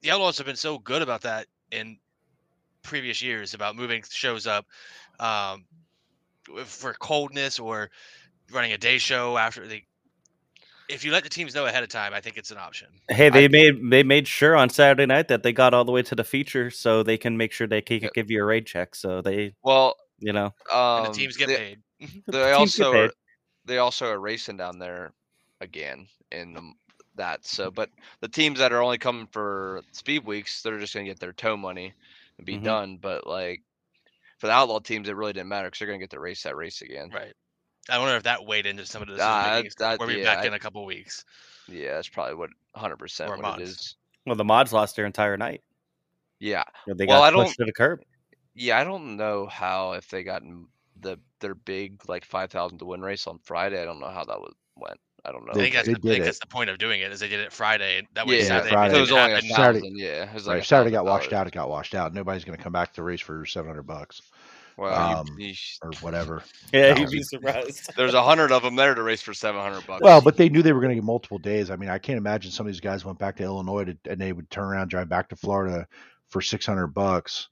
the 0.00 0.10
Outlaws 0.10 0.36
have 0.38 0.46
been 0.46 0.56
so 0.56 0.78
good 0.78 1.00
about 1.00 1.20
that 1.20 1.46
in 1.70 1.98
previous 2.82 3.22
years 3.22 3.54
about 3.54 3.76
moving 3.76 4.02
shows 4.10 4.48
up 4.48 4.66
um, 5.20 5.64
for 6.64 6.92
coldness 6.94 7.60
or 7.60 7.88
running 8.52 8.72
a 8.72 8.78
day 8.78 8.98
show 8.98 9.36
after 9.36 9.66
they. 9.66 9.84
If 10.88 11.04
you 11.04 11.12
let 11.12 11.22
the 11.24 11.30
teams 11.30 11.54
know 11.54 11.66
ahead 11.66 11.82
of 11.82 11.88
time, 11.88 12.12
I 12.12 12.20
think 12.20 12.36
it's 12.36 12.50
an 12.50 12.58
option. 12.58 12.88
Hey, 13.08 13.30
they 13.30 13.44
I- 13.44 13.48
made 13.48 13.90
they 13.90 14.02
made 14.02 14.28
sure 14.28 14.56
on 14.56 14.68
Saturday 14.68 15.06
night 15.06 15.28
that 15.28 15.42
they 15.42 15.52
got 15.52 15.74
all 15.74 15.84
the 15.84 15.92
way 15.92 16.02
to 16.02 16.14
the 16.14 16.24
feature, 16.24 16.70
so 16.70 17.02
they 17.02 17.18
can 17.18 17.36
make 17.36 17.52
sure 17.52 17.66
they 17.66 17.80
can 17.82 18.00
Yep. 18.00 18.12
give 18.14 18.30
you 18.30 18.42
a 18.42 18.44
raid 18.44 18.66
check. 18.66 18.94
So 18.94 19.20
they, 19.22 19.54
Well, 19.62 19.96
you 20.18 20.32
know, 20.32 20.54
um, 20.72 21.04
And 21.04 21.14
the 21.14 21.18
teams 21.18 21.36
get 21.36 21.48
they, 21.48 21.56
paid. 21.56 21.78
They 22.26 22.52
teams 22.56 22.76
get 22.76 22.90
also 22.90 22.92
paid. 22.92 23.10
are, 23.10 23.12
they 23.64 23.78
also 23.78 24.06
are 24.06 24.18
racing 24.18 24.56
down 24.56 24.78
there 24.78 25.12
again 25.60 26.06
in 26.30 26.54
the 26.54 26.72
that. 27.16 27.44
So, 27.44 27.70
but 27.70 27.90
the 28.20 28.28
teams 28.28 28.58
that 28.58 28.72
are 28.72 28.82
only 28.82 28.98
coming 28.98 29.26
for 29.26 29.82
speed 29.92 30.24
weeks, 30.24 30.62
they're 30.62 30.78
just 30.78 30.94
gonna 30.94 31.06
get 31.06 31.20
their 31.20 31.32
tow 31.32 31.56
money 31.56 31.92
and 32.38 32.46
be 32.46 32.56
Mhm. 32.56 32.64
done. 32.64 32.96
But 32.96 33.26
like 33.26 33.62
for 34.38 34.46
the 34.46 34.52
outlaw 34.52 34.80
teams, 34.80 35.08
it 35.08 35.16
really 35.16 35.32
didn't 35.32 35.48
matter 35.48 35.68
because 35.68 35.80
they're 35.80 35.88
gonna 35.88 35.98
get 35.98 36.10
to 36.10 36.20
race 36.20 36.42
that 36.44 36.56
race 36.56 36.82
again. 36.82 37.10
Right. 37.12 37.34
I 37.90 37.98
wonder 37.98 38.16
if 38.16 38.22
that 38.24 38.44
weighed 38.46 38.66
into 38.66 38.86
some 38.86 39.02
of 39.02 39.08
the 39.08 39.14
decision 39.14 39.64
that- 39.64 39.76
that- 39.78 39.98
We'll 39.98 40.08
be 40.08 40.16
yeah, 40.16 40.24
back 40.34 40.44
I- 40.44 40.46
in 40.46 40.54
a 40.54 40.58
couple 40.58 40.84
weeks. 40.84 41.24
Yeah, 41.68 41.94
that's 41.94 42.08
probably 42.08 42.34
what 42.34 42.50
100 42.74 42.96
percent 42.96 43.30
Or 43.30 43.36
what 43.36 43.40
it 43.40 43.42
mods. 43.60 43.62
is. 43.70 43.96
Well, 44.26 44.36
the 44.36 44.44
mods 44.44 44.72
lost 44.72 44.96
their 44.96 45.06
entire 45.06 45.36
night. 45.36 45.62
Yeah, 46.38 46.64
You 46.86 46.92
know, 46.92 46.96
They 46.96 47.06
Well, 47.06 47.20
got 47.20 47.24
I 47.24 47.30
don't- 47.30 47.44
pushed 47.46 47.56
to 47.58 47.64
the 47.64 47.72
curb. 47.72 48.00
yeah. 48.54 48.78
I 48.78 48.84
don't 48.84 49.16
know 49.16 49.46
how 49.46 49.92
if 49.92 50.08
they 50.08 50.22
got 50.24 50.42
the 51.00 51.18
their 51.40 51.54
big 51.56 52.08
like 52.08 52.24
5,000 52.24 52.78
to 52.78 52.84
win 52.84 53.00
race 53.02 53.26
on 53.26 53.38
Friday. 53.40 53.80
I 53.80 53.84
don't 53.84 53.98
know 54.00 54.08
how 54.10 54.24
that 54.24 54.40
was 54.40 54.54
went. 54.76 55.00
I 55.24 55.30
don't 55.32 55.44
know. 55.46 55.52
I 55.52 55.54
think 55.54 55.74
that's 55.74 55.86
they 55.86 55.94
the, 55.94 55.98
I 55.98 56.02
think 56.02 56.20
it. 56.22 56.24
that's 56.24 56.38
the 56.40 56.46
point 56.48 56.68
of 56.70 56.78
doing 56.78 57.00
it 57.00 57.12
is 57.12 57.20
they 57.20 57.28
did 57.28 57.38
it 57.40 57.52
Friday. 57.52 58.06
That 58.14 58.26
way 58.26 58.38
yeah, 58.40 58.46
Saturday, 58.46 58.70
Friday. 58.72 58.92
so 58.94 58.96
it 58.96 59.00
was 59.00 59.08
didn't 59.10 59.20
only 59.22 59.32
a 59.32 59.34
happen. 59.36 59.50
Saturday- 59.50 59.90
Yeah, 59.94 60.30
it 60.30 60.34
was 60.34 60.46
like 60.48 60.54
right, 60.58 60.64
Saturday 60.66 60.90
got 60.90 61.04
washed 61.04 61.32
out. 61.32 61.46
It 61.46 61.52
got 61.52 61.68
washed 61.68 61.94
out. 61.94 62.12
Nobody's 62.14 62.44
going 62.44 62.56
to 62.56 62.62
come 62.62 62.72
back 62.72 62.90
to 62.90 62.96
the 62.96 63.02
race 63.04 63.20
for 63.20 63.44
seven 63.46 63.68
hundred 63.68 63.84
bucks 63.84 64.20
Well, 64.82 65.18
Um, 65.20 65.26
you, 65.38 65.48
you 65.48 65.54
or 65.82 65.90
whatever. 66.00 66.42
Yeah, 66.72 66.94
No. 66.94 67.00
you'd 67.02 67.10
be 67.10 67.22
surprised. 67.22 67.90
there's 67.96 68.14
a 68.14 68.22
hundred 68.22 68.50
of 68.50 68.62
them 68.62 68.74
there 68.76 68.94
to 68.94 69.02
race 69.02 69.22
for 69.22 69.32
700 69.34 69.86
bucks. 69.86 70.02
Well, 70.02 70.20
but 70.20 70.36
they 70.36 70.48
knew 70.48 70.62
they 70.62 70.72
were 70.72 70.80
going 70.80 70.90
to 70.90 70.94
get 70.96 71.04
multiple 71.04 71.38
days. 71.38 71.70
I 71.70 71.76
mean, 71.76 71.88
I 71.90 71.98
can't 71.98 72.16
imagine 72.18 72.50
some 72.50 72.66
of 72.66 72.72
these 72.72 72.80
guys 72.80 73.04
went 73.04 73.18
back 73.18 73.36
to 73.36 73.42
Illinois 73.44 73.84
to, 73.84 73.96
and 74.10 74.20
they 74.20 74.32
would 74.32 74.50
turn 74.50 74.64
around, 74.64 74.88
drive 74.88 75.08
back 75.08 75.28
to 75.28 75.36
Florida 75.36 75.86
for 76.30 76.40
six 76.40 76.66
hundred 76.66 76.88
bucks. 76.88 77.48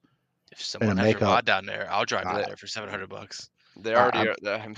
If 0.52 0.60
someone 0.62 0.96
has 0.96 1.04
makeup. 1.06 1.20
their 1.20 1.28
mod 1.28 1.44
down 1.44 1.66
there, 1.66 1.86
I'll 1.90 2.04
drive 2.04 2.26
I- 2.26 2.32
down 2.32 2.42
there 2.48 2.56
for 2.56 2.66
seven 2.66 2.88
hundred 2.90 3.08
bucks. 3.10 3.48
they 3.76 3.94
already 3.94 4.18
I'm- 4.18 4.28
are. 4.28 4.36
they're- 4.42 4.74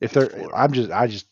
If 0.00 0.12
they're, 0.12 0.30
I'm 0.56 0.72
just, 0.72 0.90
I 0.90 1.06
just, 1.06 1.26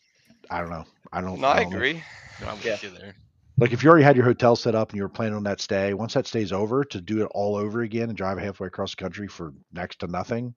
I 0.51 0.59
don't 0.61 0.69
know. 0.69 0.85
I 1.11 1.21
don't. 1.21 1.39
no, 1.39 1.47
I 1.47 1.61
don't 1.63 1.71
know. 1.71 1.77
agree. 1.77 2.03
No, 2.41 2.47
I'm 2.49 2.57
Yeah. 2.63 2.73
with 2.73 2.83
you 2.83 2.89
there. 2.91 3.15
Like 3.57 3.71
if 3.71 3.83
you 3.83 3.89
already 3.89 4.03
had 4.03 4.15
your 4.17 4.25
hotel 4.25 4.55
set 4.55 4.75
up 4.75 4.89
and 4.89 4.97
you 4.97 5.03
were 5.03 5.09
planning 5.09 5.35
on 5.35 5.43
that 5.43 5.61
stay, 5.61 5.93
once 5.93 6.13
that 6.13 6.27
stay's 6.27 6.51
over, 6.51 6.83
to 6.85 7.01
do 7.01 7.21
it 7.23 7.29
all 7.33 7.55
over 7.55 7.81
again 7.81 8.09
and 8.09 8.17
drive 8.17 8.37
halfway 8.37 8.67
across 8.67 8.91
the 8.91 9.01
country 9.01 9.27
for 9.27 9.53
next 9.71 9.99
to 9.99 10.07
nothing, 10.07 10.55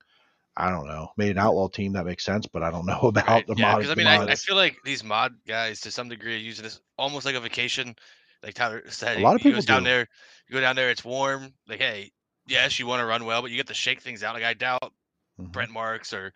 I 0.57 0.71
don't 0.71 0.89
know. 0.89 1.11
Made 1.17 1.33
an 1.33 1.39
outlaw 1.39 1.69
team 1.69 1.95
that 1.95 2.07
makes 2.07 2.25
sense, 2.25 2.47
but 2.47 2.63
I 2.65 2.71
don't 2.71 2.87
know 2.87 3.01
about 3.03 3.27
Right, 3.27 3.47
the 3.47 3.57
yeah, 3.57 3.75
mod. 3.75 3.75
because 3.75 3.91
I 3.91 3.95
mean, 3.95 4.07
I, 4.07 4.19
I 4.29 4.35
feel 4.37 4.55
like 4.57 4.79
these 4.85 5.03
mod 5.03 5.35
guys 5.47 5.81
to 5.81 5.91
some 5.91 6.09
degree 6.09 6.35
are 6.35 6.39
using 6.39 6.63
this 6.63 6.81
almost 6.97 7.27
like 7.27 7.35
a 7.35 7.41
vacation. 7.41 7.95
Like 8.43 8.55
Tyler 8.55 8.89
said, 8.91 9.17
A 9.17 9.21
lot 9.21 9.37
of 9.37 9.43
people 9.43 9.63
down 9.63 9.83
do. 9.83 9.85
there. 9.85 10.07
You 10.49 10.55
go 10.55 10.61
down 10.61 10.77
there, 10.77 10.91
it's 10.91 11.05
warm. 11.05 11.53
Like, 11.67 11.81
hey, 11.81 12.13
yes, 12.47 12.79
you 12.79 12.87
want 12.87 13.01
to 13.01 13.07
run 13.07 13.25
well, 13.25 13.43
but 13.43 13.51
you 13.51 13.57
get 13.57 13.67
to 13.69 13.75
shake 13.75 14.01
things 14.01 14.23
out. 14.23 14.35
Like 14.35 14.45
I 14.45 14.55
doubt 14.55 14.93
Mhm. 15.39 15.53
Brent 15.53 15.73
Marks 15.73 16.13
or 16.13 16.33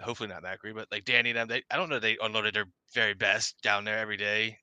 hopefully 0.00 0.28
not 0.30 0.44
Macri, 0.44 0.74
but 0.74 0.88
like 0.92 1.04
Danny 1.04 1.30
and 1.30 1.38
them. 1.38 1.48
They 1.48 1.62
I 1.70 1.76
don't 1.76 1.90
know 1.90 2.00
they 2.00 2.18
unloaded 2.22 2.54
their 2.54 2.66
very 2.94 3.14
best 3.14 3.62
down 3.62 3.84
there 3.84 3.98
every 3.98 4.16
day. 4.18 4.58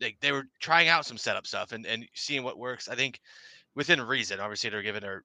Like 0.00 0.18
they 0.20 0.32
were 0.32 0.46
trying 0.60 0.88
out 0.88 1.06
some 1.06 1.18
setup 1.18 1.46
stuff 1.46 1.72
and 1.72 1.86
and 1.86 2.06
seeing 2.14 2.42
what 2.42 2.58
works. 2.58 2.88
I 2.88 2.94
think 2.94 3.20
within 3.74 4.00
reason. 4.00 4.40
Obviously, 4.40 4.70
they're 4.70 4.82
giving 4.82 5.02
their 5.02 5.24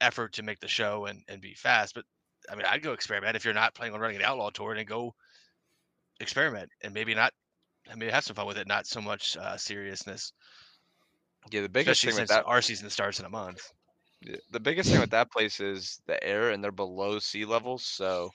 effort 0.00 0.32
to 0.34 0.42
make 0.42 0.60
the 0.60 0.68
show 0.68 1.06
and 1.06 1.22
and 1.28 1.40
be 1.40 1.54
fast. 1.54 1.94
But 1.94 2.04
I 2.50 2.54
mean, 2.54 2.66
I'd 2.66 2.82
go 2.82 2.92
experiment 2.92 3.36
if 3.36 3.44
you're 3.44 3.54
not 3.54 3.74
planning 3.74 3.94
on 3.94 4.00
running 4.00 4.16
an 4.16 4.22
outlaw 4.22 4.50
tour 4.50 4.74
and 4.74 4.86
go 4.86 5.14
experiment 6.20 6.70
and 6.82 6.94
maybe 6.94 7.14
not. 7.14 7.32
I 7.90 7.94
mean, 7.96 8.10
have 8.10 8.24
some 8.24 8.36
fun 8.36 8.46
with 8.46 8.58
it, 8.58 8.68
not 8.68 8.86
so 8.86 9.00
much 9.00 9.36
uh, 9.36 9.56
seriousness. 9.56 10.32
Yeah, 11.50 11.62
the 11.62 11.68
biggest 11.68 12.04
Especially 12.04 12.16
thing 12.16 12.22
with 12.22 12.28
that 12.28 12.46
our 12.46 12.62
season 12.62 12.90
starts 12.90 13.18
in 13.18 13.26
a 13.26 13.30
month. 13.30 13.72
The 14.50 14.60
biggest 14.60 14.90
thing 14.90 15.00
with 15.00 15.10
that 15.10 15.32
place 15.32 15.60
is 15.60 15.98
the 16.06 16.22
air, 16.22 16.50
and 16.50 16.62
they're 16.62 16.70
below 16.70 17.18
sea 17.18 17.46
level, 17.46 17.78
so 17.78 18.30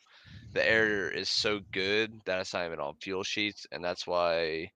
the 0.54 0.68
air 0.68 1.12
is 1.12 1.30
so 1.30 1.60
good 1.72 2.20
that 2.26 2.40
it's 2.40 2.54
not 2.54 2.66
even 2.66 2.80
on 2.80 2.96
fuel 2.96 3.24
sheets, 3.24 3.68
and 3.72 3.84
that's 3.84 4.08
why 4.08 4.72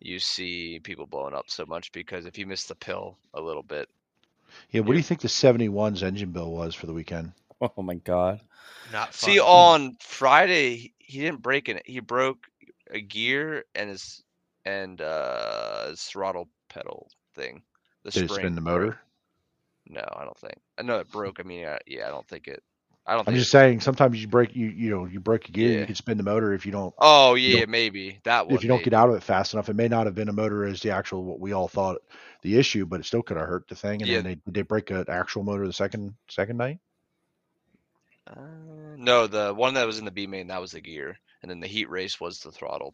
you 0.00 0.18
see 0.18 0.80
people 0.80 1.06
blowing 1.06 1.34
up 1.34 1.50
so 1.50 1.64
much. 1.66 1.92
Because 1.92 2.26
if 2.26 2.38
you 2.38 2.46
miss 2.46 2.64
the 2.66 2.74
pill 2.74 3.18
a 3.34 3.40
little 3.40 3.62
bit, 3.62 3.88
Yeah, 4.70 4.80
what 4.80 4.92
do 4.92 4.98
you 4.98 5.02
think 5.02 5.20
the 5.20 5.28
71's 5.28 6.02
engine 6.02 6.32
bill 6.32 6.50
was 6.50 6.74
for 6.74 6.86
the 6.86 6.92
weekend? 6.94 7.32
Oh 7.60 7.82
my 7.82 7.94
god. 7.94 8.40
Not 8.84 9.14
fun. 9.14 9.30
see 9.30 9.40
on 9.40 9.96
Friday 10.00 10.76
he- 10.76 10.94
he 10.98 11.20
didn't 11.20 11.42
break 11.42 11.68
it. 11.68 11.86
He 11.86 12.00
broke 12.00 12.48
a 12.90 13.00
gear 13.00 13.64
and 13.74 13.90
his 13.90 14.22
and 14.64 15.00
uh 15.00 15.88
his 15.88 16.02
throttle 16.04 16.48
pedal 16.68 17.10
thing. 17.34 17.62
The 18.02 18.10
Did 18.12 18.24
it 18.24 18.30
spin 18.30 18.54
the 18.54 18.60
motor? 18.60 18.98
No, 19.86 20.02
I 20.16 20.24
don't 20.24 20.38
think. 20.38 20.60
I 20.78 20.82
know 20.82 20.98
it 21.00 21.10
broke. 21.10 21.40
I 21.40 21.42
mean, 21.44 21.64
uh, 21.66 21.78
yeah, 21.86 22.06
I 22.06 22.10
don't 22.10 22.26
think 22.26 22.46
it. 22.48 22.62
I 23.08 23.12
don't 23.12 23.20
I'm 23.20 23.24
think. 23.26 23.36
just 23.38 23.48
it- 23.48 23.52
saying, 23.52 23.80
sometimes 23.80 24.20
you 24.20 24.26
break 24.28 24.56
you 24.56 24.66
you 24.68 24.90
know 24.90 25.06
you 25.06 25.20
break 25.20 25.48
a 25.48 25.52
gear, 25.52 25.80
you 25.80 25.86
can 25.86 25.94
spin 25.94 26.16
the 26.16 26.24
motor 26.24 26.52
if 26.54 26.66
you 26.66 26.72
don't 26.72 26.92
Oh 26.98 27.34
you 27.34 27.58
yeah, 27.58 27.64
maybe 27.66 28.18
that 28.24 28.46
one. 28.46 28.56
if 28.56 28.62
you 28.64 28.68
don't 28.68 28.82
get 28.82 28.92
out 28.94 29.08
of 29.08 29.14
it 29.14 29.22
fast 29.22 29.52
enough. 29.54 29.68
It 29.68 29.76
may 29.76 29.86
not 29.88 30.06
have 30.06 30.14
been 30.14 30.28
a 30.28 30.32
motor 30.32 30.64
as 30.64 30.80
the 30.80 30.90
actual 30.90 31.22
what 31.24 31.38
we 31.38 31.52
all 31.52 31.68
thought 31.68 31.98
the 32.42 32.58
issue, 32.58 32.84
but 32.86 32.98
it 33.00 33.06
still 33.06 33.22
could 33.22 33.36
have 33.36 33.46
hurt 33.46 33.68
the 33.68 33.76
thing. 33.76 34.02
And 34.02 34.10
Yeah. 34.10 34.16
then 34.18 34.24
they 34.24 34.34
did 34.34 34.54
they 34.54 34.62
break 34.62 34.90
an 34.90 35.04
actual 35.08 35.44
motor 35.44 35.66
the 35.66 35.72
second 35.72 36.14
second 36.28 36.56
night. 36.56 36.78
Uh, 38.26 38.34
no, 38.96 39.26
the 39.28 39.54
one 39.54 39.74
that 39.74 39.86
was 39.86 39.98
in 39.98 40.04
the 40.04 40.10
B 40.10 40.26
main 40.26 40.48
that 40.48 40.60
was 40.60 40.72
the 40.72 40.80
gear, 40.80 41.16
and 41.42 41.50
then 41.50 41.60
the 41.60 41.68
heat 41.68 41.88
race 41.88 42.20
was 42.20 42.40
the 42.40 42.50
throttle. 42.50 42.92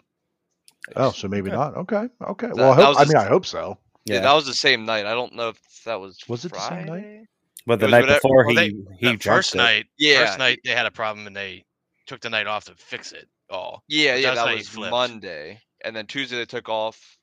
Oh, 0.97 1.13
so 1.13 1.29
maybe 1.29 1.49
Okay. 1.49 1.57
not. 1.57 1.77
Okay, 1.77 2.09
okay. 2.23 2.49
That- 2.49 2.57
well, 2.57 2.73
I 2.73 2.75
hope. 2.75 2.97
I 2.99 3.05
just- 3.05 3.15
mean, 3.15 3.23
I 3.23 3.29
hope 3.29 3.47
so. 3.47 3.79
yeah. 4.05 4.17
Yeah. 4.17 4.21
that 4.23 4.35
was 4.35 4.45
the 4.47 4.53
same 4.55 4.85
night. 4.85 5.07
I 5.07 5.15
don't 5.15 5.35
know 5.35 5.49
if 5.51 5.83
that 5.85 6.01
was. 6.01 6.19
Was 6.29 6.45
it 6.45 6.53
the 6.53 6.59
same 6.61 6.87
night? 6.87 7.27
Friday? 7.65 7.65
But 7.67 7.81
the 7.81 7.89
night 7.89 8.01
whatever- 8.03 8.19
before 8.19 8.47
well, 8.47 8.49
he 8.49 8.55
they- 8.57 8.97
he 8.99 9.17
That 9.17 9.23
first 9.23 9.55
it. 9.55 9.59
night, 9.59 9.87
Yeah, 9.99 10.27
first 10.27 10.39
night 10.39 10.61
they 10.65 10.73
had 10.73 10.87
a 10.87 10.91
problem 10.91 11.27
and 11.27 11.37
they 11.37 11.65
took 12.07 12.21
the 12.21 12.31
night 12.31 12.47
off 12.47 12.65
to 12.67 12.75
fix 12.75 13.13
it 13.13 13.29
all. 13.51 13.83
Yeah, 13.89 14.17
yeah, 14.17 14.35
that 14.35 14.55
was. 14.55 14.77
Monday, 14.77 15.61
and 15.85 15.95
then 15.95 16.07
Tuesday 16.07 16.37
they 16.37 16.45
took 16.47 16.69
off, 16.69 17.19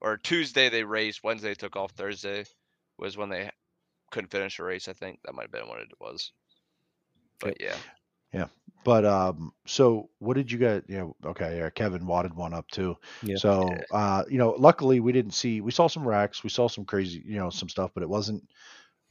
or 0.00 0.16
Tuesday 0.16 0.68
they 0.68 0.84
raced. 0.84 1.22
Wednesday 1.22 1.48
they 1.48 1.54
took 1.54 1.76
off. 1.76 1.92
Thursday 1.92 2.44
was 2.98 3.16
when 3.16 3.28
they 3.28 3.50
couldn't 4.10 4.30
finish 4.30 4.58
a 4.58 4.64
race. 4.64 4.88
I 4.88 4.92
think 4.92 5.20
that 5.24 5.34
might 5.34 5.42
have 5.44 5.52
been 5.52 5.68
what 5.68 5.80
it 5.80 5.88
was. 6.00 6.32
But 7.40 7.60
yeah, 7.60 7.76
Yeah. 8.32 8.46
But 8.84 9.04
um, 9.04 9.52
so 9.64 10.10
what 10.18 10.34
did 10.34 10.50
you 10.50 10.58
guys? 10.58 10.82
You 10.88 10.98
know, 10.98 11.16
okay, 11.26 11.58
yeah, 11.58 11.70
Kevin 11.70 12.04
wadded 12.06 12.34
one 12.34 12.52
up 12.52 12.68
too. 12.68 12.96
Yeah. 13.22 13.36
So 13.36 13.72
uh, 13.92 14.24
you 14.28 14.38
know, 14.38 14.56
luckily 14.58 14.98
we 15.00 15.12
didn't 15.12 15.32
see. 15.32 15.60
We 15.60 15.70
saw 15.70 15.86
some 15.86 16.06
wrecks. 16.06 16.42
We 16.42 16.50
saw 16.50 16.66
some 16.68 16.84
crazy, 16.84 17.22
you 17.24 17.36
know, 17.36 17.48
some 17.50 17.68
stuff, 17.68 17.90
but 17.94 18.02
it 18.02 18.08
wasn't. 18.08 18.42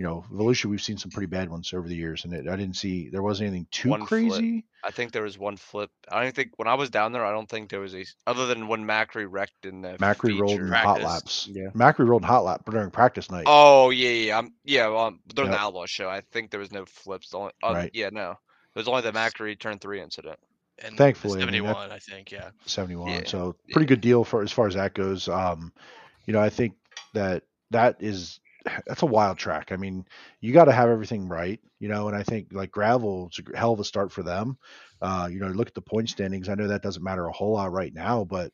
You 0.01 0.07
know, 0.07 0.25
Volusia, 0.33 0.65
we've 0.65 0.81
seen 0.81 0.97
some 0.97 1.11
pretty 1.11 1.27
bad 1.27 1.47
ones 1.47 1.71
over 1.75 1.87
the 1.87 1.93
years, 1.95 2.25
and 2.25 2.33
it, 2.33 2.47
I 2.47 2.55
didn't 2.55 2.75
see 2.75 3.09
there 3.09 3.21
wasn't 3.21 3.49
anything 3.49 3.67
too 3.69 3.89
One 3.89 4.07
flip. 4.07 4.31
crazy. 4.31 4.65
I 4.83 4.89
think 4.89 5.11
there 5.11 5.21
was 5.21 5.37
one 5.37 5.57
flip. 5.57 5.91
I 6.11 6.23
don't 6.23 6.33
think 6.35 6.57
when 6.57 6.67
I 6.67 6.73
was 6.73 6.89
down 6.89 7.11
there, 7.11 7.23
I 7.23 7.31
don't 7.31 7.47
think 7.47 7.69
there 7.69 7.81
was 7.81 7.93
a 7.93 8.03
other 8.25 8.47
than 8.47 8.67
when 8.67 8.83
Macri 8.83 9.27
wrecked 9.29 9.67
in 9.67 9.83
the 9.83 9.89
Macri 9.99 10.39
rolled 10.39 10.53
feature. 10.53 10.65
in 10.65 10.71
hot 10.73 11.03
laps. 11.03 11.47
Yeah. 11.51 11.67
Macri 11.75 12.07
rolled 12.07 12.23
in 12.23 12.27
hot 12.27 12.43
lap 12.45 12.63
during 12.67 12.89
practice 12.89 13.29
night. 13.29 13.43
Oh 13.45 13.91
yeah, 13.91 14.09
yeah, 14.09 14.37
I'm 14.39 14.55
yeah. 14.65 14.87
Um, 14.87 15.19
during 15.35 15.51
Yep. 15.51 15.59
the 15.59 15.63
Outlaw 15.63 15.85
show, 15.85 16.09
I 16.09 16.21
think 16.31 16.49
there 16.49 16.59
was 16.59 16.71
no 16.71 16.85
flips. 16.85 17.29
The 17.29 17.37
only, 17.37 17.51
uh, 17.61 17.71
Right. 17.73 17.91
yeah, 17.93 18.09
no, 18.11 18.31
it 18.31 18.37
was 18.79 18.87
only 18.87 19.03
the 19.03 19.11
Macri 19.11 19.59
turn 19.59 19.77
three 19.77 20.01
incident. 20.01 20.39
And 20.83 20.97
Thankfully, 20.97 21.43
I 21.43 21.45
mean, 21.45 21.61
71, 21.61 21.91
I 21.91 21.99
think, 21.99 22.31
yeah. 22.31 22.49
71. 22.65 23.07
Yeah, 23.07 23.21
So 23.27 23.55
yeah. 23.67 23.73
pretty 23.73 23.85
good 23.85 24.01
deal 24.01 24.23
for 24.23 24.41
as 24.41 24.51
far 24.51 24.65
as 24.65 24.73
that 24.73 24.95
goes. 24.95 25.27
Um, 25.29 25.71
you 26.25 26.33
know, 26.33 26.41
I 26.41 26.49
think 26.49 26.73
that 27.13 27.43
that 27.69 27.97
is 27.99 28.39
that's 28.86 29.01
a 29.01 29.07
wild 29.07 29.38
track. 29.38 29.72
I 29.72 29.76
mean, 29.78 30.05
you 30.39 30.53
got 30.53 30.66
to 30.66 30.72
have 30.72 30.89
everything 30.89 31.28
right, 31.28 31.59
you 31.80 31.89
know, 31.89 32.07
and 32.07 32.16
I 32.16 32.24
think 32.24 32.47
like 32.51 32.72
gravel 32.72 33.30
is 33.32 33.39
a 33.39 33.57
hell 33.57 33.74
of 33.74 33.80
a 33.80 33.84
start 33.84 34.12
for 34.12 34.24
them. 34.24 34.57
Uh, 35.01 35.28
you 35.32 35.39
know, 35.39 35.47
look 35.47 35.68
at 35.68 35.74
the 35.74 35.82
point 35.82 36.09
standings. 36.09 36.49
I 36.49 36.55
know 36.55 36.68
that 36.68 36.84
doesn't 36.84 37.03
matter 37.03 37.26
a 37.26 37.32
whole 37.32 37.53
lot 37.53 37.72
right 37.72 37.93
now, 37.93 38.24
but 38.24 38.51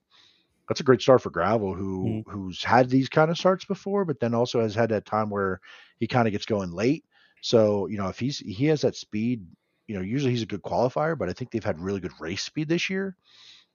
that's 0.68 0.82
a 0.82 0.84
great 0.86 1.01
start 1.01 1.22
for 1.22 1.30
gravel 1.30 1.74
who 1.74 2.24
who's 2.28 2.64
had 2.64 2.89
these 2.89 3.10
kind 3.10 3.32
of 3.32 3.38
starts 3.38 3.66
before, 3.66 4.05
but 4.05 4.20
then 4.20 4.34
also 4.34 4.62
has 4.62 4.76
had 4.76 4.89
that 4.89 5.05
time 5.05 5.30
where 5.30 5.60
he 5.99 6.08
kind 6.08 6.28
of 6.28 6.32
gets 6.32 6.45
going 6.45 6.72
late. 6.72 7.05
So, 7.41 7.88
you 7.88 7.97
know, 7.97 8.08
if 8.08 8.20
he's 8.20 8.39
he 8.39 8.66
has 8.68 8.82
that 8.82 8.95
speed, 8.95 9.45
you 9.88 9.95
know, 9.95 10.01
usually 10.01 10.32
he's 10.32 10.41
a 10.43 10.47
good 10.47 10.64
qualifier, 10.64 11.18
but 11.18 11.30
I 11.30 11.34
think 11.34 11.51
they've 11.51 11.64
had 11.64 11.80
really 11.80 11.99
good 11.99 12.20
race 12.20 12.43
speed 12.43 12.70
this 12.70 12.89
year 12.89 13.16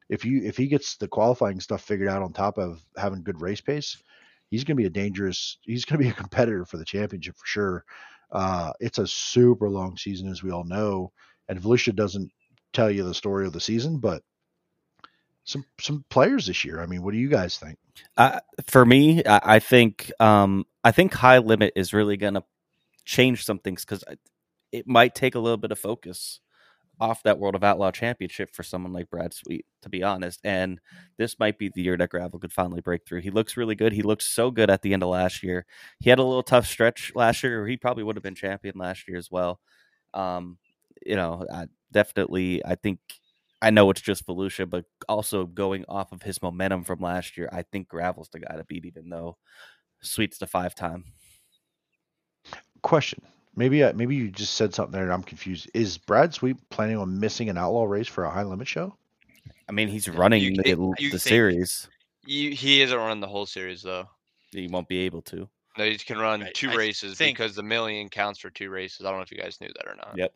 if 0.08 0.24
you 0.24 0.42
if 0.44 0.56
he 0.56 0.66
gets 0.66 0.96
the 0.96 1.08
qualifying 1.08 1.60
stuff 1.60 1.82
figured 1.82 2.08
out 2.08 2.22
on 2.22 2.32
top 2.32 2.58
of 2.58 2.84
having 2.96 3.22
good 3.22 3.40
race 3.40 3.60
pace, 3.60 3.96
he's 4.52 4.64
going 4.64 4.76
to 4.76 4.80
be 4.82 4.86
a 4.86 4.90
dangerous. 4.90 5.56
He's 5.62 5.84
going 5.84 5.98
to 5.98 6.04
be 6.04 6.10
a 6.10 6.14
competitor 6.14 6.64
for 6.64 6.76
the 6.76 6.84
championship 6.84 7.36
for 7.36 7.46
sure. 7.46 7.84
Uh, 8.30 8.72
it's 8.78 8.98
a 8.98 9.06
super 9.06 9.68
long 9.68 9.96
season, 9.96 10.28
as 10.28 10.42
we 10.42 10.52
all 10.52 10.64
know, 10.64 11.10
and 11.48 11.60
Volusia 11.60 11.94
doesn't 11.94 12.30
tell 12.72 12.90
you 12.90 13.02
the 13.02 13.14
story 13.14 13.46
of 13.46 13.52
the 13.52 13.60
season, 13.60 13.98
but 13.98 14.22
some 15.44 15.64
some 15.80 16.04
players 16.08 16.46
this 16.46 16.64
year. 16.64 16.80
I 16.80 16.86
mean, 16.86 17.02
what 17.02 17.12
do 17.12 17.18
you 17.18 17.28
guys 17.28 17.58
think? 17.58 17.78
Uh, 18.16 18.40
for 18.66 18.86
me, 18.86 19.24
I, 19.24 19.56
I 19.56 19.58
think 19.58 20.12
um, 20.20 20.66
I 20.84 20.92
think 20.92 21.12
high 21.14 21.38
limit 21.38 21.72
is 21.74 21.92
really 21.92 22.16
going 22.16 22.34
to 22.34 22.44
change 23.04 23.44
some 23.44 23.58
things 23.58 23.84
because 23.84 24.04
it 24.70 24.86
might 24.86 25.14
take 25.14 25.34
a 25.34 25.40
little 25.40 25.56
bit 25.56 25.72
of 25.72 25.78
focus 25.78 26.40
off 27.02 27.24
that 27.24 27.40
World 27.40 27.56
of 27.56 27.64
Outlaw 27.64 27.90
Championship 27.90 28.54
for 28.54 28.62
someone 28.62 28.92
like 28.92 29.10
Brad 29.10 29.34
Sweet, 29.34 29.66
to 29.82 29.88
be 29.88 30.04
honest. 30.04 30.38
And 30.44 30.80
this 31.18 31.36
might 31.40 31.58
be 31.58 31.68
the 31.68 31.82
year 31.82 31.96
that 31.96 32.10
Gravel 32.10 32.38
could 32.38 32.52
finally 32.52 32.80
break 32.80 33.04
through. 33.04 33.22
He 33.22 33.32
looks 33.32 33.56
really 33.56 33.74
good. 33.74 33.92
He 33.92 34.02
looked 34.02 34.22
so 34.22 34.52
good 34.52 34.70
at 34.70 34.82
the 34.82 34.92
end 34.92 35.02
of 35.02 35.08
last 35.08 35.42
year. 35.42 35.66
He 35.98 36.10
had 36.10 36.20
a 36.20 36.22
little 36.22 36.44
tough 36.44 36.64
stretch 36.64 37.10
last 37.16 37.42
year, 37.42 37.66
he 37.66 37.76
probably 37.76 38.04
would 38.04 38.14
have 38.14 38.22
been 38.22 38.36
champion 38.36 38.76
last 38.78 39.08
year 39.08 39.18
as 39.18 39.32
well. 39.32 39.58
Um, 40.14 40.58
you 41.04 41.16
know, 41.16 41.44
I 41.52 41.66
definitely, 41.90 42.64
I 42.64 42.76
think 42.76 43.00
I 43.60 43.70
know 43.70 43.90
it's 43.90 44.00
just 44.00 44.24
Volusia, 44.24 44.70
but 44.70 44.84
also 45.08 45.44
going 45.44 45.84
off 45.88 46.12
of 46.12 46.22
his 46.22 46.40
momentum 46.40 46.84
from 46.84 47.00
last 47.00 47.36
year, 47.36 47.48
I 47.52 47.62
think 47.62 47.88
Gravel's 47.88 48.28
the 48.28 48.38
guy 48.38 48.54
to 48.54 48.64
beat, 48.64 48.86
even 48.86 49.08
though 49.08 49.38
Sweet's 50.02 50.38
the 50.38 50.46
five 50.46 50.76
time. 50.76 51.04
Question. 52.80 53.22
Maybe 53.54 53.82
uh, 53.82 53.92
maybe 53.94 54.16
you 54.16 54.30
just 54.30 54.54
said 54.54 54.74
something 54.74 54.92
there 54.92 55.02
and 55.04 55.12
I'm 55.12 55.22
confused. 55.22 55.70
Is 55.74 55.98
Brad 55.98 56.32
Sweet 56.32 56.56
planning 56.70 56.96
on 56.96 57.20
missing 57.20 57.50
an 57.50 57.58
outlaw 57.58 57.84
race 57.84 58.08
for 58.08 58.24
a 58.24 58.30
high 58.30 58.44
limit 58.44 58.66
show? 58.66 58.96
I 59.68 59.72
mean, 59.72 59.88
he's 59.88 60.08
running 60.08 60.42
you- 60.42 60.56
the, 60.56 60.68
you 60.98 61.10
the 61.10 61.18
think- 61.18 61.20
series. 61.20 61.88
You, 62.24 62.52
he 62.52 62.82
isn't 62.82 62.96
running 62.96 63.20
the 63.20 63.26
whole 63.26 63.46
series 63.46 63.82
though. 63.82 64.08
He 64.52 64.68
won't 64.68 64.88
be 64.88 64.98
able 65.00 65.22
to. 65.22 65.48
No, 65.76 65.84
he 65.84 65.96
can 65.98 66.18
run 66.18 66.42
Right, 66.42 66.54
two 66.54 66.70
I 66.70 66.74
races 66.76 67.16
think- 67.18 67.36
because 67.36 67.54
the 67.56 67.62
million 67.62 68.08
counts 68.08 68.38
for 68.40 68.48
two 68.50 68.70
races. 68.70 69.04
I 69.04 69.10
don't 69.10 69.18
know 69.18 69.22
if 69.22 69.32
you 69.32 69.38
guys 69.38 69.60
knew 69.60 69.70
that 69.74 69.86
or 69.88 69.96
not. 69.96 70.14
Yep. 70.16 70.32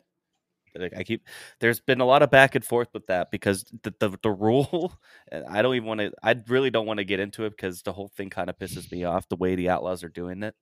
Like, 0.75 0.93
I 0.95 1.03
keep 1.03 1.25
there's 1.59 1.79
been 1.79 2.01
a 2.01 2.05
lot 2.05 2.21
of 2.21 2.29
back 2.29 2.53
and 2.53 2.63
forth 2.63 2.89
with 2.93 3.07
that 3.07 3.31
because 3.31 3.63
the 3.81 3.93
the, 3.99 4.15
the 4.21 4.29
rule 4.29 4.93
and 5.31 5.43
I 5.45 5.63
don't 5.63 5.73
even 5.75 5.87
want 5.87 6.01
to 6.01 6.11
I 6.21 6.35
really 6.47 6.69
don't 6.69 6.85
want 6.85 6.99
to 6.99 7.03
get 7.03 7.19
into 7.19 7.45
it 7.45 7.51
because 7.51 7.81
the 7.81 7.93
whole 7.93 8.09
thing 8.09 8.29
kind 8.29 8.47
of 8.49 8.59
pisses 8.59 8.91
me 8.91 9.03
off 9.03 9.27
the 9.27 9.37
way 9.37 9.55
the 9.55 9.69
outlaws 9.69 10.03
are 10.03 10.09
doing 10.09 10.43
it. 10.43 10.55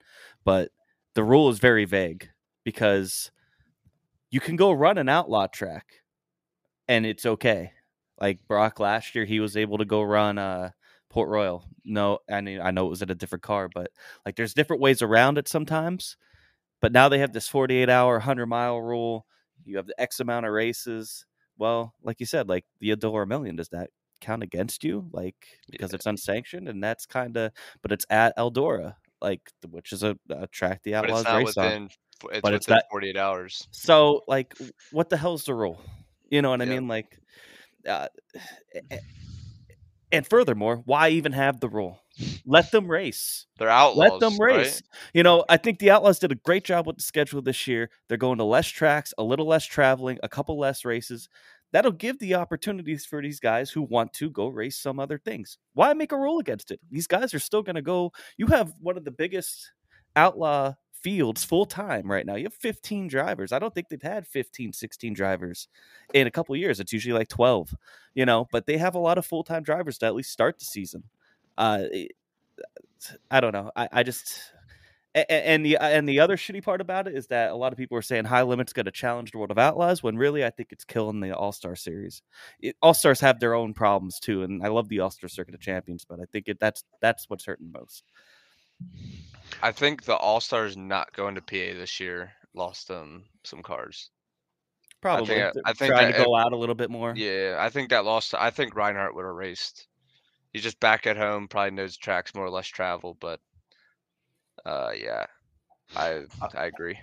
But 0.46 0.72
the 1.16 1.24
rule 1.24 1.50
is 1.50 1.60
very 1.60 1.84
vague 1.86 2.30
because 2.66 3.32
you 4.32 4.40
can 4.42 4.58
go 4.58 4.72
run 4.72 4.98
an 4.98 5.10
outlaw 5.10 5.48
track 5.48 5.86
and 6.88 7.06
it's 7.06 7.26
okay. 7.26 7.72
Like 8.20 8.40
Brock 8.48 8.80
last 8.80 9.16
year 9.16 9.26
he 9.26 9.40
was 9.40 9.58
able 9.58 9.78
to 9.80 9.86
go 9.86 10.02
run 10.02 10.38
uh 10.38 10.72
Port 11.10 11.30
Royal. 11.30 11.66
No, 11.86 12.20
I 12.32 12.42
mean 12.42 12.62
I 12.62 12.72
know 12.72 12.88
it 12.88 12.90
was 12.90 13.02
at 13.02 13.12
a 13.12 13.16
different 13.16 13.44
car, 13.44 13.70
but 13.74 13.92
like 14.26 14.36
there's 14.36 14.54
different 14.54 14.82
ways 14.82 15.02
around 15.02 15.38
it 15.38 15.48
sometimes. 15.48 16.18
But 16.82 16.92
now 16.92 17.10
they 17.10 17.20
have 17.20 17.34
this 17.34 17.48
48 17.48 17.90
hour 17.90 18.14
100 18.16 18.48
mile 18.48 18.80
rule 18.82 19.26
you 19.66 19.78
have 19.78 19.88
the 19.88 20.00
X 20.02 20.20
amount 20.20 20.46
of 20.46 20.52
races. 20.54 21.26
Well, 21.58 21.94
like 22.04 22.20
you 22.20 22.26
said, 22.26 22.50
like 22.50 22.66
the 22.80 22.92
Eldora 22.92 23.28
Million, 23.28 23.56
does 23.56 23.70
that 23.70 23.90
count 24.22 24.44
against 24.44 24.84
you? 24.84 25.10
Like 25.12 25.36
because 25.72 25.92
Yeah. 25.92 25.96
it's 25.96 26.06
unsanctioned, 26.06 26.68
and 26.70 26.84
that's 26.84 27.06
kind 27.06 27.36
of, 27.38 27.52
but 27.82 27.92
it's 27.92 28.06
at 28.10 28.38
Eldora, 28.38 28.96
like 29.22 29.42
which 29.70 29.92
is 29.94 30.04
a, 30.04 30.18
a 30.30 30.48
track 30.48 30.82
the 30.84 30.96
Outlaws 30.96 31.26
race 31.34 31.58
on. 31.58 31.66
within. 31.66 31.90
It's 32.32 32.42
But 32.42 32.54
it's 32.54 32.66
that- 32.68 32.86
48 32.90 33.18
hours. 33.18 33.68
So, 33.72 34.24
like, 34.28 34.54
what 34.92 35.10
the 35.10 35.18
hell's 35.18 35.46
the 35.46 35.54
rule? 35.54 35.82
You 36.30 36.42
know 36.42 36.50
what 36.50 36.62
I 36.62 36.66
mean? 36.66 36.88
Like, 36.88 37.18
uh, 37.88 38.08
a- 38.74 38.96
a- 38.96 39.00
and 40.12 40.26
furthermore, 40.26 40.78
why 40.86 41.10
even 41.10 41.34
have 41.34 41.60
the 41.60 41.70
rule? 41.70 42.02
Let 42.46 42.72
them 42.72 42.90
race. 42.90 43.46
They're 43.58 43.70
outlaws. 43.70 44.12
Let 44.12 44.20
them 44.22 44.38
right? 44.38 44.58
race. 44.58 44.82
You 45.14 45.24
know, 45.24 45.44
I 45.50 45.58
think 45.58 45.80
the 45.80 45.92
Outlaws 45.92 46.20
did 46.20 46.32
a 46.32 46.36
great 46.36 46.64
job 46.64 46.88
with 46.88 46.96
the 46.98 47.04
schedule 47.04 47.42
this 47.42 47.68
year. 47.68 47.90
They're 48.08 48.18
going 48.18 48.38
to 48.38 48.46
less 48.46 48.68
tracks, 48.68 49.14
a 49.18 49.24
little 49.24 49.46
less 49.46 49.66
traveling, 49.66 50.18
a 50.24 50.30
couple 50.30 50.58
less 50.58 50.86
races. 50.86 51.28
That'll 51.74 51.92
give 51.92 52.20
the 52.20 52.36
opportunities 52.36 53.06
for 53.06 53.22
these 53.22 53.42
guys 53.42 53.70
who 53.70 53.82
want 53.82 54.14
to 54.14 54.30
go 54.30 54.48
race 54.48 54.78
some 54.78 54.98
other 55.00 55.18
things. 55.18 55.58
Why 55.74 55.94
make 55.94 56.14
a 56.14 56.18
rule 56.18 56.40
against 56.40 56.72
it? 56.72 56.80
These 56.90 57.08
guys 57.08 57.34
are 57.34 57.40
still 57.40 57.64
going 57.64 57.76
to 57.76 57.82
go. 57.82 58.14
You 58.38 58.48
have 58.48 58.74
one 58.80 58.96
of 58.96 59.04
the 59.04 59.12
biggest 59.12 59.72
outlaw 60.16 60.76
fields 61.06 61.44
full 61.44 61.68
time 61.68 62.10
right 62.10 62.26
now. 62.26 62.34
You 62.34 62.46
have 62.46 62.56
15 62.56 63.08
drivers. 63.08 63.52
I 63.52 63.60
don't 63.60 63.72
think 63.72 63.90
they've 63.90 64.02
had 64.02 64.26
15, 64.26 64.74
16 64.74 65.14
drivers 65.14 65.68
in 66.16 66.26
a 66.26 66.32
couple 66.32 66.56
years. 66.56 66.80
It's 66.80 66.92
usually 66.92 67.14
like 67.14 67.28
12, 67.28 67.76
you 68.16 68.26
know, 68.26 68.48
but 68.52 68.66
they 68.66 68.78
have 68.78 68.96
a 68.96 69.00
lot 69.00 69.20
of 69.20 69.26
full 69.26 69.44
time 69.44 69.62
drivers 69.62 70.00
to 70.00 70.08
at 70.08 70.16
least 70.16 70.32
start 70.32 70.58
the 70.58 70.66
season. 70.66 71.04
Uh, 71.60 71.84
I 73.30 73.40
don't 73.40 73.54
know. 73.54 73.70
I, 73.76 73.88
I 73.92 74.02
just 74.02 74.52
and 75.14 75.64
the 75.64 75.78
and 75.78 76.10
the 76.10 76.22
other 76.22 76.38
shitty 76.38 76.64
part 76.64 76.82
about 76.82 77.08
it 77.08 77.16
is 77.16 77.28
that 77.28 77.52
a 77.52 77.56
lot 77.56 77.72
of 77.72 77.78
people 77.78 78.00
are 78.00 78.02
saying 78.02 78.26
high 78.26 78.42
limits 78.42 78.74
going 78.74 78.88
to 78.88 78.92
challenge 78.92 79.32
the 79.32 79.38
world 79.38 79.52
of 79.52 79.60
outlaws 79.60 80.02
when 80.02 80.18
really 80.18 80.44
I 80.44 80.50
think 80.50 80.72
it's 80.72 80.86
killing 80.86 81.20
the 81.20 81.38
All 81.38 81.52
Star 81.52 81.76
series. 81.76 82.24
All 82.82 82.96
Stars 82.96 83.20
have 83.20 83.40
their 83.40 83.54
own 83.54 83.76
problems 83.76 84.20
too, 84.20 84.42
and 84.42 84.64
I 84.64 84.70
love 84.70 84.90
the 84.90 85.02
All 85.02 85.12
Star 85.12 85.30
Circuit 85.30 85.54
of 85.54 85.62
Champions, 85.62 86.04
but 86.04 86.20
I 86.20 86.26
think 86.32 86.48
it, 86.48 86.60
that's 86.60 86.84
that's 87.00 87.30
what's 87.30 87.46
hurting 87.46 87.72
most. 87.72 88.06
I 89.62 89.72
think 89.72 90.04
the 90.04 90.16
All 90.16 90.42
Stars 90.42 90.76
not 90.78 91.14
going 91.14 91.36
to 91.36 91.42
PA 91.42 91.78
this 91.78 92.00
year 92.00 92.32
lost 92.54 92.88
them 92.88 93.26
some 93.44 93.62
cars. 93.64 94.10
Probably 95.02 95.26
think- 95.28 95.54
They're 95.54 95.62
I 95.66 95.74
think 95.74 95.92
trying 95.92 96.12
that 96.12 96.18
to 96.20 96.26
go 96.26 96.36
out 96.36 96.54
a 96.54 96.58
little 96.58 96.76
bit 96.76 96.90
more. 96.90 97.14
Yeah, 97.16 97.58
I 97.60 97.70
think 97.70 97.90
that 97.90 98.06
lost. 98.06 98.34
I 98.34 98.50
think 98.50 98.76
Reinhardt 98.76 99.16
would 99.16 99.26
have 99.26 99.36
raced. 99.36 99.88
He's 100.54 100.64
just 100.64 100.80
back 100.80 101.06
at 101.06 101.18
home, 101.18 101.48
probably 101.48 101.72
knows 101.72 101.98
tracks 101.98 102.34
more 102.34 102.46
or 102.46 102.50
less 102.50 102.68
travel, 102.68 103.18
but 103.20 103.40
uh, 104.66 104.92
yeah, 104.98 105.26
I 105.96 106.24
Uh, 106.42 106.48
I 106.56 106.66
agree. 106.66 106.98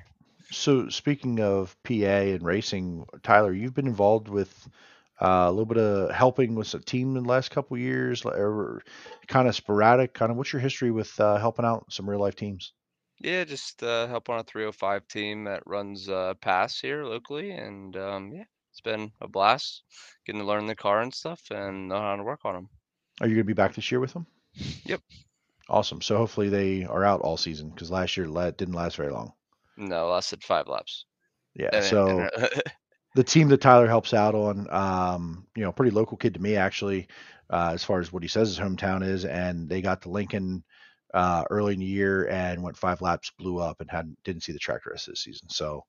So 0.50 0.88
speaking 0.88 1.40
of 1.40 1.76
PA 1.84 1.92
and 2.32 2.42
racing, 2.42 3.06
Tyler, 3.22 3.52
you've 3.52 3.74
been 3.74 3.86
involved 3.86 4.28
with 4.28 4.68
uh, 5.20 5.46
a 5.46 5.50
little 5.50 5.66
bit 5.66 5.78
of 5.78 6.10
helping 6.10 6.54
with 6.54 6.72
a 6.74 6.78
team 6.80 7.16
in 7.16 7.22
the 7.22 7.28
last 7.28 7.50
couple 7.50 7.76
years, 7.78 8.24
or 8.24 8.82
kind 9.28 9.48
of 9.48 9.54
sporadic. 9.54 10.14
Kind 10.14 10.30
of, 10.30 10.36
what's 10.36 10.52
your 10.52 10.60
history 10.62 10.90
with 10.90 11.18
uh, 11.20 11.36
helping 11.36 11.64
out 11.64 11.86
some 11.90 12.08
real 12.08 12.20
life 12.20 12.36
teams? 12.36 12.72
Yeah, 13.20 13.44
just 13.44 13.82
uh, 13.82 14.08
help 14.08 14.28
on 14.30 14.40
a 14.40 14.44
305 14.44 15.06
team 15.06 15.44
that 15.44 15.62
runs 15.64 16.08
uh, 16.08 16.34
pass 16.40 16.80
here 16.80 17.04
locally, 17.04 17.52
and 17.52 17.96
um, 17.96 18.32
yeah, 18.32 18.44
it's 18.70 18.80
been 18.80 19.12
a 19.20 19.28
blast 19.28 19.82
getting 20.26 20.40
to 20.40 20.46
learn 20.46 20.66
the 20.66 20.74
car 20.74 21.00
and 21.02 21.14
stuff 21.14 21.40
and 21.50 21.88
know 21.88 22.00
how 22.00 22.16
to 22.16 22.22
work 22.24 22.40
on 22.44 22.54
them. 22.54 22.68
Are 23.20 23.28
you 23.28 23.34
going 23.34 23.44
to 23.44 23.46
be 23.46 23.52
back 23.52 23.74
this 23.74 23.90
year 23.92 24.00
with 24.00 24.12
them? 24.12 24.26
Yep. 24.84 25.00
Awesome. 25.68 26.00
So 26.00 26.16
hopefully 26.16 26.48
they 26.48 26.84
are 26.84 27.04
out 27.04 27.20
all 27.20 27.36
season 27.36 27.70
because 27.70 27.90
last 27.90 28.16
year 28.16 28.26
didn't 28.26 28.74
last 28.74 28.96
very 28.96 29.12
long. 29.12 29.32
No, 29.76 30.08
lasted 30.08 30.42
five 30.42 30.66
laps. 30.66 31.06
Yeah. 31.54 31.70
And- 31.72 31.84
so 31.84 32.28
and- 32.36 32.62
the 33.14 33.24
team 33.24 33.48
that 33.48 33.60
Tyler 33.60 33.86
helps 33.86 34.14
out 34.14 34.34
on, 34.34 34.66
um, 34.70 35.46
you 35.54 35.62
know, 35.62 35.72
pretty 35.72 35.90
local 35.90 36.16
kid 36.16 36.34
to 36.34 36.40
me 36.42 36.56
actually, 36.56 37.08
uh, 37.50 37.70
as 37.74 37.84
far 37.84 38.00
as 38.00 38.12
what 38.12 38.22
he 38.22 38.28
says 38.28 38.48
his 38.48 38.58
hometown 38.58 39.04
is, 39.06 39.24
and 39.24 39.68
they 39.68 39.82
got 39.82 40.02
to 40.02 40.10
Lincoln 40.10 40.64
uh, 41.14 41.44
early 41.50 41.74
in 41.74 41.80
the 41.80 41.86
year 41.86 42.28
and 42.28 42.62
went 42.62 42.76
five 42.76 43.02
laps, 43.02 43.30
blew 43.38 43.58
up, 43.58 43.80
and 43.80 43.90
hadn't 43.90 44.16
didn't 44.24 44.42
see 44.42 44.52
the 44.52 44.58
track 44.58 44.82
the 44.84 44.90
rest 44.90 45.08
of 45.08 45.12
the 45.12 45.16
season. 45.18 45.48
So 45.50 45.84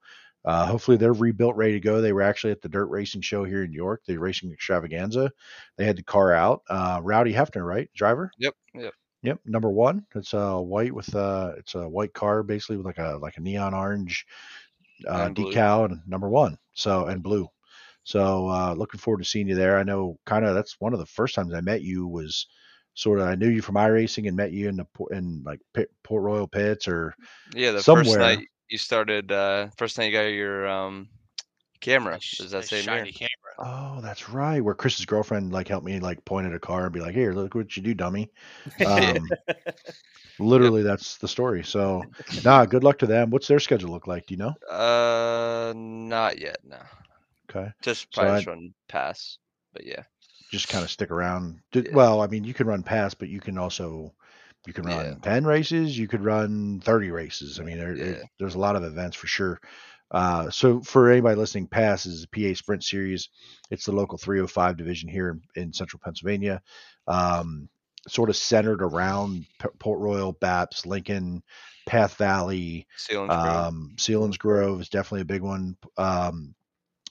uh, 0.45 0.65
hopefully 0.65 0.97
they're 0.97 1.13
rebuilt, 1.13 1.55
ready 1.55 1.73
to 1.73 1.79
go. 1.79 2.01
They 2.01 2.11
were 2.11 2.21
actually 2.21 2.51
at 2.51 2.61
the 2.61 2.69
dirt 2.69 2.87
racing 2.87 3.21
show 3.21 3.45
here 3.45 3.63
in 3.63 3.71
New 3.71 3.77
York, 3.77 4.01
the 4.05 4.17
racing 4.17 4.51
extravaganza. 4.51 5.31
They 5.77 5.85
had 5.85 5.95
the 5.97 6.03
car 6.03 6.33
out. 6.33 6.63
Uh, 6.69 6.99
Rowdy 7.01 7.33
Hefner, 7.33 7.65
right, 7.65 7.89
driver? 7.95 8.31
yep, 8.37 8.55
yep. 8.73 8.93
Yep, 9.21 9.39
number 9.45 9.69
one. 9.71 10.05
It's 10.15 10.33
a 10.33 10.59
white 10.59 10.93
with 10.93 11.13
uh 11.15 11.53
it's 11.57 11.75
a 11.75 11.87
white 11.87 12.13
car 12.13 12.43
basically 12.43 12.75
with 12.77 12.85
like 12.85 12.97
a 12.97 13.17
like 13.21 13.37
a 13.37 13.41
neon 13.41 13.73
orange 13.73 14.25
uh, 15.07 15.27
And 15.27 15.35
decal 15.35 15.85
and 15.85 16.01
number 16.05 16.29
one. 16.29 16.57
So 16.73 17.05
and 17.05 17.23
blue. 17.23 17.47
So 18.03 18.49
uh 18.49 18.73
looking 18.77 18.99
forward 18.99 19.19
to 19.19 19.25
seeing 19.29 19.47
you 19.47 19.55
there. 19.55 19.77
I 19.77 19.83
know 19.83 20.19
kind 20.25 20.45
of 20.45 20.55
that's 20.55 20.79
one 20.79 20.93
of 20.93 20.99
the 20.99 21.05
first 21.05 21.35
times 21.35 21.53
I 21.53 21.61
met 21.61 21.81
you 21.81 22.07
was 22.07 22.47
sort 22.95 23.19
of 23.19 23.27
I 23.27 23.35
knew 23.35 23.49
you 23.49 23.61
from 23.61 23.75
iRacing 23.75 24.27
and 24.27 24.35
met 24.37 24.51
you 24.51 24.69
in 24.69 24.77
the 24.77 24.85
in 25.11 25.43
like 25.45 25.59
Port 26.03 26.23
Royal 26.23 26.47
pits 26.47 26.87
or 26.87 27.15
Yeah, 27.53 27.71
the 27.71 27.83
somewhere. 27.83 28.03
first 28.19 28.19
night 28.19 28.47
you 28.69 28.77
started, 28.77 29.31
uh, 29.31 29.69
first 29.77 29.97
night 29.97 30.05
you 30.05 30.11
got 30.11 30.21
your 30.27 30.67
um, 30.67 31.09
camera. 31.83 32.17
Sh- 32.19 32.39
Is 32.41 32.51
that 32.51 32.61
the 32.63 32.67
same 32.67 32.85
year? 32.85 32.97
shiny 33.05 33.11
camera. 33.11 33.29
oh 33.59 34.01
that's 34.01 34.29
right 34.29 34.61
where 34.63 34.73
Chris's 34.73 35.05
girlfriend 35.05 35.51
like 35.51 35.67
helped 35.67 35.85
me 35.85 35.99
like 35.99 36.25
point 36.25 36.47
at 36.47 36.53
a 36.53 36.59
car 36.59 36.85
and 36.85 36.93
be 36.93 36.99
like 37.01 37.13
here 37.13 37.33
look 37.33 37.53
what 37.53 37.77
you 37.77 37.83
do 37.83 37.93
dummy. 37.93 38.31
Um, 38.85 39.27
literally 40.39 40.81
that's 40.83 41.17
the 41.17 41.27
story. 41.27 41.63
So 41.63 42.03
nah, 42.43 42.65
good 42.65 42.83
luck 42.83 42.99
to 42.99 43.05
them. 43.05 43.29
What's 43.29 43.47
their 43.47 43.59
schedule 43.59 43.91
look 43.91 44.07
like? 44.07 44.25
Do 44.25 44.33
you 44.33 44.37
know? 44.39 44.53
Uh, 44.75 45.73
not 45.75 46.39
yet. 46.39 46.57
No, 46.63 46.77
Okay. 47.49 47.71
just 47.81 48.07
So 48.13 48.21
probably 48.21 48.31
I- 48.31 48.37
just 48.37 48.47
run 48.47 48.73
pass. 48.87 49.37
But 49.73 49.85
yeah, 49.85 50.03
just 50.51 50.67
kind 50.69 50.83
of 50.83 50.91
stick 50.91 51.09
around. 51.11 51.59
D- 51.71 51.83
Yeah. 51.87 51.95
Well, 51.95 52.21
I 52.21 52.27
mean, 52.27 52.43
you 52.43 52.53
can 52.53 52.67
run 52.67 52.83
pass, 52.83 53.13
but 53.15 53.27
you 53.29 53.39
can 53.39 53.57
also 53.57 54.13
you 54.67 54.73
can 54.73 54.85
run 54.85 55.05
Yeah. 55.05 55.15
ten 55.21 55.45
races. 55.45 55.97
You 55.97 56.07
could 56.07 56.23
run 56.23 56.79
thirty 56.79 57.11
races. 57.11 57.59
I 57.59 57.63
mean, 57.63 57.77
there, 57.77 57.95
there- 57.95 58.17
Yeah. 58.17 58.23
there's 58.39 58.55
a 58.55 58.59
lot 58.59 58.75
of 58.75 58.83
events 58.83 59.15
for 59.17 59.27
sure. 59.27 59.59
Uh, 60.13 60.49
so 60.49 60.79
for 60.81 61.09
anybody 61.09 61.35
listening, 61.35 61.67
Pass 61.67 62.05
is 62.05 62.23
a 62.23 62.27
PA 62.27 62.53
Sprint 62.53 62.83
Series. 62.83 63.29
It's 63.71 63.85
the 63.85 63.91
local 63.91 64.17
305 64.17 64.77
division 64.77 65.09
here 65.09 65.29
in, 65.55 65.63
in 65.63 65.73
central 65.73 65.99
Pennsylvania. 66.03 66.61
Um, 67.07 67.69
sort 68.07 68.29
of 68.29 68.35
centered 68.35 68.81
around 68.81 69.45
P- 69.59 69.69
Port 69.79 69.99
Royal, 69.99 70.33
Baps, 70.33 70.85
Lincoln, 70.85 71.41
Path 71.87 72.15
Valley, 72.15 72.85
Selinsgrove. 72.97 73.67
um, 73.67 73.93
Selinsgrove 73.95 74.81
is 74.81 74.89
definitely 74.89 75.21
a 75.21 75.25
big 75.25 75.41
one. 75.41 75.77
Um, 75.97 76.53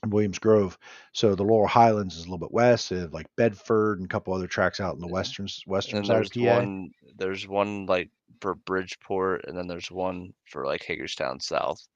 Williams 0.05 0.39
Grove. 0.39 0.77
So 1.13 1.35
the 1.35 1.43
Laurel 1.43 1.67
Highlands 1.67 2.15
is 2.15 2.21
a 2.21 2.25
little 2.25 2.37
bit 2.37 2.51
west, 2.51 2.91
uh, 2.91 3.07
like 3.11 3.27
Bedford 3.37 3.99
and 3.99 4.05
a 4.05 4.09
couple 4.09 4.33
other 4.33 4.47
tracks 4.47 4.79
out 4.79 4.95
in 4.95 5.01
the 5.01 5.07
western 5.07 5.47
western 5.65 6.03
side 6.03 6.25
of 6.25 6.31
PA. 6.31 6.57
one. 6.57 6.91
There's 7.17 7.47
one 7.47 7.85
like 7.85 8.09
for 8.41 8.55
Bridgeport, 8.55 9.45
and 9.45 9.57
then 9.57 9.67
there's 9.67 9.89
one 9.89 10.33
for 10.45 10.65
like 10.65 10.83
Hagerstown 10.83 11.39
South. 11.39 11.87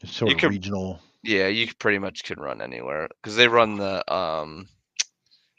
It's 0.00 0.12
sort 0.12 0.30
you 0.30 0.36
of 0.36 0.40
could- 0.40 0.50
regional. 0.50 1.00
Yeah, 1.24 1.48
you 1.48 1.66
pretty 1.80 1.98
much 1.98 2.22
can 2.22 2.38
run 2.38 2.62
anywhere 2.62 3.08
because 3.20 3.34
they 3.36 3.48
run 3.48 3.76
the 3.76 4.10
um 4.12 4.68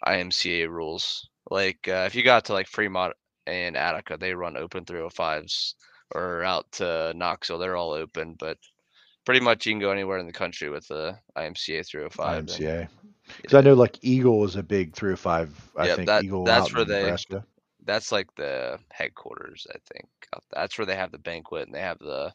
IMCA 0.07 0.69
rules. 0.69 1.27
Like 1.49 1.87
uh, 1.87 2.05
if 2.07 2.15
you 2.15 2.23
got 2.23 2.45
to 2.45 2.53
like 2.53 2.67
Fremont 2.67 3.13
and 3.47 3.75
Attica, 3.75 4.17
they 4.17 4.33
run 4.33 4.55
open 4.55 4.85
305s, 4.85 5.73
or 6.15 6.43
out 6.43 6.71
to 6.73 7.13
Knoxville, 7.15 7.57
they're 7.59 7.75
all 7.75 7.91
open. 7.91 8.35
But 8.39 8.57
pretty 9.25 9.41
much 9.41 9.65
you 9.65 9.73
can 9.73 9.79
go 9.79 9.91
anywhere 9.91 10.17
in 10.19 10.27
the 10.27 10.31
country 10.33 10.69
with 10.69 10.87
the 10.87 11.17
IMCA 11.37 11.85
305. 11.85 12.37
and- 12.37 12.47
IMCA. 12.49 12.87
Because 13.41 13.53
I 13.53 13.61
know 13.61 13.73
like 13.75 13.97
Eagle 14.01 14.43
is 14.45 14.55
a 14.55 14.63
big 14.63 14.95
305. 14.95 15.71
I 15.77 15.85
Yep, 15.87 15.95
think 15.97 16.07
that- 16.07 16.23
Eagle 16.23 16.45
that's 16.45 16.73
where 16.73 16.81
in 16.83 16.87
they- 16.87 17.01
Nebraska. 17.03 17.45
That's 17.85 18.11
like 18.11 18.27
the 18.35 18.79
headquarters, 18.91 19.65
I 19.73 19.77
think. 19.93 20.07
That's 20.51 20.77
where 20.77 20.85
they 20.85 20.95
have 20.95 21.11
the 21.11 21.17
banquet 21.17 21.65
and 21.65 21.73
they 21.73 21.79
have 21.81 21.97
the 21.99 22.31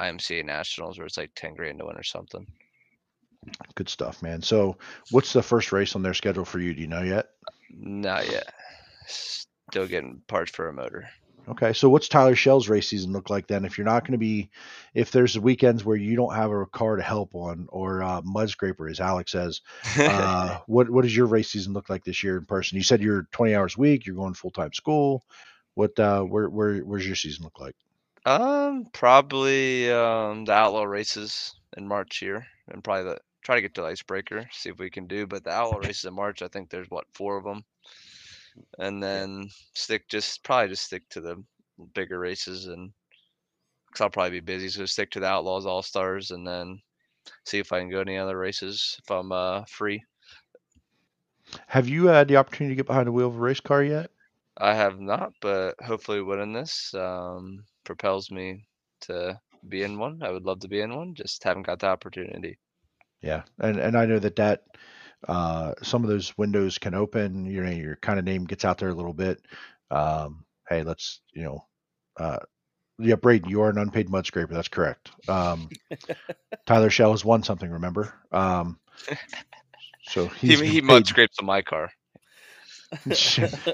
IMCA 0.00 0.44
Nationals 0.44 0.98
where 0.98 1.06
it's 1.06 1.18
like 1.18 1.30
10 1.36 1.54
grand 1.54 1.78
to 1.78 1.86
win 1.86 1.96
or 1.96 2.02
something. 2.02 2.46
Good 3.74 3.88
stuff, 3.88 4.22
man. 4.22 4.40
So, 4.40 4.76
what's 5.10 5.32
the 5.32 5.42
first 5.42 5.72
race 5.72 5.94
on 5.94 6.02
their 6.02 6.14
schedule 6.14 6.44
for 6.44 6.60
you? 6.60 6.74
Do 6.74 6.80
you 6.80 6.86
know 6.86 7.02
yet? 7.02 7.26
Not 7.70 8.30
yet. 8.30 8.52
Still 9.06 9.86
getting 9.86 10.22
parts 10.26 10.50
for 10.50 10.68
a 10.68 10.72
motor. 10.72 11.08
Okay, 11.46 11.74
so 11.74 11.90
what's 11.90 12.08
Tyler 12.08 12.34
Schell's 12.34 12.70
race 12.70 12.88
season 12.88 13.12
look 13.12 13.28
like 13.28 13.46
then? 13.46 13.66
If 13.66 13.76
you're 13.76 13.84
not 13.84 14.04
going 14.04 14.12
to 14.12 14.18
be, 14.18 14.48
if 14.94 15.10
there's 15.10 15.38
weekends 15.38 15.84
where 15.84 15.96
you 15.96 16.16
don't 16.16 16.34
have 16.34 16.50
a 16.50 16.64
car 16.64 16.96
to 16.96 17.02
help 17.02 17.34
on, 17.34 17.66
or 17.68 18.02
uh, 18.02 18.22
mud 18.24 18.48
scraper, 18.48 18.88
as 18.88 18.98
Alex 18.98 19.32
says, 19.32 19.60
uh, 19.98 20.60
what 20.66 20.88
what 20.88 21.02
does 21.02 21.14
your 21.14 21.26
race 21.26 21.50
season 21.50 21.74
look 21.74 21.90
like 21.90 22.02
this 22.02 22.22
year 22.24 22.38
in 22.38 22.46
person? 22.46 22.78
You 22.78 22.82
said 22.82 23.02
you're 23.02 23.28
20 23.32 23.54
hours 23.54 23.76
a 23.76 23.80
week, 23.80 24.06
you're 24.06 24.16
going 24.16 24.32
full 24.32 24.52
time 24.52 24.72
school. 24.72 25.22
What 25.74 25.98
uh, 25.98 26.22
where 26.22 26.48
where 26.48 26.78
where's 26.78 27.06
your 27.06 27.16
season 27.16 27.44
look 27.44 27.60
like? 27.60 27.76
Um, 28.26 28.86
probably 28.92 29.90
um 29.92 30.44
the 30.44 30.52
outlaw 30.52 30.84
races 30.84 31.54
in 31.76 31.86
March 31.88 32.18
here, 32.18 32.46
and 32.68 32.82
probably 32.84 33.04
the 33.04 33.18
try 33.42 33.56
to 33.56 33.62
get 33.62 33.74
to 33.74 33.84
icebreaker, 33.84 34.48
see 34.52 34.70
if 34.70 34.78
we 34.78 34.90
can 34.90 35.06
do. 35.06 35.26
But 35.26 35.44
the 35.44 35.50
outlaw 35.50 35.78
races 35.78 36.04
in 36.04 36.14
March, 36.14 36.42
I 36.42 36.48
think 36.48 36.70
there's 36.70 36.90
what 36.90 37.06
four 37.12 37.36
of 37.38 37.44
them, 37.44 37.64
and 38.78 39.02
then 39.02 39.48
stick 39.74 40.08
just 40.08 40.42
probably 40.44 40.68
just 40.70 40.84
stick 40.84 41.08
to 41.10 41.20
the 41.20 41.42
bigger 41.94 42.18
races 42.18 42.66
and 42.66 42.92
because 43.88 44.02
I'll 44.02 44.10
probably 44.10 44.40
be 44.40 44.40
busy, 44.40 44.68
so 44.68 44.86
stick 44.86 45.10
to 45.12 45.20
the 45.20 45.26
outlaws 45.26 45.66
all 45.66 45.82
stars, 45.82 46.30
and 46.30 46.46
then 46.46 46.80
see 47.44 47.58
if 47.58 47.72
I 47.72 47.80
can 47.80 47.90
go 47.90 48.00
any 48.00 48.18
other 48.18 48.38
races 48.38 48.96
if 49.02 49.10
I'm 49.10 49.32
uh 49.32 49.64
free. 49.66 50.02
Have 51.66 51.88
you 51.88 52.06
had 52.06 52.28
the 52.28 52.36
opportunity 52.36 52.72
to 52.74 52.76
get 52.76 52.86
behind 52.86 53.06
the 53.06 53.12
wheel 53.12 53.28
of 53.28 53.36
a 53.36 53.38
race 53.38 53.60
car 53.60 53.82
yet? 53.82 54.10
I 54.58 54.74
have 54.74 54.98
not, 55.00 55.32
but 55.40 55.80
hopefully 55.80 56.20
winning 56.22 56.52
this 56.52 56.92
um, 56.94 57.64
propels 57.84 58.30
me 58.30 58.66
to 59.02 59.40
be 59.68 59.82
in 59.82 59.98
one. 59.98 60.22
I 60.22 60.30
would 60.30 60.44
love 60.44 60.60
to 60.60 60.68
be 60.68 60.80
in 60.80 60.94
one, 60.94 61.14
just 61.14 61.44
haven't 61.44 61.66
got 61.66 61.80
the 61.80 61.88
opportunity. 61.88 62.58
Yeah, 63.22 63.42
and 63.58 63.78
and 63.78 63.96
I 63.96 64.06
know 64.06 64.18
that 64.18 64.36
that 64.36 64.64
uh, 65.28 65.74
some 65.82 66.04
of 66.04 66.10
those 66.10 66.36
windows 66.36 66.78
can 66.78 66.94
open. 66.94 67.46
You 67.46 67.62
know, 67.62 67.70
your 67.70 67.96
kind 67.96 68.18
of 68.18 68.24
name 68.24 68.44
gets 68.44 68.64
out 68.64 68.78
there 68.78 68.90
a 68.90 68.94
little 68.94 69.14
bit. 69.14 69.40
Um, 69.90 70.44
hey, 70.68 70.82
let's 70.82 71.20
you 71.32 71.42
know, 71.44 71.66
uh, 72.18 72.38
yeah, 72.98 73.16
Braden, 73.16 73.48
you 73.48 73.62
are 73.62 73.70
an 73.70 73.78
unpaid 73.78 74.10
mud 74.10 74.26
scraper. 74.26 74.54
That's 74.54 74.68
correct. 74.68 75.10
Um, 75.28 75.72
Tyler 76.66 76.90
Schell 76.90 77.12
has 77.12 77.24
won 77.24 77.42
something. 77.42 77.70
Remember? 77.70 78.14
Um, 78.32 78.78
so 80.06 80.28
He, 80.46 80.56
he's 80.56 80.60
he 80.60 80.80
mud 80.80 81.06
scrapes 81.06 81.38
on 81.40 81.46
my 81.46 81.62
car. 81.62 81.90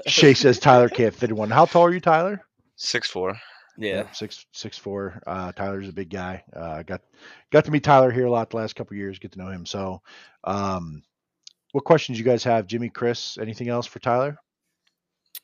Shay 0.05 0.33
says 0.33 0.59
Tyler 0.59 0.89
can't 0.89 1.13
fit 1.15 1.29
in 1.29 1.35
one. 1.35 1.51
How 1.51 1.65
tall 1.65 1.85
are 1.85 1.93
you, 1.93 1.99
Tyler? 1.99 2.45
Six 2.77 3.09
four. 3.09 3.39
Yeah. 3.77 3.95
Yep, 3.97 4.15
six 4.15 4.45
six 4.51 4.77
four. 4.77 5.21
Uh, 5.25 5.51
Tyler's 5.53 5.89
a 5.89 5.93
big 5.93 6.09
guy. 6.09 6.43
Uh, 6.53 6.83
got 6.83 7.01
got 7.51 7.65
to 7.65 7.71
meet 7.71 7.83
Tyler 7.83 8.11
here 8.11 8.25
a 8.25 8.31
lot 8.31 8.49
the 8.49 8.57
last 8.57 8.75
couple 8.75 8.95
years. 8.97 9.19
Get 9.19 9.31
to 9.33 9.39
know 9.39 9.47
him. 9.47 9.65
So, 9.65 10.01
um, 10.43 11.01
what 11.71 11.83
questions 11.85 12.19
you 12.19 12.25
guys 12.25 12.43
have, 12.43 12.67
Jimmy, 12.67 12.89
Chris? 12.89 13.37
Anything 13.39 13.69
else 13.69 13.87
for 13.87 13.99
Tyler? 13.99 14.37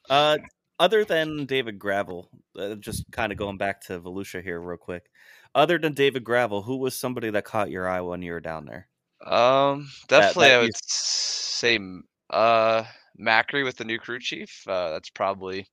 Uh, 0.10 0.38
other 0.80 1.04
than 1.06 1.46
David 1.46 1.80
Gravel, 1.80 2.30
uh, 2.58 2.76
just 2.76 3.06
kind 3.12 3.32
of 3.32 3.38
going 3.38 3.58
back 3.58 3.82
to 3.86 4.00
Volusia 4.00 4.44
here 4.44 4.60
real 4.60 4.78
quick. 4.78 5.10
Other 5.56 5.78
than 5.80 5.94
David 5.94 6.24
Gravel, 6.24 6.62
who 6.62 6.78
was 6.78 6.96
somebody 6.96 7.30
that 7.32 7.46
caught 7.46 7.72
your 7.72 7.88
eye 7.88 8.02
when 8.02 8.22
you 8.22 8.34
were 8.34 8.40
down 8.40 8.66
there? 8.66 8.88
Um, 9.26 9.90
definitely, 10.08 10.48
that 10.50 10.52
I 10.52 10.58
you- 10.58 10.62
would 10.68 10.76
say 10.76 11.76
m- 11.76 12.04
uh 12.30 12.84
Macri 13.20 13.64
with 13.64 13.78
the 13.78 13.86
new 13.86 13.98
crew 13.98 14.20
chief. 14.20 14.64
Uh, 14.68 14.92
that's 14.92 15.10
probably 15.10 15.68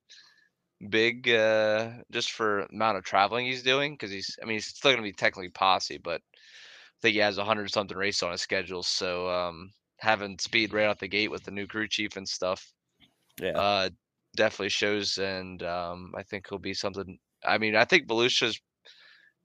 big, 0.89 1.29
uh, 1.29 1.91
just 2.11 2.31
for 2.31 2.61
amount 2.61 2.97
of 2.97 3.03
traveling 3.03 3.45
he's 3.45 3.63
doing. 3.63 3.93
Because 3.93 4.11
he's, 4.11 4.37
I 4.41 4.45
mean, 4.45 4.55
he's 4.55 4.67
still 4.67 4.91
gonna 4.91 5.03
be 5.03 5.11
technically 5.11 5.49
posse, 5.49 5.97
but 5.97 6.21
I 6.35 6.99
think 7.01 7.13
he 7.13 7.19
has 7.19 7.37
a 7.37 7.45
hundred 7.45 7.71
something 7.71 7.97
race 7.97 8.23
on 8.23 8.31
his 8.31 8.41
schedule. 8.41 8.83
So 8.83 9.29
um, 9.29 9.71
having 9.99 10.39
speed 10.39 10.73
right 10.73 10.85
out 10.85 10.99
the 10.99 11.07
gate 11.07 11.31
with 11.31 11.43
the 11.43 11.51
new 11.51 11.67
crew 11.67 11.87
chief 11.87 12.17
and 12.17 12.27
stuff, 12.27 12.65
Yeah. 13.41 13.57
uh, 13.57 13.89
definitely 14.35 14.69
shows. 14.69 15.17
And 15.17 15.61
um, 15.63 16.13
I 16.17 16.23
think 16.23 16.47
he'll 16.49 16.59
be 16.59 16.73
something. 16.73 17.17
I 17.43 17.57
mean, 17.57 17.75
I 17.75 17.85
think 17.85 18.07
Volusia's 18.07 18.59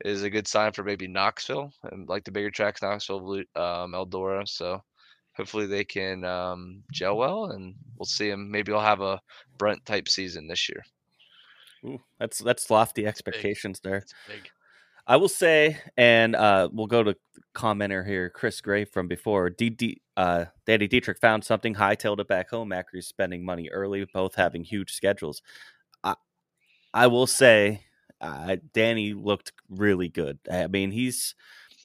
is 0.05 0.23
a 0.23 0.31
good 0.31 0.49
sign 0.49 0.73
for 0.73 0.83
maybe 0.83 1.07
Knoxville 1.07 1.71
and 1.85 2.09
like 2.09 2.25
the 2.25 2.33
bigger 2.33 2.51
tracks, 2.51 2.81
Knoxville, 2.83 3.43
um, 3.57 3.93
Eldora. 3.93 4.49
So 4.49 4.83
hopefully 5.37 5.67
they 5.67 5.85
can 5.85 6.25
um, 6.25 6.83
gel 6.93 7.17
well, 7.17 7.47
and 7.47 7.75
we'll 7.99 8.07
see 8.07 8.31
him. 8.31 8.51
Maybe 8.51 8.73
he'll 8.73 8.81
have 8.81 9.03
a 9.03 9.21
Brent 9.59 9.85
type 9.85 10.09
season 10.09 10.49
this 10.49 10.69
year. 10.69 10.83
Ooh, 11.85 12.01
that's 12.19 12.39
that's 12.39 12.71
lofty 12.71 13.07
expectations 13.07 13.81
there. 13.81 14.05
Big. 14.29 14.51
I 15.07 15.17
will 15.17 15.29
say, 15.29 15.79
and 15.97 16.37
uh, 16.37 16.69
we'll 16.73 16.87
go 16.87 17.03
to 17.03 17.17
commenter 17.55 18.07
here, 18.07 18.31
Chris 18.31 18.61
Gray 18.61 18.85
from 18.85 19.09
before. 19.09 19.51
D- 19.51 19.71
D- 19.71 20.01
uh, 20.17 20.45
Daddy 20.67 20.87
Dietrich 20.87 21.19
found 21.19 21.43
something, 21.43 21.75
hightailed 21.75 22.21
it 22.21 22.29
back 22.29 22.51
home. 22.51 22.69
Macri's 22.69 23.09
spending 23.09 23.45
money 23.45 23.69
early, 23.71 24.07
both 24.13 24.37
having 24.37 24.63
huge 24.63 24.93
schedules. 24.93 25.43
I, 26.05 26.15
I 26.95 27.09
will 27.09 27.27
say, 27.27 27.83
uh, 28.21 28.57
Danny 28.73 29.15
looked 29.15 29.53
really 29.69 30.09
good. 30.09 30.39
I 30.53 30.69
mean, 30.69 30.93
he's 30.93 31.35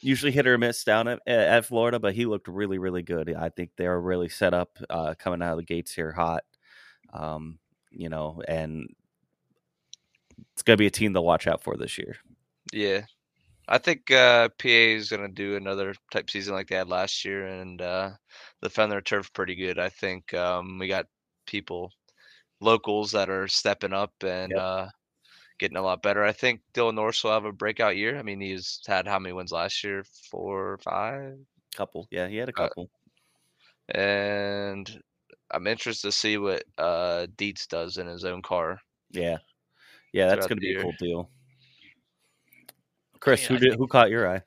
usually 0.02 0.32
hit 0.32 0.46
or 0.46 0.58
miss 0.58 0.84
down 0.84 1.08
at, 1.08 1.20
at 1.26 1.66
Florida, 1.66 2.00
but 2.00 2.14
he 2.14 2.26
looked 2.26 2.48
really, 2.48 2.78
really 2.78 3.02
good. 3.02 3.34
I 3.34 3.50
think 3.50 3.72
they're 3.76 4.00
really 4.00 4.30
set 4.30 4.54
up 4.54 4.78
uh, 4.90 5.16
coming 5.18 5.42
out 5.42 5.54
of 5.54 5.58
the 5.58 5.64
gates 5.64 5.94
here 5.94 6.12
hot. 6.12 6.44
Um, 7.12 7.58
you 7.90 8.10
know, 8.10 8.42
and 8.48 8.94
it's 10.54 10.64
going 10.64 10.78
to 10.78 10.82
be 10.82 10.88
a 10.88 10.92
team 10.92 11.14
to 11.14 11.22
watch 11.22 11.48
out 11.48 11.64
for 11.64 11.76
this 11.78 11.98
year. 11.98 12.16
Yeah. 12.74 13.06
I 13.68 13.80
think 13.80 14.12
uh, 14.12 14.50
PA 14.60 14.68
is 14.68 15.10
going 15.10 15.24
to 15.24 15.28
do 15.34 15.56
another 15.56 15.96
type 16.12 16.30
season 16.30 16.54
like 16.54 16.68
they 16.68 16.76
had 16.76 16.88
last 16.90 17.26
year 17.26 17.48
and 17.48 17.82
uh, 17.82 18.12
defend 18.62 18.92
their 18.92 19.02
turf 19.02 19.34
pretty 19.34 19.56
good. 19.56 19.80
I 19.80 19.90
think 19.90 20.34
um, 20.36 20.78
we 20.80 20.88
got 20.88 21.08
people, 21.48 21.92
locals 22.62 23.12
that 23.14 23.30
are 23.30 23.48
stepping 23.48 23.94
up 23.94 24.14
and 24.24 24.52
Yep. 24.52 24.62
uh, 24.62 24.88
getting 25.60 25.78
a 25.78 25.82
lot 25.82 26.02
better. 26.04 26.24
I 26.24 26.32
think 26.32 26.62
Dylan 26.74 26.96
Norris 26.96 27.24
will 27.24 27.32
have 27.32 27.46
a 27.46 27.52
breakout 27.52 27.98
year. 27.98 28.18
I 28.20 28.24
mean, 28.24 28.40
he's 28.42 28.82
had 28.88 29.08
how 29.08 29.20
many 29.20 29.34
wins 29.34 29.52
last 29.52 29.84
year? 29.84 30.04
Four 30.32 30.74
or 30.74 30.78
five? 30.80 31.38
Couple, 31.76 32.08
yeah, 32.12 32.28
he 32.28 32.38
had 32.38 32.50
a 32.50 32.54
Uh, 32.58 32.70
couple. 32.70 32.90
and 33.90 35.02
I'm 35.52 35.68
interested 35.68 36.08
to 36.08 36.12
see 36.12 36.38
what 36.38 36.64
uh 36.78 37.28
Dietz 37.38 37.68
does 37.68 37.98
in 37.98 38.08
his 38.08 38.26
own 38.26 38.42
car. 38.42 38.80
Yeah, 39.12 39.38
yeah, 40.16 40.30
that's 40.30 40.48
going 40.48 40.58
to 40.58 40.62
be 40.62 40.76
a 40.76 40.82
cool 40.82 40.94
deal. 40.98 41.30
Chris, 43.20 43.42
mean, 43.42 43.60
who 43.60 43.64
did, 43.64 43.72
think- 43.72 43.80
who 43.80 43.88
caught 43.88 44.10
your 44.10 44.30
eye? 44.30 44.42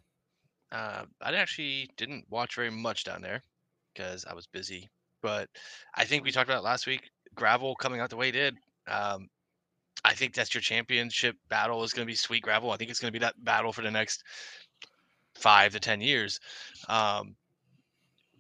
Uh, 0.71 1.05
I 1.21 1.35
actually 1.35 1.91
didn't 1.97 2.25
watch 2.31 2.55
very 2.55 2.71
much 2.71 3.05
down 3.05 3.23
there 3.23 3.43
because 3.93 4.25
I 4.25 4.35
was 4.35 4.47
busy. 4.47 4.89
But 5.23 5.49
I 5.95 6.05
think 6.05 6.25
we 6.25 6.31
talked 6.31 6.49
about 6.49 6.61
it 6.61 6.65
last 6.65 6.87
week. 6.87 7.11
Gravel 7.35 7.75
coming 7.75 8.01
out 8.01 8.11
the 8.11 8.17
way 8.17 8.29
it 8.29 8.33
did. 8.33 8.57
Um, 8.87 9.29
I 10.05 10.15
think 10.15 10.35
that's 10.35 10.55
your 10.55 10.61
championship 10.61 11.37
battle 11.49 11.83
is 11.83 11.93
going 11.93 12.07
to 12.07 12.11
be 12.11 12.15
sweet 12.15 12.43
gravel. 12.43 12.71
I 12.71 12.77
think 12.77 12.91
it's 12.91 13.01
going 13.01 13.13
to 13.13 13.19
be 13.19 13.25
that 13.25 13.43
battle 13.45 13.73
for 13.73 13.83
the 13.83 13.91
next 13.91 14.23
five 15.35 15.73
to 15.73 15.81
ten 15.81 16.01
years. 16.01 16.39
Um, 16.89 17.35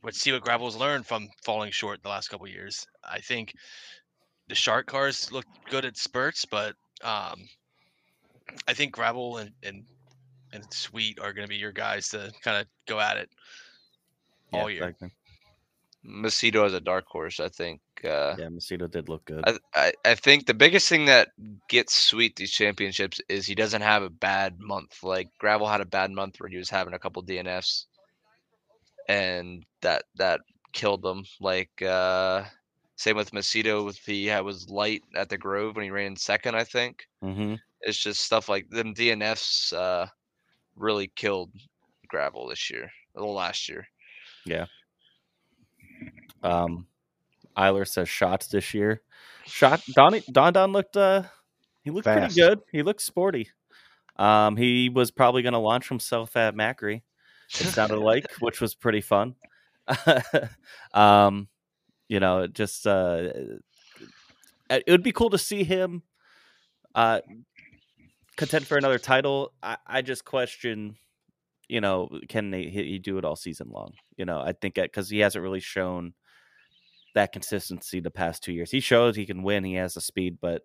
let's 0.02 0.20
see 0.20 0.32
what 0.32 0.42
gravel's 0.42 0.76
learned 0.76 1.06
from 1.06 1.28
falling 1.44 1.72
short 1.72 2.02
the 2.02 2.08
last 2.08 2.28
couple 2.28 2.46
of 2.46 2.52
years. 2.52 2.86
I 3.04 3.18
think 3.18 3.52
the 4.48 4.54
shark 4.54 4.86
cars 4.86 5.32
looked 5.32 5.48
good 5.70 5.84
at 5.84 5.96
spurts, 5.96 6.44
but 6.46 6.74
um, 7.02 7.48
I 8.66 8.74
think 8.74 8.92
gravel 8.92 9.38
and, 9.38 9.52
and 9.62 9.84
and 10.52 10.64
sweet 10.72 11.18
are 11.20 11.32
going 11.32 11.46
to 11.46 11.48
be 11.48 11.56
your 11.56 11.72
guys 11.72 12.08
to 12.10 12.32
kind 12.42 12.60
of 12.60 12.66
go 12.86 12.98
at 13.00 13.18
it 13.18 13.28
all 14.52 14.70
year. 14.70 14.84
exactly. 14.84 15.10
Macedo 16.06 16.64
as 16.64 16.72
a 16.72 16.80
dark 16.80 17.06
horse, 17.06 17.40
I 17.40 17.48
think. 17.48 17.80
Uh, 18.04 18.36
Yeah, 18.38 18.46
Macedo 18.46 18.90
did 18.90 19.08
look 19.08 19.24
good. 19.24 19.44
I, 19.46 19.58
I 19.74 19.92
I 20.04 20.14
think 20.14 20.46
the 20.46 20.54
biggest 20.54 20.88
thing 20.88 21.06
that 21.06 21.28
gets 21.68 21.94
Sweet 21.94 22.36
these 22.36 22.52
championships 22.52 23.20
is 23.28 23.46
he 23.46 23.54
doesn't 23.54 23.82
have 23.82 24.02
a 24.02 24.10
bad 24.10 24.58
month. 24.58 25.02
Like 25.02 25.28
Gravel 25.38 25.68
had 25.68 25.80
a 25.80 25.86
bad 25.86 26.10
month 26.10 26.36
where 26.38 26.48
he 26.48 26.56
was 26.56 26.70
having 26.70 26.94
a 26.94 26.98
couple 26.98 27.22
DNFs, 27.24 27.86
and 29.08 29.64
that 29.82 30.04
that 30.16 30.40
killed 30.72 31.04
him. 31.04 31.24
Like 31.40 31.82
uh, 31.82 32.44
same 32.98 33.16
with 33.16 33.30
Macedo, 33.30 33.84
with 33.84 33.96
he 33.98 34.26
had 34.26 34.40
was 34.40 34.68
light 34.68 35.04
at 35.14 35.28
the 35.28 35.38
Grove 35.38 35.76
when 35.76 35.84
he 35.84 35.90
ran 35.90 36.16
second. 36.16 36.56
I 36.56 36.64
think 36.64 37.06
hmm 37.22 37.54
it's 37.80 37.98
just 37.98 38.22
stuff 38.22 38.48
like 38.48 38.68
them 38.70 38.92
DNFs 38.92 39.72
uh, 39.72 40.06
really 40.74 41.12
killed 41.14 41.52
Gravel 42.08 42.48
this 42.48 42.68
year, 42.70 42.90
or 43.14 43.32
last 43.32 43.68
year. 43.68 43.86
Yeah. 44.44 44.66
Um, 46.42 46.88
Eiler 47.56 47.86
says 47.86 48.08
Schatz 48.08 48.48
this 48.48 48.74
year. 48.74 49.02
Schatz 49.46 49.86
Don 49.94 50.20
Don 50.32 50.52
Don 50.52 50.72
looked 50.72 50.96
uh 50.96 51.22
he 51.84 51.92
looked 51.92 52.06
Fast. 52.06 52.18
pretty 52.18 52.48
good. 52.48 52.60
He 52.72 52.82
looked 52.82 53.00
sporty. 53.00 53.48
Um, 54.16 54.56
he 54.56 54.88
was 54.88 55.12
probably 55.12 55.42
going 55.42 55.52
to 55.52 55.60
launch 55.60 55.88
himself 55.88 56.36
at 56.36 56.56
Macri. 56.56 57.02
It 57.60 57.72
sounded 57.72 58.00
like, 58.00 58.24
which 58.40 58.60
was 58.60 58.74
pretty 58.74 59.00
fun. 59.00 59.36
um, 60.92 61.46
you 62.08 62.20
know, 62.20 62.46
just 62.46 62.86
uh, 62.86 63.28
it 64.70 64.84
would 64.88 65.02
be 65.02 65.12
cool 65.12 65.30
to 65.30 65.38
see 65.38 65.64
him 65.64 66.02
uh, 66.94 67.20
contend 68.36 68.66
for 68.66 68.78
another 68.78 68.98
title. 68.98 69.52
I, 69.62 69.76
I 69.86 70.02
just 70.02 70.24
question, 70.24 70.96
you 71.68 71.80
know, 71.80 72.08
can 72.28 72.50
they, 72.50 72.64
he, 72.64 72.84
he 72.84 72.98
do 72.98 73.18
it 73.18 73.24
all 73.24 73.36
season 73.36 73.68
long? 73.70 73.92
You 74.16 74.24
know, 74.24 74.40
I 74.40 74.52
think 74.52 74.74
because 74.74 75.10
he 75.10 75.20
hasn't 75.20 75.42
really 75.42 75.60
shown 75.60 76.14
that 77.14 77.32
consistency 77.32 78.00
the 78.00 78.10
past 78.10 78.42
two 78.42 78.52
years. 78.52 78.70
He 78.70 78.80
shows 78.80 79.16
he 79.16 79.26
can 79.26 79.42
win. 79.42 79.64
He 79.64 79.74
has 79.74 79.94
the 79.94 80.00
speed, 80.00 80.38
but 80.40 80.62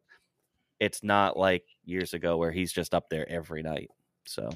it's 0.79 1.03
not 1.03 1.37
like 1.37 1.63
years 1.85 2.13
ago 2.13 2.37
where 2.37 2.51
he's 2.51 2.71
just 2.73 2.93
up 2.93 3.09
there 3.09 3.29
every 3.29 3.63
night. 3.63 3.89
So 4.25 4.49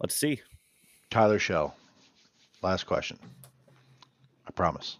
let's 0.00 0.14
see. 0.14 0.40
Tyler 1.10 1.38
Schell. 1.38 1.76
Last 2.62 2.84
question. 2.84 3.18
I 4.46 4.50
promise. 4.52 4.96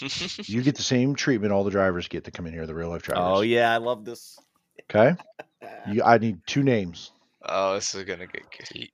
You 0.48 0.62
get 0.62 0.76
the 0.76 0.82
same 0.82 1.14
treatment 1.14 1.52
all 1.52 1.64
the 1.64 1.70
drivers 1.70 2.08
get 2.08 2.24
to 2.24 2.30
come 2.30 2.46
in 2.46 2.52
here, 2.52 2.66
the 2.66 2.74
real 2.74 2.88
life 2.88 3.02
drivers. 3.02 3.24
Oh 3.26 3.40
yeah, 3.40 3.72
I 3.72 3.78
love 3.78 4.04
this. 4.04 4.38
Okay. 4.90 5.16
You, 5.90 6.02
I 6.04 6.18
need 6.18 6.38
two 6.46 6.62
names. 6.62 7.12
oh, 7.48 7.74
this 7.74 7.92
is 7.94 8.04
gonna 8.04 8.26
get 8.26 8.42
good. 8.50 8.66
See, 8.68 8.90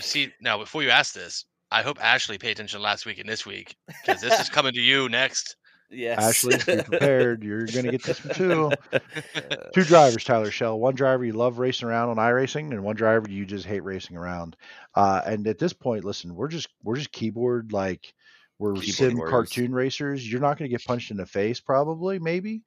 see 0.00 0.32
now 0.40 0.58
before 0.58 0.82
you 0.82 0.90
ask 0.90 1.14
this, 1.14 1.44
I 1.70 1.82
hope 1.82 2.02
Ashley 2.02 2.38
paid 2.38 2.52
attention 2.52 2.80
last 2.80 3.06
week 3.06 3.18
and 3.18 3.28
this 3.28 3.44
week 3.46 3.76
because 4.04 4.20
this 4.20 4.40
is 4.40 4.48
coming 4.48 4.72
to 4.72 4.80
you 4.80 5.08
next. 5.08 5.56
Yes, 5.90 6.18
Ashley, 6.18 6.56
be 6.76 6.82
prepared. 6.82 7.42
You're 7.42 7.66
going 7.66 7.86
to 7.86 7.90
get 7.92 8.02
this 8.02 8.22
one 8.24 8.34
too. 8.34 8.70
Two 9.74 9.84
drivers, 9.84 10.22
Tyler 10.22 10.50
Schell. 10.50 10.78
One 10.78 10.94
driver 10.94 11.24
you 11.24 11.32
love 11.32 11.58
racing 11.58 11.88
around 11.88 12.10
on 12.10 12.16
iRacing, 12.16 12.72
and 12.72 12.84
one 12.84 12.96
driver 12.96 13.26
you 13.30 13.46
just 13.46 13.64
hate 13.64 13.84
racing 13.84 14.16
around. 14.16 14.56
Uh, 14.94 15.22
and 15.24 15.46
at 15.46 15.58
this 15.58 15.72
point, 15.72 16.04
listen, 16.04 16.34
we're 16.34 16.48
just 16.48 16.68
we're 16.82 16.96
just 16.96 17.12
keyboard 17.12 17.72
like 17.72 18.12
we're 18.58 18.74
Keyboard 18.74 18.84
sim 18.94 19.16
warriors. 19.16 19.30
cartoon 19.30 19.72
racers. 19.72 20.30
You're 20.30 20.40
not 20.40 20.58
going 20.58 20.68
to 20.70 20.76
get 20.76 20.84
punched 20.84 21.10
in 21.10 21.16
the 21.16 21.26
face, 21.26 21.60
probably, 21.60 22.18
maybe. 22.18 22.62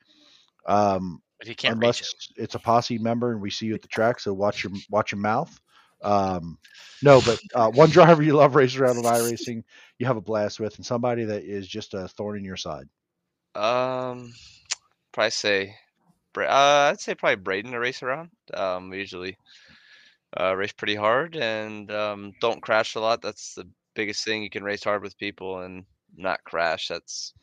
Um, 0.65 1.21
But 1.39 1.57
can't 1.57 1.75
unless 1.75 2.01
it. 2.01 2.43
it's 2.43 2.55
a 2.55 2.59
posse 2.59 2.97
member 2.97 3.31
and 3.31 3.41
we 3.41 3.49
see 3.49 3.65
you 3.65 3.75
at 3.75 3.81
the 3.81 3.87
track. 3.87 4.19
So 4.19 4.33
watch 4.33 4.63
your 4.63 4.73
watch 4.89 5.11
your 5.11 5.19
mouth. 5.19 5.59
Um, 6.03 6.57
no, 7.03 7.21
but 7.21 7.39
uh, 7.53 7.69
one 7.71 7.89
driver 7.91 8.23
you 8.23 8.33
love 8.33 8.55
racing 8.55 8.81
around 8.81 8.97
on 8.97 9.03
iRacing, 9.03 9.63
you 9.99 10.05
have 10.07 10.17
a 10.17 10.21
blast 10.21 10.59
with, 10.59 10.75
and 10.77 10.85
somebody 10.85 11.25
that 11.25 11.43
is 11.43 11.67
just 11.67 11.93
a 11.93 12.07
thorn 12.07 12.37
in 12.37 12.45
your 12.45 12.57
side. 12.57 12.87
Um, 13.53 14.33
probably 15.11 15.31
say, 15.31 15.75
uh, 16.37 16.89
I'd 16.91 16.99
say 17.01 17.15
probably 17.15 17.35
Braden 17.35 17.71
to 17.71 17.79
race 17.79 18.01
around. 18.01 18.29
Um, 18.53 18.89
we 18.89 18.97
usually 18.99 19.37
uh, 20.39 20.55
race 20.55 20.71
pretty 20.71 20.95
hard 20.95 21.35
and 21.35 21.91
um, 21.91 22.33
don't 22.39 22.61
crash 22.61 22.95
a 22.95 22.99
lot. 22.99 23.21
That's 23.21 23.55
the 23.55 23.67
biggest 24.01 24.25
thing. 24.25 24.41
You 24.41 24.49
can 24.49 24.63
race 24.63 24.83
hard 24.83 25.03
with 25.03 25.17
people 25.19 25.59
and 25.61 25.85
not 26.17 26.43
crash. 26.43 26.87
That's 26.87 27.33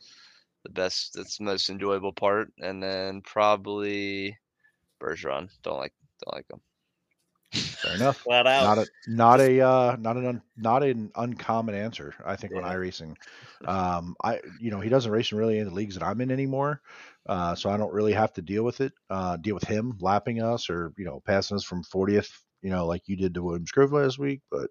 the 0.64 0.70
best. 0.70 1.14
That's 1.14 1.38
the 1.38 1.44
most 1.44 1.70
enjoyable 1.70 2.12
part. 2.12 2.52
And 2.58 2.82
then 2.82 3.22
probably 3.22 4.36
Bergeron. 5.00 5.48
Don't 5.62 5.78
like 5.78 5.92
don't 6.24 6.34
like 6.34 6.46
him. 6.50 6.60
Fair 7.52 7.94
enough. 7.94 8.16
flat 8.24 8.48
out. 8.48 8.64
Not 8.64 8.78
a 8.78 8.86
not 9.06 9.40
a 9.40 9.60
uh, 9.60 9.96
not 10.00 10.16
an 10.16 10.26
un, 10.26 10.42
not 10.56 10.82
an 10.82 11.12
uncommon 11.14 11.76
answer. 11.76 12.12
I 12.24 12.34
think 12.34 12.52
when 12.52 12.64
I 12.64 12.74
racing, 12.74 13.16
um, 13.64 14.16
I 14.24 14.40
you 14.60 14.72
know 14.72 14.80
he 14.80 14.88
doesn't 14.88 15.12
race 15.12 15.30
in 15.30 15.38
really 15.38 15.54
any 15.54 15.62
of 15.62 15.68
the 15.68 15.74
leagues 15.74 15.94
that 15.94 16.04
I'm 16.04 16.20
in 16.20 16.32
anymore, 16.32 16.82
uh, 17.26 17.54
so 17.54 17.70
I 17.70 17.76
don't 17.76 17.92
really 17.92 18.14
have 18.14 18.32
to 18.34 18.42
deal 18.42 18.64
with 18.64 18.80
it. 18.80 18.92
Uh, 19.08 19.36
deal 19.36 19.54
with 19.54 19.64
him 19.64 19.96
lapping 20.00 20.42
us 20.42 20.68
or 20.68 20.92
you 20.98 21.04
know 21.04 21.22
passing 21.24 21.56
us 21.56 21.64
from 21.64 21.84
40th, 21.84 22.32
you 22.62 22.70
know, 22.70 22.84
like 22.84 23.02
you 23.06 23.16
did 23.16 23.34
to 23.34 23.42
Williams 23.44 23.70
Grove 23.70 23.92
last 23.92 24.18
week. 24.18 24.40
But 24.50 24.62
or 24.62 24.70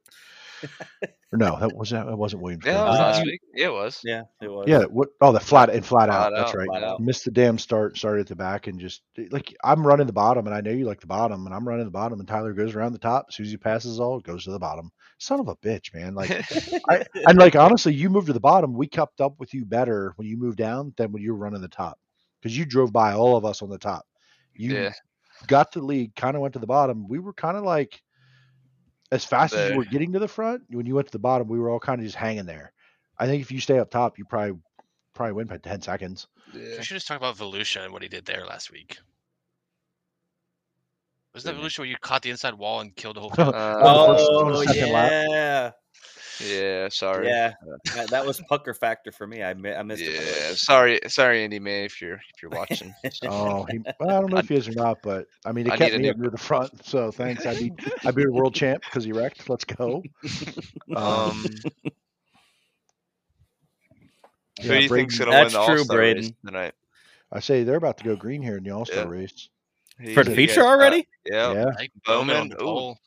no, 1.33 1.59
that 1.59 1.75
was 1.75 1.89
that 1.91 2.05
wasn't 2.17 2.41
Williams. 2.41 2.63
Yeah, 2.65 2.81
it 2.81 2.85
was 2.85 2.99
Uh, 2.99 3.03
last 3.03 3.25
week. 3.25 3.41
Yeah, 3.53 3.67
it 3.67 3.73
was. 3.73 4.01
yeah, 4.03 4.23
it 4.41 4.47
was. 4.47 4.67
Yeah, 4.67 4.83
what? 4.83 5.09
Oh, 5.21 5.31
the 5.31 5.39
flat 5.39 5.69
and 5.69 5.85
flat, 5.85 6.09
out. 6.09 6.31
Flat 6.31 6.39
That's 6.39 6.55
right. 6.55 6.83
out. 6.83 6.99
Missed 6.99 7.25
the 7.25 7.31
damn 7.31 7.57
start. 7.57 7.97
Started 7.97 8.21
at 8.21 8.27
the 8.27 8.35
back 8.35 8.67
and 8.67 8.79
just 8.79 9.01
like 9.31 9.53
I'm 9.63 9.85
running 9.85 10.07
the 10.07 10.13
bottom, 10.13 10.45
and 10.47 10.55
I 10.55 10.61
know 10.61 10.71
you 10.71 10.85
like 10.85 11.01
the 11.01 11.07
bottom, 11.07 11.45
and 11.45 11.53
I'm 11.53 11.67
running 11.67 11.85
the 11.85 11.91
bottom, 11.91 12.19
and 12.19 12.27
Tyler 12.27 12.53
goes 12.53 12.75
around 12.75 12.93
the 12.93 12.99
top. 12.99 13.25
As 13.29 13.35
soon 13.35 13.45
as 13.45 13.51
he 13.51 13.57
passes 13.57 13.99
all, 13.99 14.19
goes 14.19 14.45
to 14.45 14.51
the 14.51 14.59
bottom. 14.59 14.91
Son 15.19 15.39
of 15.39 15.47
a 15.47 15.55
bitch, 15.57 15.93
man! 15.93 16.13
Like, 16.15 16.31
I, 16.89 17.05
and 17.27 17.37
like 17.37 17.55
honestly, 17.55 17.93
you 17.93 18.09
moved 18.09 18.27
to 18.27 18.33
the 18.33 18.39
bottom. 18.39 18.73
We 18.73 18.87
kept 18.87 19.21
up 19.21 19.39
with 19.39 19.53
you 19.53 19.65
better 19.65 20.13
when 20.15 20.27
you 20.27 20.37
moved 20.37 20.57
down 20.57 20.93
than 20.97 21.11
when 21.11 21.21
you 21.21 21.33
were 21.33 21.39
running 21.39 21.61
the 21.61 21.67
top, 21.67 21.99
because 22.41 22.57
you 22.57 22.65
drove 22.65 22.93
by 22.93 23.13
all 23.13 23.35
of 23.35 23.45
us 23.45 23.61
on 23.61 23.69
the 23.69 23.77
top. 23.77 24.05
You 24.53 24.73
yeah. 24.73 24.91
got 25.47 25.71
the 25.71 25.81
lead, 25.81 26.15
kind 26.15 26.35
of 26.35 26.41
went 26.41 26.53
to 26.53 26.59
the 26.59 26.67
bottom. 26.67 27.07
We 27.07 27.19
were 27.19 27.33
kind 27.33 27.57
of 27.57 27.63
like, 27.63 28.01
as 29.11 29.23
fast 29.25 29.53
as 29.53 29.71
you 29.71 29.77
were 29.77 29.85
getting 29.85 30.11
to 30.13 30.19
the 30.19 30.27
front, 30.27 30.63
when 30.69 30.85
you 30.85 30.95
went 30.95 31.07
to 31.07 31.11
the 31.11 31.19
bottom, 31.19 31.47
we 31.47 31.59
were 31.59 31.69
all 31.69 31.79
kind 31.79 31.99
of 31.99 32.05
just 32.05 32.15
hanging 32.17 32.45
there. 32.45 32.73
I 33.17 33.25
think 33.25 33.41
if 33.41 33.51
you 33.51 33.59
stay 33.59 33.79
up 33.79 33.89
top, 33.89 34.17
you 34.17 34.25
probably 34.25 34.57
probably 35.13 35.33
win 35.33 35.47
by 35.47 35.57
ten 35.57 35.81
seconds. 35.81 36.27
yeah. 36.53 36.77
We 36.77 36.83
should 36.83 36.95
just 36.95 37.07
talk 37.07 37.17
about 37.17 37.35
Volusia 37.37 37.83
and 37.83 37.93
what 37.93 38.03
he 38.03 38.09
did 38.09 38.25
there 38.25 38.45
last 38.45 38.71
week. 38.71 38.97
Wasn't 41.33 41.55
that 41.55 41.61
Volusia 41.61 41.79
where 41.79 41.87
you 41.87 41.97
caught 42.01 42.21
the 42.21 42.29
inside 42.31 42.53
wall 42.55 42.79
and 42.81 42.95
killed 42.95 43.15
the 43.15 43.21
whole 43.21 43.29
team? 43.31 43.47
Uh, 43.47 43.51
Oh, 43.81 44.11
the 44.11 44.17
first- 44.17 44.29
Oh, 44.31 44.45
on 44.45 44.51
the 44.53 44.65
second 44.65 44.91
lap. 44.93 45.75
Yeah, 46.41 46.83
yeah. 46.83 46.89
Sorry. 46.89 47.27
yeah. 47.27 47.53
That, 47.95 48.09
that 48.09 48.25
was 48.25 48.39
pucker 48.41 48.73
factor 48.73 49.11
for 49.11 49.25
me. 49.25 49.43
I 49.43 49.53
mi- 49.53 49.73
I 49.73 49.81
missed 49.83 50.03
it. 50.03 50.13
Yeah, 50.13 50.53
sorry, 50.55 50.99
sorry, 51.07 51.43
Andy 51.43 51.59
man, 51.59 51.85
if 51.85 52.01
you're 52.01 52.15
if 52.15 52.41
you're 52.41 52.51
watching. 52.57 52.93
Oh, 53.23 53.65
he, 53.69 53.79
well, 53.99 54.09
I 54.09 54.19
don't 54.21 54.31
know 54.31 54.37
if 54.39 54.49
he 54.49 54.55
is 54.55 54.67
or 54.67 54.73
not, 54.73 55.01
but 55.01 55.27
I 55.45 55.51
mean, 55.51 55.67
it 55.67 55.73
I 55.73 55.77
kept 55.77 55.97
me 55.97 56.09
up 56.09 56.17
near 56.17 56.29
the 56.29 56.37
front. 56.37 56.85
So 56.85 57.11
thanks. 57.11 57.45
I 57.45 57.53
beat 57.55 57.73
I 58.05 58.11
beat 58.11 58.27
a 58.27 58.31
world 58.31 58.53
champ 58.53 58.83
because 58.83 59.03
he 59.03 59.13
wrecked. 59.13 59.49
Let's 59.49 59.63
go. 59.63 60.03
Um, 60.95 61.05
Um, 61.07 61.45
who 64.61 64.69
yeah, 64.69 64.77
do 64.77 64.83
you 64.83 64.89
think's 64.89 65.17
gonna 65.19 65.31
win 65.31 65.51
the 65.51 65.59
All-Star 65.59 65.97
race 65.97 66.31
tonight? 66.45 66.73
I 67.31 67.39
say 67.39 67.63
they're 67.63 67.75
about 67.75 67.97
to 67.99 68.03
go 68.03 68.15
green 68.15 68.41
here 68.41 68.57
in 68.57 68.63
the 68.63 68.71
All 68.71 68.85
Star 68.85 69.03
Yeah. 69.03 69.09
race. 69.09 69.49
Who 69.99 70.13
For 70.13 70.23
the 70.23 70.31
think 70.31 70.35
feature 70.35 70.61
gets, 70.61 70.65
uh, 70.65 70.67
already? 70.67 71.07
Yeah. 71.25 71.53
Yeah, 71.53 71.65
Bowman 72.05 72.49
Bowman, 72.49 72.53
ooh. 72.53 72.65
pole. 72.65 72.97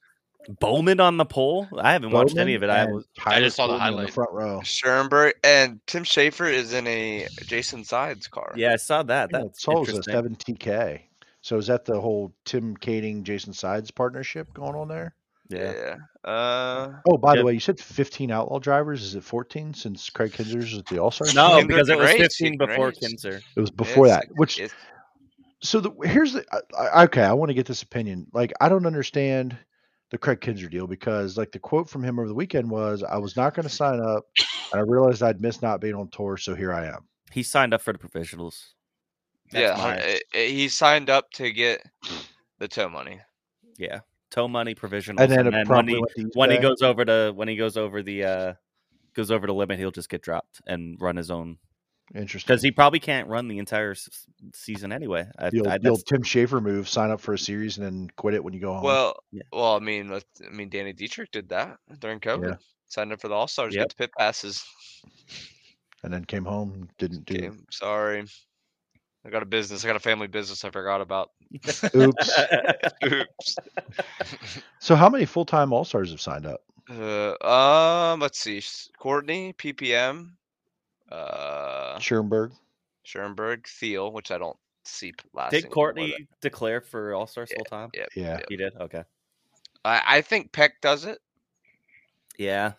Bowman 0.49 1.01
on 1.01 1.17
the 1.17 1.25
pole. 1.25 1.69
I 1.79 1.93
haven't 1.93 2.11
watched 2.11 2.37
any 2.37 2.55
of 2.55 2.63
it. 2.63 2.71
I 2.71 2.87
was. 2.87 3.07
Tyler 3.19 3.41
just 3.45 3.57
saw 3.57 3.67
the 3.67 3.75
Courtney 3.75 3.87
in 3.89 3.95
highlight. 3.95 4.13
front 4.15 4.33
row. 4.33 4.61
Schoenberg 4.65 5.35
and 5.45 5.81
Tim 5.87 6.05
Shaffer 6.05 6.47
is 6.47 6.73
in 6.73 6.87
a 6.87 7.27
Jason 7.47 7.85
Sides 7.85 8.27
car. 8.27 8.53
Yeah, 8.57 8.73
I 8.73 8.77
saw 8.77 9.03
that. 9.05 9.31
That's 9.31 9.41
Yeah, 9.43 9.45
That's 9.47 9.63
Souls 9.63 9.89
a 9.91 10.03
seven 10.03 10.35
TK. 10.37 11.01
So 11.43 11.57
is 11.57 11.67
that 11.69 11.85
the 11.85 12.01
whole 12.01 12.33
Tim 12.45 12.77
Kaeding, 12.77 13.23
Jason 13.23 13.53
Sides 13.53 13.91
partnership 13.91 14.53
going 14.55 14.75
on 14.75 14.89
there? 14.89 15.15
Yeah. 15.49 15.73
Yeah. 16.25 16.31
Uh, 16.31 16.93
Oh, 17.09 17.17
by 17.17 17.33
Yep. 17.35 17.39
the 17.41 17.45
way, 17.47 17.53
you 17.55 17.61
said 17.61 17.81
15 17.81 18.31
outlaw 18.31 18.59
drivers. 18.59 19.03
Is 19.03 19.15
it 19.17 19.25
14 19.25 19.75
since 19.75 20.09
Kraig 20.11 20.33
Kinser's 20.33 20.77
at 20.79 20.87
the 20.87 20.99
All 20.99 21.11
Star? 21.11 21.27
No, 21.35 21.59
Kinser 21.63 21.67
because 21.69 21.89
it 21.89 21.99
was 21.99 22.11
15 22.13 22.59
can 22.59 22.69
before 22.69 22.89
race. 22.89 22.99
Kinser. 22.99 23.41
It 23.57 23.61
was 23.61 23.71
before 23.71 24.07
it's- 24.07 24.27
that. 24.27 24.37
Which 24.37 24.61
so 25.63 25.81
the 25.81 25.91
here's 26.05 26.33
the 26.35 26.45
I, 26.53 26.83
I- 27.01 27.05
okay. 27.05 27.23
I 27.23 27.33
want 27.33 27.51
to 27.51 27.55
get 27.55 27.67
this 27.67 27.83
opinion. 27.83 28.27
Like 28.33 28.53
I 28.61 28.69
don't 28.69 28.87
understand 28.87 29.57
the 30.11 30.19
Kraig 30.19 30.41
Kinser 30.41 30.71
deal 30.71 30.87
because 30.87 31.37
like 31.37 31.53
the 31.53 31.59
quote 31.59 31.89
from 31.89 32.03
him 32.05 32.19
over 32.19 32.29
the 32.29 32.35
weekend 32.35 32.71
was, 32.71 33.03
"I 33.03 33.17
was 33.19 33.37
not 33.37 33.55
going 33.55 33.65
to 33.69 33.75
sign 33.75 34.01
up, 34.01 34.25
and 34.73 34.81
I 34.81 34.85
realized 34.85 35.23
I'd 35.23 35.41
missed 35.41 35.63
not 35.63 35.81
being 35.81 35.95
on 35.95 36.09
tour, 36.09 36.37
so 36.37 36.55
here 36.55 36.73
I 36.73 36.87
am." 36.87 37.07
He 37.33 37.43
signed 37.43 37.73
up 37.75 37.81
for 37.83 37.93
the 37.93 37.99
professionals. 37.99 38.75
That's 39.53 39.79
yeah, 39.79 39.85
my- 39.85 40.21
he 40.33 40.69
signed 40.69 41.11
up 41.11 41.31
to 41.33 41.51
get 41.53 41.85
the 42.59 42.69
tow 42.69 42.89
money. 42.89 43.21
yeah. 43.77 44.01
Tow 44.31 44.47
money 44.47 44.77
provisionals, 44.77 45.19
And 45.23 45.33
then 45.33 45.47
it 45.53 45.67
when 45.69 45.89
he 45.89 45.95
went 45.97 46.13
to 46.15 46.21
East 46.21 46.37
when 46.37 46.51
he 46.53 46.59
goes 46.59 46.83
over 46.83 47.05
to 47.05 47.33
when 47.35 47.49
he 47.49 47.57
goes 47.57 47.77
over 47.77 48.01
the 48.01 48.23
uh 48.25 48.55
goes 49.13 49.33
over 49.33 49.45
the 49.49 49.53
limit, 49.53 49.81
he'll 49.81 49.91
just 49.91 50.09
get 50.09 50.23
dropped 50.23 50.61
and 50.69 50.97
run 51.01 51.17
his 51.17 51.33
own 51.33 51.59
Interesting. 52.15 52.47
because 52.49 52.63
he 52.63 52.71
probably 52.73 52.99
can't 52.99 53.29
run 53.29 53.47
the 53.47 53.59
entire 53.59 53.93
s- 53.93 54.09
season 54.55 54.91
anyway. 54.93 55.29
I, 55.39 55.51
the 55.51 55.61
old, 55.61 55.69
I, 55.69 55.79
the 55.79 55.91
old 55.91 56.03
Tim 56.07 56.23
Shaffer 56.23 56.61
move: 56.61 56.89
sign 56.89 57.11
up 57.11 57.21
for 57.21 57.35
a 57.35 57.39
series 57.39 57.79
and 57.79 57.87
then 57.87 58.11
quit 58.17 58.35
it 58.35 58.43
when 58.43 58.53
you 58.53 58.61
go 58.61 58.75
home. 58.75 58.83
Well, 58.83 59.17
Yeah. 59.31 59.43
well, 59.53 59.77
I 59.77 59.79
mean, 59.79 60.09
let- 60.09 60.25
I 60.45 60.51
mean, 60.53 60.69
Danny 60.69 60.93
Dietrich 60.93 61.31
did 61.31 61.49
that 61.51 61.79
during 62.01 62.19
COVID. 62.21 62.59
Signed 62.89 63.13
up 63.13 63.21
for 63.21 63.29
the 63.29 63.35
All 63.35 63.47
Stars, 63.47 63.75
Yep. 63.75 63.83
get 63.83 63.89
the 63.91 63.95
pit 63.95 64.11
passes. 64.19 64.65
and 66.03 66.13
then 66.13 66.25
came 66.25 66.45
home, 66.45 66.89
didn't 66.99 67.25
do. 67.27 67.35
Okay, 67.37 67.51
sorry. 67.71 68.25
I 69.25 69.31
got 69.31 69.43
a 69.43 69.47
business. 69.47 69.85
I 69.85 69.87
got 69.87 69.97
a 69.97 70.01
family 70.01 70.27
business. 70.27 70.65
I 70.65 70.71
forgot 70.71 71.01
about. 71.01 71.31
Oops. 71.95 72.35
Oops. 73.05 73.57
so 74.81 74.97
how 74.97 75.09
many 75.09 75.27
full 75.27 75.45
time 75.45 75.73
All 75.73 75.85
Stars 75.85 76.11
have 76.11 76.21
signed 76.21 76.47
up? 76.47 76.63
Uh, 76.91 77.35
um, 77.47 78.19
let's 78.19 78.41
see. 78.41 78.61
Courtney, 78.99 79.53
PPM, 79.53 80.31
uh, 81.11 81.99
Schoenberg. 81.99 82.53
Schoenberg, 83.03 83.67
Thiel, 83.67 84.13
which 84.13 84.31
I 84.31 84.39
don't 84.39 84.57
see 84.85 85.13
p- 85.13 85.29
lasting. 85.33 85.63
Did 85.63 85.71
Courtney 85.71 86.11
than- 86.13 86.29
declare 86.41 86.81
for 86.81 87.15
All 87.15 87.27
Stars 87.27 87.51
full 87.55 87.65
time? 87.65 87.91
yeah. 87.95 88.07
Yeah. 88.15 88.41
He 88.49 88.57
did. 88.57 88.75
Okay. 88.81 89.03
I, 89.85 90.03
I 90.07 90.21
think 90.21 90.53
Peck 90.53 90.81
does 90.81 91.05
it. 91.07 91.19
Yeah. 92.39 92.73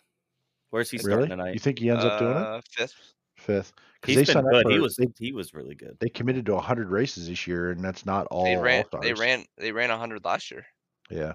Where's 0.70 0.90
he 0.90 0.96
Really? 0.98 1.10
starting 1.10 1.30
tonight? 1.30 1.54
You 1.54 1.60
think 1.60 1.78
he 1.78 1.90
ends 1.90 2.04
up 2.04 2.18
doing 2.18 2.36
it? 2.36 2.64
Fifth. 2.70 2.92
Fifth. 2.92 3.12
Fifth. 3.36 3.72
'Cause 4.02 4.08
He's 4.08 4.16
they 4.16 4.22
been 4.24 4.32
signed 4.42 4.46
up 4.56 4.64
good. 4.64 4.72
He 4.72 4.78
was 4.80 4.96
They, 4.96 5.06
he 5.18 5.32
was 5.32 5.54
really 5.54 5.76
good. 5.76 5.96
they 6.00 6.08
committed 6.08 6.44
to 6.46 6.54
100 6.54 6.88
races 6.90 7.28
this 7.28 7.46
year, 7.46 7.70
and 7.70 7.84
that's 7.84 8.04
not 8.04 8.26
all 8.32 8.42
They 8.44 8.56
ran. 8.56 8.82
All-Stars. 8.82 9.02
They 9.04 9.14
ran. 9.14 9.44
They 9.58 9.70
ran 9.70 9.90
hundred 9.90 10.24
last 10.24 10.50
year. 10.50 10.66
Yeah. 11.08 11.34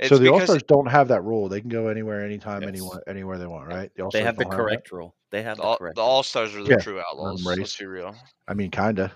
It's 0.00 0.08
so 0.08 0.18
the 0.18 0.28
All 0.32 0.40
Stars 0.40 0.62
don't 0.64 0.86
have 0.90 1.08
that 1.08 1.22
rule. 1.24 1.48
They 1.48 1.60
can 1.60 1.68
go 1.70 1.86
anywhere, 1.88 2.24
anytime, 2.24 2.62
Yes. 2.62 2.68
anywhere, 2.70 3.02
anywhere 3.06 3.38
they 3.38 3.46
want, 3.46 3.68
right? 3.68 3.90
The 3.94 4.08
They 4.12 4.22
have 4.22 4.36
the 4.36 4.44
don't 4.44 4.52
correct 4.54 4.90
rule. 4.92 5.14
They 5.30 5.42
have 5.42 5.58
the, 5.58 5.62
the 5.62 5.68
all, 5.68 5.76
correct. 5.76 5.96
the 5.96 6.02
rule. 6.02 6.10
All 6.10 6.22
Stars 6.22 6.54
are 6.56 6.62
the 6.64 6.70
Yeah, 6.70 6.76
true 6.78 7.00
outlaws. 7.00 7.44
race. 7.46 7.58
Let's 7.58 7.76
be 7.76 7.86
real. 7.86 8.16
I 8.48 8.54
mean, 8.54 8.70
kinda. 8.70 9.12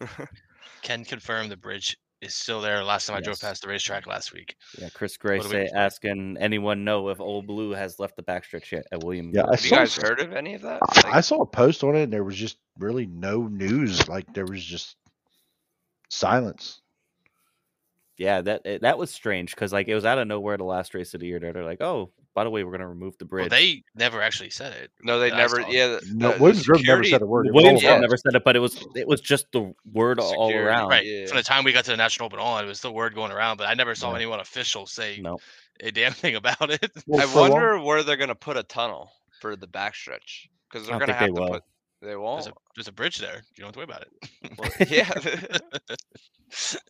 Can 0.82 1.04
confirm 1.04 1.48
the 1.48 1.56
bridge 1.56 1.98
is 2.20 2.34
still 2.34 2.60
there. 2.60 2.82
Last 2.84 3.06
time 3.06 3.16
I 3.16 3.20
drove 3.20 3.40
past 3.40 3.62
the 3.62 3.68
racetrack 3.68 4.06
last 4.06 4.32
week. 4.32 4.54
Yeah, 4.80 4.88
Chris 4.94 5.16
Gray 5.16 5.38
What 5.38 5.50
we 5.52 5.68
asking 5.74 6.36
anyone 6.40 6.84
know 6.84 7.08
if 7.10 7.20
Old 7.20 7.46
Blue 7.46 7.72
has 7.72 7.98
left 7.98 8.16
the 8.16 8.22
backstretch 8.22 8.70
yet 8.72 8.86
at 8.92 9.02
William. 9.04 9.30
Yeah, 9.34 9.44
I 9.46 9.56
Have 9.56 9.64
you 9.64 9.70
guys 9.70 9.92
some- 9.92 10.04
heard 10.04 10.20
of 10.20 10.32
any 10.32 10.54
of 10.54 10.62
that? 10.62 10.80
I, 11.04 11.18
I 11.18 11.20
saw 11.20 11.42
a 11.42 11.46
post 11.46 11.82
on 11.84 11.94
it, 11.96 12.04
and 12.04 12.12
there 12.12 12.24
was 12.24 12.36
just 12.36 12.58
really 12.78 13.06
no 13.06 13.42
news. 13.48 14.08
Like 14.08 14.32
there 14.34 14.46
was 14.46 14.64
just 14.64 14.96
silence. 16.10 16.80
Yeah, 18.18 18.40
that 18.42 18.62
it- 18.66 18.82
that 18.82 18.98
was 18.98 19.10
strange 19.10 19.54
because 19.54 19.72
like 19.72 19.88
it 19.88 19.94
was 19.94 20.04
out 20.04 20.18
of 20.18 20.26
nowhere 20.26 20.56
the 20.56 20.64
last 20.64 20.92
race 20.92 21.14
of 21.14 21.20
the 21.20 21.26
year. 21.28 21.38
They're 21.38 21.52
they're 21.52 21.64
like, 21.64 21.80
oh, 21.80 22.10
by 22.34 22.42
the 22.44 22.50
way, 22.50 22.64
we're 22.64 22.72
gonna 22.72 22.88
remove 22.88 23.16
the 23.18 23.24
Well, 23.24 23.28
bridge. 23.48 23.50
they 23.50 23.82
never 23.94 24.20
actually 24.20 24.50
said 24.50 24.72
it. 24.74 24.90
no, 25.02 25.18
they 25.20 25.30
never. 25.30 25.60
Yeah, 25.62 25.86
the, 25.86 26.00
No, 26.14 26.28
the- 26.32 26.34
the 26.36 26.42
Williams 26.42 26.66
Grove 26.66 26.82
never 26.84 27.04
said 27.04 27.22
a 27.22 27.26
word. 27.26 27.46
It 27.46 27.52
was 27.54 27.60
all 27.62 27.64
Williams 27.64 27.82
yeah. 27.84 27.98
never 27.98 28.16
said 28.16 28.34
it, 28.34 28.42
but 28.44 28.56
it 28.56 28.58
was 28.58 28.84
it 28.96 29.06
was 29.06 29.20
just 29.20 29.46
the 29.52 29.72
word 29.92 30.18
all 30.20 30.52
around. 30.52 30.88
Right. 30.88 31.06
Yeah. 31.06 31.26
From 31.26 31.36
the 31.36 31.42
time 31.44 31.62
we 31.64 31.72
got 31.72 31.84
to 31.84 31.92
the 31.92 31.96
National 31.96 32.26
Open 32.26 32.38
on, 32.40 32.64
it 32.64 32.68
was 32.68 32.80
the 32.80 32.90
word 32.92 33.14
going 33.14 33.30
around, 33.32 33.56
but 33.56 33.68
I 33.68 33.74
never 33.74 33.94
saw 33.94 34.10
Yeah. 34.10 34.16
anyone 34.16 34.40
official 34.40 34.86
say 34.86 35.20
No, 35.22 35.38
a 35.80 35.90
damn 35.92 36.12
thing 36.12 36.34
about 36.34 36.70
it. 36.70 36.90
Well, 37.06 37.20
I 37.22 37.26
for 37.26 37.38
a 37.38 37.40
long- 37.42 37.50
wonder 37.52 37.78
where 37.80 38.02
they're 38.02 38.16
gonna 38.16 38.34
put 38.34 38.56
a 38.56 38.62
tunnel 38.64 39.12
for 39.40 39.54
the 39.54 39.68
backstretch 39.68 40.48
because 40.68 40.88
they're 40.88 40.98
gonna 40.98 41.06
think 41.12 41.18
they 41.18 41.24
have 41.26 41.34
to 41.36 41.40
will. 41.40 41.48
put. 41.50 41.62
They 42.00 42.14
won't. 42.16 42.44
There's 42.44 42.52
a, 42.54 42.56
there's 42.76 42.88
a 42.88 42.92
bridge 42.92 43.18
there. 43.18 43.42
You 43.56 43.64
don't 43.64 43.66
have 43.66 43.72
to 43.74 43.78
worry 43.78 43.84
about 43.84 44.02
it. 44.02 44.58
Well, 44.58 44.70
yeah. 44.88 45.58
Well, 46.50 46.80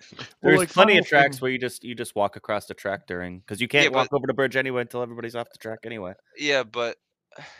there's 0.42 0.58
like, 0.60 0.68
plenty 0.72 0.98
of 0.98 1.06
tracks 1.06 1.36
thing- 1.36 1.42
where 1.42 1.50
you 1.50 1.58
just 1.58 1.82
you 1.82 1.94
just 1.96 2.14
walk 2.14 2.36
across 2.36 2.66
the 2.66 2.74
track 2.74 3.08
during 3.08 3.40
because 3.40 3.60
you 3.60 3.66
can't 3.66 3.90
Yeah, 3.90 3.96
walk 3.96 4.08
but- 4.10 4.18
over 4.18 4.26
the 4.28 4.32
bridge 4.34 4.54
anyway 4.56 4.82
until 4.82 5.02
everybody's 5.02 5.34
off 5.34 5.48
the 5.50 5.58
track 5.58 5.80
anyway. 5.84 6.12
yeah, 6.36 6.62
but 6.62 6.96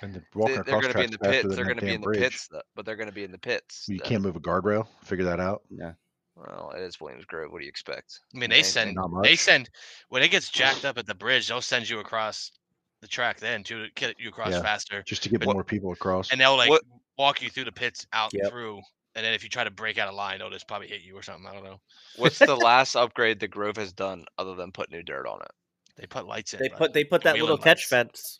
And 0.00 0.14
the 0.14 0.22
they, 0.46 0.54
they're 0.64 0.80
gonna 0.80 0.94
be 0.94 1.02
in 1.04 1.10
the 1.10 1.18
pits. 1.18 1.56
They're 1.56 1.64
gonna 1.64 1.80
be 1.80 1.94
in 1.94 2.00
the 2.00 2.04
bridge. 2.06 2.20
pits, 2.20 2.48
though, 2.48 2.62
but 2.76 2.86
they're 2.86 2.94
gonna 2.96 3.10
be 3.10 3.24
in 3.24 3.32
the 3.32 3.38
pits. 3.38 3.86
You 3.88 3.98
though. 3.98 4.04
can't 4.04 4.22
move 4.22 4.36
a 4.36 4.40
guardrail. 4.40 4.86
Figure 5.02 5.24
that 5.24 5.40
out. 5.40 5.62
Yeah, 5.70 5.92
Well, 6.36 6.72
it 6.76 6.82
is 6.82 7.00
Williams 7.00 7.24
Grove. 7.24 7.50
What 7.50 7.58
do 7.58 7.64
you 7.64 7.68
expect? 7.68 8.20
I 8.32 8.38
mean, 8.38 8.50
they 8.50 8.56
Anything. 8.56 8.70
send 8.72 8.94
Not 8.94 9.22
they 9.24 9.34
send 9.34 9.68
when 10.08 10.22
it 10.22 10.30
gets 10.30 10.50
jacked 10.50 10.84
up 10.84 10.98
at 10.98 11.06
the 11.06 11.14
bridge, 11.16 11.48
they'll 11.48 11.60
send 11.60 11.88
you 11.88 11.98
across 11.98 12.52
the 13.00 13.08
track 13.08 13.40
then 13.40 13.64
to 13.64 13.86
get 13.96 14.14
you 14.20 14.28
across 14.28 14.52
Yeah. 14.52 14.62
faster, 14.62 15.02
Just 15.02 15.24
to 15.24 15.28
get 15.30 15.44
What- 15.44 15.54
more 15.54 15.64
people 15.64 15.90
across. 15.92 16.30
and 16.30 16.40
they'll 16.40 16.56
like 16.56 16.70
What- 16.70 16.82
walk 17.18 17.42
you 17.42 17.50
through 17.50 17.64
the 17.64 17.72
pits 17.72 18.06
out 18.12 18.32
Yep. 18.32 18.50
through, 18.50 18.80
and 19.14 19.24
then 19.24 19.34
if 19.34 19.42
you 19.42 19.48
try 19.48 19.64
to 19.64 19.70
break 19.70 19.98
out 19.98 20.08
a 20.08 20.14
line, 20.14 20.38
they'll 20.38 20.50
just 20.50 20.68
probably 20.68 20.88
hit 20.88 21.02
you 21.02 21.16
or 21.16 21.22
something. 21.22 21.46
I 21.46 21.52
don't 21.54 21.64
know. 21.64 21.80
What's 22.16 22.38
the 22.38 22.56
last 22.56 22.94
upgrade 22.96 23.40
that 23.40 23.48
Grove 23.48 23.76
has 23.76 23.92
done 23.92 24.24
other 24.38 24.54
than 24.54 24.72
put 24.72 24.90
new 24.90 25.02
dirt 25.02 25.26
on 25.26 25.40
it? 25.42 25.50
They 25.96 26.06
put 26.06 26.26
lights 26.26 26.54
in. 26.54 26.60
they 26.60 26.68
bud. 26.68 26.78
put 26.78 26.92
they 26.92 27.04
put 27.04 27.22
that 27.22 27.34
Wheeling 27.34 27.50
little 27.50 27.58
catch 27.64 27.78
lights. 27.78 27.88
fence. 27.88 28.38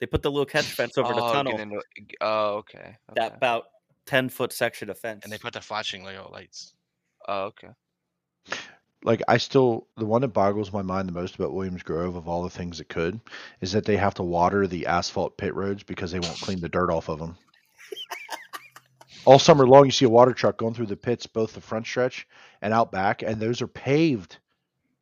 They 0.00 0.06
put 0.06 0.22
the 0.22 0.30
little 0.30 0.46
catch 0.46 0.64
fence 0.66 0.96
over 0.98 1.14
the 1.14 1.22
Oh, 1.22 1.32
tunnel. 1.32 1.58
into- 1.58 1.80
oh, 2.20 2.54
okay. 2.56 2.96
That 3.14 3.36
about 3.36 3.64
ten 4.06 4.28
foot 4.28 4.52
section 4.52 4.88
of 4.90 4.98
fence. 4.98 5.24
and 5.24 5.32
they 5.32 5.38
put 5.38 5.52
the 5.52 5.60
flashing 5.60 6.04
Lego 6.04 6.28
lights. 6.32 6.74
Oh, 7.28 7.44
okay. 7.46 7.68
like 9.02 9.22
I 9.28 9.36
still 9.36 9.86
the 9.96 10.06
one 10.06 10.22
that 10.22 10.28
boggles 10.28 10.72
my 10.72 10.82
mind 10.82 11.08
the 11.08 11.12
most 11.12 11.34
about 11.34 11.52
Williams 11.52 11.82
Grove 11.82 12.16
of 12.16 12.28
all 12.28 12.42
the 12.42 12.50
things 12.50 12.80
it 12.80 12.88
could 12.88 13.20
is 13.60 13.72
that 13.72 13.84
they 13.84 13.96
have 13.96 14.14
to 14.14 14.22
water 14.22 14.66
the 14.66 14.86
asphalt 14.86 15.36
pit 15.36 15.54
roads 15.54 15.82
because 15.82 16.12
they 16.12 16.20
won't 16.20 16.40
clean 16.40 16.60
the 16.60 16.68
dirt 16.68 16.90
off 16.90 17.08
of 17.08 17.18
them. 17.18 17.36
All 19.26 19.38
summer 19.38 19.66
long, 19.66 19.84
you 19.84 19.90
see 19.90 20.04
a 20.04 20.10
water 20.10 20.32
truck 20.32 20.56
going 20.56 20.74
through 20.74 20.86
the 20.86 20.96
pits, 20.96 21.26
both 21.26 21.52
the 21.52 21.60
front 21.60 21.86
stretch 21.86 22.26
and 22.62 22.72
out 22.72 22.90
back, 22.90 23.22
and 23.22 23.40
those 23.40 23.60
are 23.60 23.66
paved. 23.66 24.38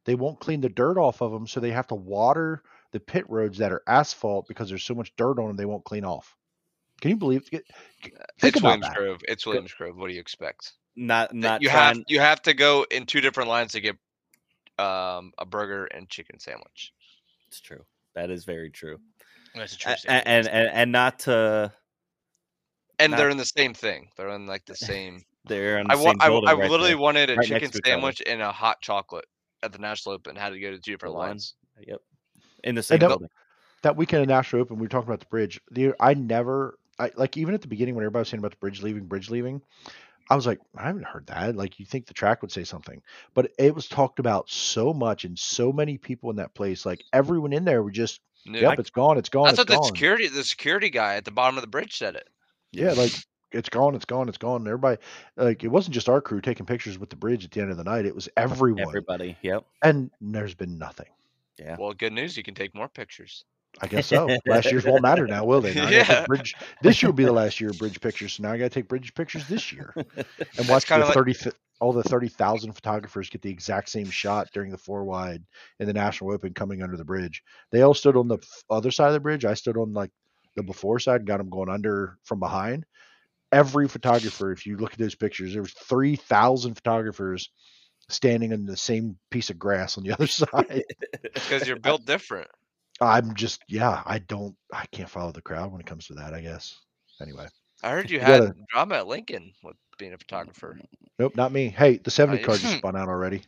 They 0.04 0.14
won't 0.14 0.40
clean 0.40 0.60
the 0.60 0.68
dirt 0.68 0.98
off 0.98 1.20
of 1.22 1.30
them, 1.32 1.46
so 1.46 1.60
they 1.60 1.70
have 1.70 1.86
to 1.88 1.94
water 1.94 2.62
the 2.92 3.00
pit 3.00 3.24
roads 3.28 3.58
that 3.58 3.72
are 3.72 3.82
asphalt 3.86 4.46
because 4.48 4.68
there's 4.68 4.82
so 4.84 4.94
much 4.94 5.14
dirt 5.16 5.38
on 5.38 5.48
them 5.48 5.56
they 5.56 5.64
won't 5.64 5.84
clean 5.84 6.04
off. 6.04 6.36
Can 7.00 7.10
you 7.10 7.16
believe? 7.16 7.44
Think 7.46 7.64
It's 8.42 8.58
about 8.58 8.62
Williams 8.62 8.86
that. 8.88 8.96
Grove. 8.96 9.20
It's 9.28 9.46
Williams 9.46 9.72
Grove. 9.72 9.96
What 9.96 10.08
do 10.08 10.14
you 10.14 10.20
expect? 10.20 10.72
not 10.96 11.34
not 11.34 11.62
you 11.62 11.68
trying. 11.68 11.96
have 11.96 12.04
you 12.06 12.20
have 12.20 12.42
to 12.42 12.54
go 12.54 12.86
in 12.90 13.06
two 13.06 13.20
different 13.20 13.48
lines 13.48 13.72
to 13.72 13.80
get 13.80 13.96
um, 14.78 15.32
a 15.38 15.44
burger 15.44 15.86
and 15.86 16.08
chicken 16.08 16.38
sandwich. 16.38 16.92
It's 17.48 17.60
true. 17.60 17.84
That 18.14 18.30
is 18.30 18.44
very 18.44 18.70
true. 18.70 18.98
That's 19.54 19.74
a 19.74 19.78
true 19.78 19.92
A- 20.06 20.12
a- 20.12 20.28
and 20.28 20.48
and 20.48 20.68
and 20.70 20.92
not 20.92 21.20
to 21.20 21.72
And 22.98 23.10
Not- 23.10 23.16
they're 23.18 23.30
in 23.30 23.36
the 23.36 23.44
same 23.44 23.74
thing. 23.74 24.08
They're 24.16 24.28
in 24.30 24.46
like 24.46 24.64
the 24.66 24.76
same. 24.76 25.22
they're 25.46 25.78
on 25.78 25.86
the 25.88 25.92
I, 25.92 25.96
wa- 25.96 26.02
same 26.10 26.16
I, 26.20 26.28
building 26.28 26.48
I 26.48 26.52
right 26.52 26.70
literally 26.70 26.90
there. 26.90 26.98
wanted 26.98 27.30
a 27.30 27.36
right 27.36 27.46
chicken 27.46 27.70
to 27.70 27.78
each 27.78 27.82
other. 27.84 27.90
sandwich 27.90 28.22
and 28.26 28.40
a 28.42 28.52
hot 28.52 28.80
chocolate 28.80 29.26
at 29.62 29.72
the 29.72 29.78
National 29.78 30.14
Open. 30.14 30.36
Had 30.36 30.50
to 30.50 30.60
go 30.60 30.70
to 30.70 30.78
two 30.78 30.92
different 30.92 31.14
one. 31.14 31.28
lines. 31.28 31.54
Yep. 31.86 32.00
In 32.64 32.74
the 32.74 32.82
same 32.82 32.98
that- 33.00 33.08
building. 33.08 33.28
that 33.82 33.96
weekend 33.96 34.22
at 34.22 34.28
National 34.28 34.62
Open, 34.62 34.76
we 34.76 34.82
were 34.82 34.88
talking 34.88 35.08
about 35.08 35.20
the 35.20 35.26
bridge. 35.26 35.60
The 35.70 35.92
I 36.00 36.14
never, 36.14 36.78
I 36.98 37.10
like 37.16 37.36
even 37.36 37.52
at 37.54 37.62
the 37.62 37.68
beginning 37.68 37.94
when 37.94 38.04
everybody 38.04 38.20
was 38.22 38.28
saying 38.28 38.38
about 38.40 38.52
the 38.52 38.56
bridge 38.58 38.82
leaving, 38.82 39.04
bridge 39.06 39.28
leaving, 39.30 39.60
I 40.30 40.36
was 40.36 40.46
like, 40.46 40.60
I 40.76 40.84
haven't 40.86 41.04
heard 41.04 41.26
that. 41.26 41.56
Like 41.56 41.78
you 41.78 41.84
think 41.84 42.06
the 42.06 42.14
track 42.14 42.40
would 42.40 42.52
say 42.52 42.64
something, 42.64 43.02
but 43.34 43.50
it 43.58 43.74
was 43.74 43.88
talked 43.88 44.18
about 44.20 44.48
so 44.48 44.94
much 44.94 45.24
and 45.24 45.38
so 45.38 45.70
many 45.72 45.98
people 45.98 46.30
in 46.30 46.36
that 46.36 46.54
place. 46.54 46.86
Like 46.86 47.02
everyone 47.12 47.52
in 47.52 47.64
there 47.66 47.82
were 47.82 47.90
just, 47.90 48.20
No, 48.46 48.58
yep, 48.58 48.78
it's 48.78 48.88
gone, 48.88 49.18
it's 49.18 49.28
gone, 49.28 49.46
That's 49.46 49.58
it's 49.58 49.70
the 49.70 49.76
gone. 49.76 49.84
security 49.84 50.28
the 50.28 50.44
security 50.44 50.88
guy 50.88 51.16
at 51.16 51.26
the 51.26 51.30
bottom 51.30 51.58
of 51.58 51.60
the 51.62 51.68
bridge 51.68 51.98
said 51.98 52.14
it. 52.14 52.26
Yeah, 52.74 52.92
like 52.92 53.12
it's 53.52 53.68
gone, 53.68 53.94
it's 53.94 54.04
gone, 54.04 54.28
it's 54.28 54.38
gone. 54.38 54.62
And 54.62 54.68
everybody, 54.68 55.00
like 55.36 55.64
it 55.64 55.68
wasn't 55.68 55.94
just 55.94 56.08
our 56.08 56.20
crew 56.20 56.40
taking 56.40 56.66
pictures 56.66 56.98
with 56.98 57.10
the 57.10 57.16
bridge 57.16 57.44
at 57.44 57.50
the 57.52 57.60
end 57.60 57.70
of 57.70 57.76
the 57.76 57.84
night. 57.84 58.06
It 58.06 58.14
was 58.14 58.28
everyone, 58.36 58.82
Everybody. 58.82 59.36
Yep. 59.42 59.64
and 59.82 60.10
there's 60.20 60.54
been 60.54 60.78
nothing. 60.78 61.06
Yeah. 61.58 61.76
Well, 61.78 61.92
good 61.92 62.12
news, 62.12 62.36
you 62.36 62.42
can 62.42 62.54
take 62.54 62.74
more 62.74 62.88
pictures. 62.88 63.44
I 63.80 63.88
guess 63.88 64.06
so. 64.06 64.28
Last 64.46 64.70
year's 64.70 64.84
won't 64.84 65.02
matter 65.02 65.26
now, 65.26 65.44
will 65.44 65.60
they? 65.60 65.74
Now 65.74 65.86
I 65.86 65.90
gotta 65.90 66.04
take 66.04 66.08
Yeah. 66.08 66.26
Bridge, 66.26 66.54
this 66.82 67.02
year 67.02 67.08
will 67.10 67.16
be 67.16 67.24
the 67.24 67.32
last 67.32 67.60
year 67.60 67.70
of 67.70 67.78
bridge 67.78 68.00
pictures. 68.00 68.34
So 68.34 68.44
now 68.44 68.52
I 68.52 68.56
got 68.58 68.64
to 68.64 68.70
take 68.70 68.86
bridge 68.88 69.12
pictures 69.14 69.48
this 69.48 69.72
year 69.72 69.92
and 69.96 70.68
watch 70.68 70.86
the 70.86 70.98
like- 70.98 71.12
thirty 71.14 71.34
all 71.80 71.92
the 71.92 72.04
thirty 72.04 72.28
thousand 72.28 72.72
photographers 72.72 73.28
get 73.28 73.42
the 73.42 73.50
exact 73.50 73.88
same 73.88 74.08
shot 74.08 74.48
during 74.52 74.70
the 74.70 74.78
four 74.78 75.02
wide 75.04 75.42
in 75.80 75.86
the 75.88 75.92
National 75.92 76.30
Open 76.32 76.54
coming 76.54 76.82
under 76.82 76.96
the 76.96 77.04
bridge. 77.04 77.42
They 77.72 77.82
all 77.82 77.94
stood 77.94 78.16
on 78.16 78.28
the 78.28 78.38
other 78.70 78.92
side 78.92 79.08
of 79.08 79.12
the 79.14 79.20
bridge. 79.20 79.44
I 79.44 79.54
stood 79.54 79.76
on 79.76 79.92
like 79.92 80.12
the 80.56 80.62
before 80.62 80.98
side 80.98 81.26
got 81.26 81.38
them 81.38 81.50
going 81.50 81.68
under 81.68 82.18
from 82.24 82.40
behind. 82.40 82.84
Every 83.52 83.88
photographer, 83.88 84.50
if 84.52 84.66
you 84.66 84.76
look 84.76 84.92
at 84.92 84.98
those 84.98 85.14
pictures, 85.14 85.52
there 85.52 85.62
was 85.62 85.72
three 85.72 86.16
thousand 86.16 86.74
photographers 86.74 87.50
standing 88.08 88.52
on 88.52 88.66
the 88.66 88.76
same 88.76 89.16
piece 89.30 89.50
of 89.50 89.58
grass 89.58 89.96
on 89.96 90.04
the 90.04 90.12
other 90.12 90.26
side. 90.28 90.84
Because 91.34 91.66
you're 91.66 91.78
built 91.78 92.04
different. 92.04 92.48
I'm 93.00 93.34
just, 93.34 93.62
yeah, 93.68 94.02
I 94.06 94.18
don't, 94.20 94.54
I 94.72 94.86
can't 94.92 95.08
follow 95.10 95.32
the 95.32 95.42
crowd 95.42 95.72
when 95.72 95.80
it 95.80 95.86
comes 95.86 96.06
to 96.06 96.14
that. 96.14 96.34
I 96.34 96.40
guess. 96.40 96.76
Anyway, 97.20 97.46
I 97.82 97.90
heard 97.90 98.10
you 98.10 98.18
You 98.18 98.24
had 98.24 98.40
gotta- 98.40 98.54
drama 98.72 98.94
at 98.96 99.06
Lincoln 99.06 99.52
with 99.62 99.76
being 99.98 100.12
a 100.14 100.18
photographer. 100.18 100.78
nope, 101.18 101.36
not 101.36 101.52
me. 101.52 101.68
Hey, 101.68 101.98
the 101.98 102.10
70 102.10 102.38
I- 102.40 102.42
card 102.42 102.60
just 102.60 102.76
spun 102.78 102.96
out 102.96 103.08
already. 103.08 103.42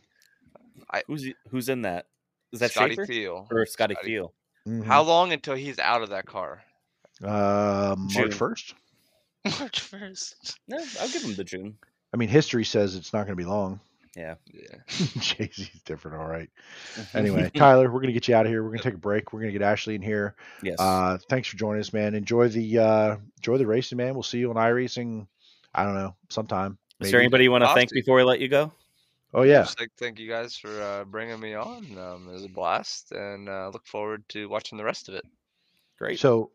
Who's 1.07 1.27
who's 1.49 1.67
in 1.69 1.81
that? 1.81 2.05
Is 2.53 2.61
that 2.61 2.71
Scotty 2.71 2.91
Schaefer 2.95 3.05
Thiel. 3.07 3.47
or 3.51 3.65
Scotty 3.65 3.95
Scotty- 3.95 4.07
Field? 4.07 4.31
Mhm. 4.67 4.85
How 4.85 5.01
long 5.01 5.33
until 5.33 5.55
he's 5.55 5.79
out 5.79 6.01
of 6.01 6.09
that 6.09 6.25
car? 6.25 6.61
Uh, 7.23 7.95
June. 8.07 8.23
March 8.23 8.33
first. 8.33 8.73
March 9.59 9.79
first. 9.79 10.59
No, 10.67 10.77
I'll 11.01 11.09
give 11.09 11.23
him 11.23 11.35
the 11.35 11.43
June. 11.43 11.77
I 12.13 12.17
mean, 12.17 12.29
history 12.29 12.65
says 12.65 12.95
it's 12.95 13.13
not 13.13 13.25
going 13.25 13.37
to 13.37 13.43
be 13.43 13.45
long. 13.49 13.79
Yeah. 14.15 14.33
Yeah. 14.51 14.77
Jay 15.19 15.47
Z's 15.53 15.69
different. 15.85 16.17
All 16.17 16.25
right. 16.27 16.49
Anyway, 17.13 17.51
Tyler, 17.55 17.85
we're 17.85 17.99
going 17.99 18.07
to 18.07 18.13
get 18.13 18.27
you 18.27 18.33
out 18.33 18.47
of 18.47 18.51
here. 18.51 18.63
We're 18.63 18.69
going 18.69 18.79
to 18.79 18.83
take 18.83 18.95
a 18.95 18.97
break. 18.97 19.31
We're 19.31 19.41
going 19.41 19.53
to 19.53 19.59
get 19.59 19.63
Ashley 19.63 19.93
in 19.93 20.01
here. 20.01 20.33
yes. 20.63 20.77
Uh, 20.79 21.19
thanks 21.29 21.47
for 21.47 21.55
joining 21.55 21.81
us, 21.81 21.93
man. 21.93 22.15
Enjoy 22.15 22.47
the 22.47 22.79
uh, 22.79 23.17
enjoy 23.37 23.59
the 23.59 23.67
racing, 23.67 23.99
man. 23.99 24.15
We'll 24.15 24.23
see 24.23 24.39
you 24.39 24.49
on 24.49 24.55
iRacing. 24.55 25.27
I 25.75 25.83
don't 25.83 25.93
know, 25.93 26.15
sometime. 26.29 26.79
Is 26.99 27.11
there 27.11 27.19
anybody 27.19 27.43
you 27.43 27.51
want 27.51 27.63
to 27.63 27.73
thank 27.75 27.91
before 27.91 28.15
we 28.15 28.23
let 28.23 28.39
you 28.39 28.47
go? 28.47 28.71
Oh 29.35 29.43
yeah, 29.43 29.61
Just 29.61 29.79
like 29.79 29.91
thank 29.99 30.17
you 30.17 30.27
guys 30.27 30.57
for 30.57 30.81
uh, 30.81 31.03
bringing 31.03 31.39
me 31.39 31.53
on. 31.53 31.85
Um, 31.99 32.27
it 32.27 32.33
was 32.33 32.43
a 32.45 32.49
blast, 32.49 33.11
and 33.11 33.47
uh, 33.47 33.69
look 33.71 33.85
forward 33.85 34.27
to 34.29 34.49
watching 34.49 34.79
the 34.79 34.83
rest 34.83 35.09
of 35.09 35.13
it. 35.13 35.25
Great. 35.99 36.17
So 36.19 36.49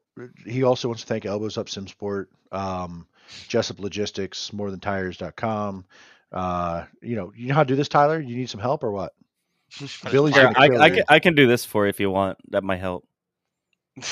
he 0.47 0.63
also 0.63 0.89
wants 0.89 1.03
to 1.03 1.09
thank 1.09 1.25
Elbows 1.25 1.59
Up 1.59 1.67
SimSport, 1.67 2.27
um, 2.51 3.07
Jessup 3.49 3.81
Logistics, 3.81 4.51
MoreThanTires.com. 4.51 5.85
Uh, 6.33 6.85
you 7.01 7.17
know, 7.17 7.33
you 7.37 7.49
know 7.49 7.55
how 7.55 7.63
to 7.63 7.69
do 7.69 7.77
this, 7.77 7.89
Tyler? 7.89 8.21
You 8.21 8.37
need 8.37 8.51
some 8.51 8.61
help 8.61 8.85
or 8.85 8.91
what? 8.91 9.13
Billy's 10.11 10.35
Sure, 10.35 10.45
gonna 10.45 10.59
I, 10.59 10.85
I, 10.85 10.91
can, 10.91 11.05
I 11.09 11.19
can 11.19 11.35
do 11.35 11.47
this 11.47 11.65
for 11.65 11.85
you 11.85 11.91
if 11.91 12.01
you 12.01 12.11
want. 12.11 12.39
That 12.51 12.63
might 12.63 12.81
help. 12.81 13.07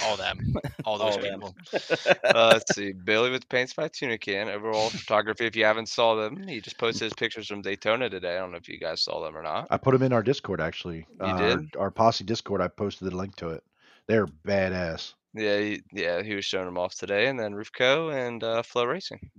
All 0.05 0.16
them. 0.16 0.55
All 0.84 0.98
those 0.98 1.16
All 1.16 1.22
people. 1.22 1.55
Uh, 2.22 2.51
let's 2.53 2.74
see, 2.74 2.92
Billy 2.92 3.30
with 3.30 3.48
Paints 3.48 3.72
by 3.72 3.88
Tuna 3.88 4.16
Can, 4.16 4.48
overall 4.48 4.90
photography. 4.90 5.46
If 5.46 5.57
you 5.57 5.64
haven't 5.64 5.88
saw 5.88 6.14
them, 6.14 6.46
he 6.46 6.61
just 6.61 6.78
posted 6.78 7.03
his 7.03 7.12
pictures 7.12 7.48
from 7.48 7.61
Daytona 7.61 8.09
today. 8.09 8.36
I 8.36 8.40
don't 8.40 8.53
know 8.53 8.57
if 8.57 8.68
you 8.68 8.78
guys 8.78 9.03
saw 9.03 9.22
them 9.24 9.36
or 9.36 9.42
not. 9.42 9.66
I 9.70 9.78
put 9.78 9.92
them 9.92 10.03
in 10.03 10.12
our 10.12 10.22
Discord 10.22 10.61
actually. 10.61 11.07
You 11.20 11.26
uh, 11.26 11.38
did? 11.38 11.76
Our, 11.76 11.84
our 11.84 11.90
posse 11.90 12.24
Discord. 12.24 12.61
I 12.61 12.68
posted 12.68 13.11
the 13.11 13.16
link 13.16 13.36
to 13.36 13.48
it. 13.48 13.64
They're 14.07 14.26
badass. 14.26 15.14
Yeah, 15.35 15.59
he, 15.59 15.83
yeah, 15.93 16.22
he 16.22 16.35
was 16.35 16.45
showing 16.45 16.66
them 16.66 16.78
off 16.78 16.95
today, 16.95 17.28
and 17.28 17.39
then 17.39 17.53
Rufco 17.55 18.12
and 18.12 18.43
uh, 18.43 18.62
Flow 18.62 18.85
Racing. 18.85 19.31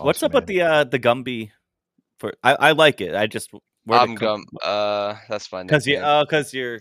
What's 0.00 0.18
Awesome, 0.18 0.26
up 0.26 0.34
with 0.34 0.46
the 0.46 0.62
uh 0.62 0.84
the 0.84 0.98
Gumby? 0.98 1.50
For 2.18 2.32
I, 2.42 2.54
I 2.54 2.72
like 2.72 3.00
it. 3.00 3.14
I 3.14 3.26
just 3.26 3.50
I'm 3.88 4.14
gum. 4.14 4.44
Uh, 4.62 5.16
that's 5.28 5.50
my 5.52 5.62
because 5.62 5.86
you 5.86 5.98
oh 5.98 6.24
because 6.24 6.54
you're 6.54 6.80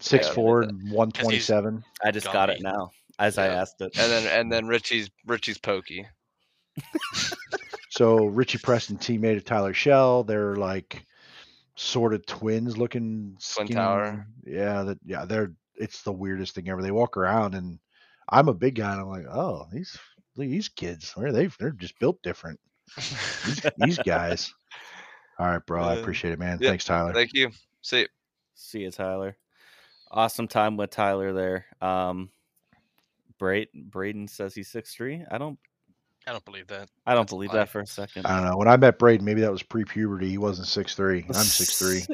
Six 0.00 0.28
Yeah, 0.28 0.34
four 0.34 0.62
and 0.62 0.90
one 0.90 1.10
twenty 1.10 1.40
seven. 1.40 1.82
I 2.04 2.10
just 2.10 2.30
got 2.32 2.50
it 2.50 2.60
now 2.60 2.90
as 3.18 3.38
I 3.38 3.48
asked 3.48 3.80
it. 3.80 3.96
And 3.98 4.12
then 4.12 4.26
and 4.26 4.52
then 4.52 4.66
Richie's 4.66 5.10
Richie's 5.26 5.58
pokey. 5.58 6.06
So 7.90 8.26
Richie 8.26 8.58
Preston, 8.58 8.98
teammate 8.98 9.38
of 9.38 9.44
Tyler 9.44 9.74
Schell, 9.74 10.22
they're 10.22 10.54
like 10.54 11.04
sort 11.74 12.14
of 12.14 12.24
twins 12.26 12.76
looking. 12.76 13.36
Twin 13.54 13.66
skinny- 13.66 13.74
tower. 13.74 14.26
Yeah, 14.44 14.84
that 14.84 14.98
yeah, 15.04 15.24
they're 15.24 15.52
it's 15.78 16.02
the 16.02 16.12
weirdest 16.12 16.54
thing 16.54 16.68
ever. 16.68 16.82
They 16.82 16.90
walk 16.90 17.16
around 17.16 17.54
and 17.54 17.78
I'm 18.28 18.48
a 18.48 18.54
big 18.54 18.76
guy 18.76 18.92
and 18.92 19.00
I'm 19.00 19.08
like, 19.08 19.26
oh, 19.26 19.66
these 19.72 19.96
these 20.36 20.68
kids. 20.68 21.12
Where 21.16 21.28
are 21.28 21.32
they? 21.32 21.48
They're 21.58 21.70
just 21.70 21.98
built 21.98 22.22
different. 22.22 22.60
These, 22.96 23.62
these 23.76 23.98
guys. 23.98 24.52
All 25.38 25.46
right, 25.46 25.64
bro. 25.66 25.82
I 25.84 25.94
Uh, 25.94 26.00
appreciate 26.00 26.32
it, 26.32 26.38
man. 26.38 26.58
yeah, 26.60 26.70
Thanks, 26.70 26.84
Tyler. 26.84 27.12
Thank 27.12 27.30
you. 27.32 27.50
See. 27.80 28.00
you. 28.00 28.06
See 28.54 28.80
you, 28.80 28.90
Tyler. 28.90 29.36
Awesome 30.10 30.48
time 30.48 30.76
with 30.76 30.90
Tyler 30.90 31.32
there. 31.32 31.66
Um, 31.80 32.30
Braden 33.38 33.86
Braden 33.88 34.26
says 34.28 34.54
he's 34.54 34.68
six 34.68 34.94
three. 34.94 35.24
I 35.30 35.38
don't. 35.38 35.58
I 36.28 36.32
don't 36.32 36.44
believe 36.44 36.66
that. 36.66 36.90
I 37.06 37.14
don't 37.14 37.22
That's 37.22 37.32
believe 37.32 37.52
that 37.52 37.70
for 37.70 37.80
a 37.80 37.86
second. 37.86 38.26
I 38.26 38.36
don't 38.36 38.50
know. 38.50 38.58
When 38.58 38.68
I 38.68 38.76
met 38.76 38.98
Braden, 38.98 39.24
maybe 39.24 39.40
that 39.40 39.50
was 39.50 39.62
pre-puberty. 39.62 40.28
He 40.28 40.36
wasn't 40.36 40.68
six 40.68 40.94
three. 40.94 41.24
I'm 41.28 41.32
six 41.32 41.78
three. 41.78 42.04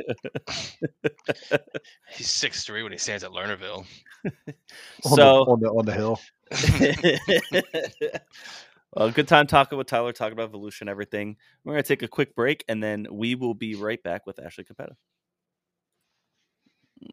He's 2.13 2.31
six 2.31 2.65
three 2.65 2.85
when 2.85 2.93
he 2.93 2.99
stands 2.99 3.25
at 3.25 3.33
Lernerville. 3.33 3.85
On, 5.05 5.17
so 5.17 5.19
the, 5.45 5.51
on 5.51 5.61
the 5.61 5.69
on 5.69 5.85
the 5.85 5.93
hill. 5.93 6.21
well, 8.95 9.11
good 9.11 9.27
time 9.27 9.49
talking 9.49 9.77
with 9.77 9.89
Tyler, 9.89 10.13
talking 10.13 10.33
about 10.33 10.49
evolution, 10.49 10.89
everything. 10.89 11.37
We're 11.65 11.73
gonna 11.73 11.83
take 11.83 12.03
a 12.03 12.09
quick 12.09 12.37
break, 12.37 12.65
and 12.69 12.81
then 12.83 13.07
we 13.11 13.35
will 13.35 13.55
be 13.55 13.75
right 13.75 14.03
back 14.03 14.27
with 14.27 14.39
Ashley 14.39 14.65
Capetta. 14.65 14.95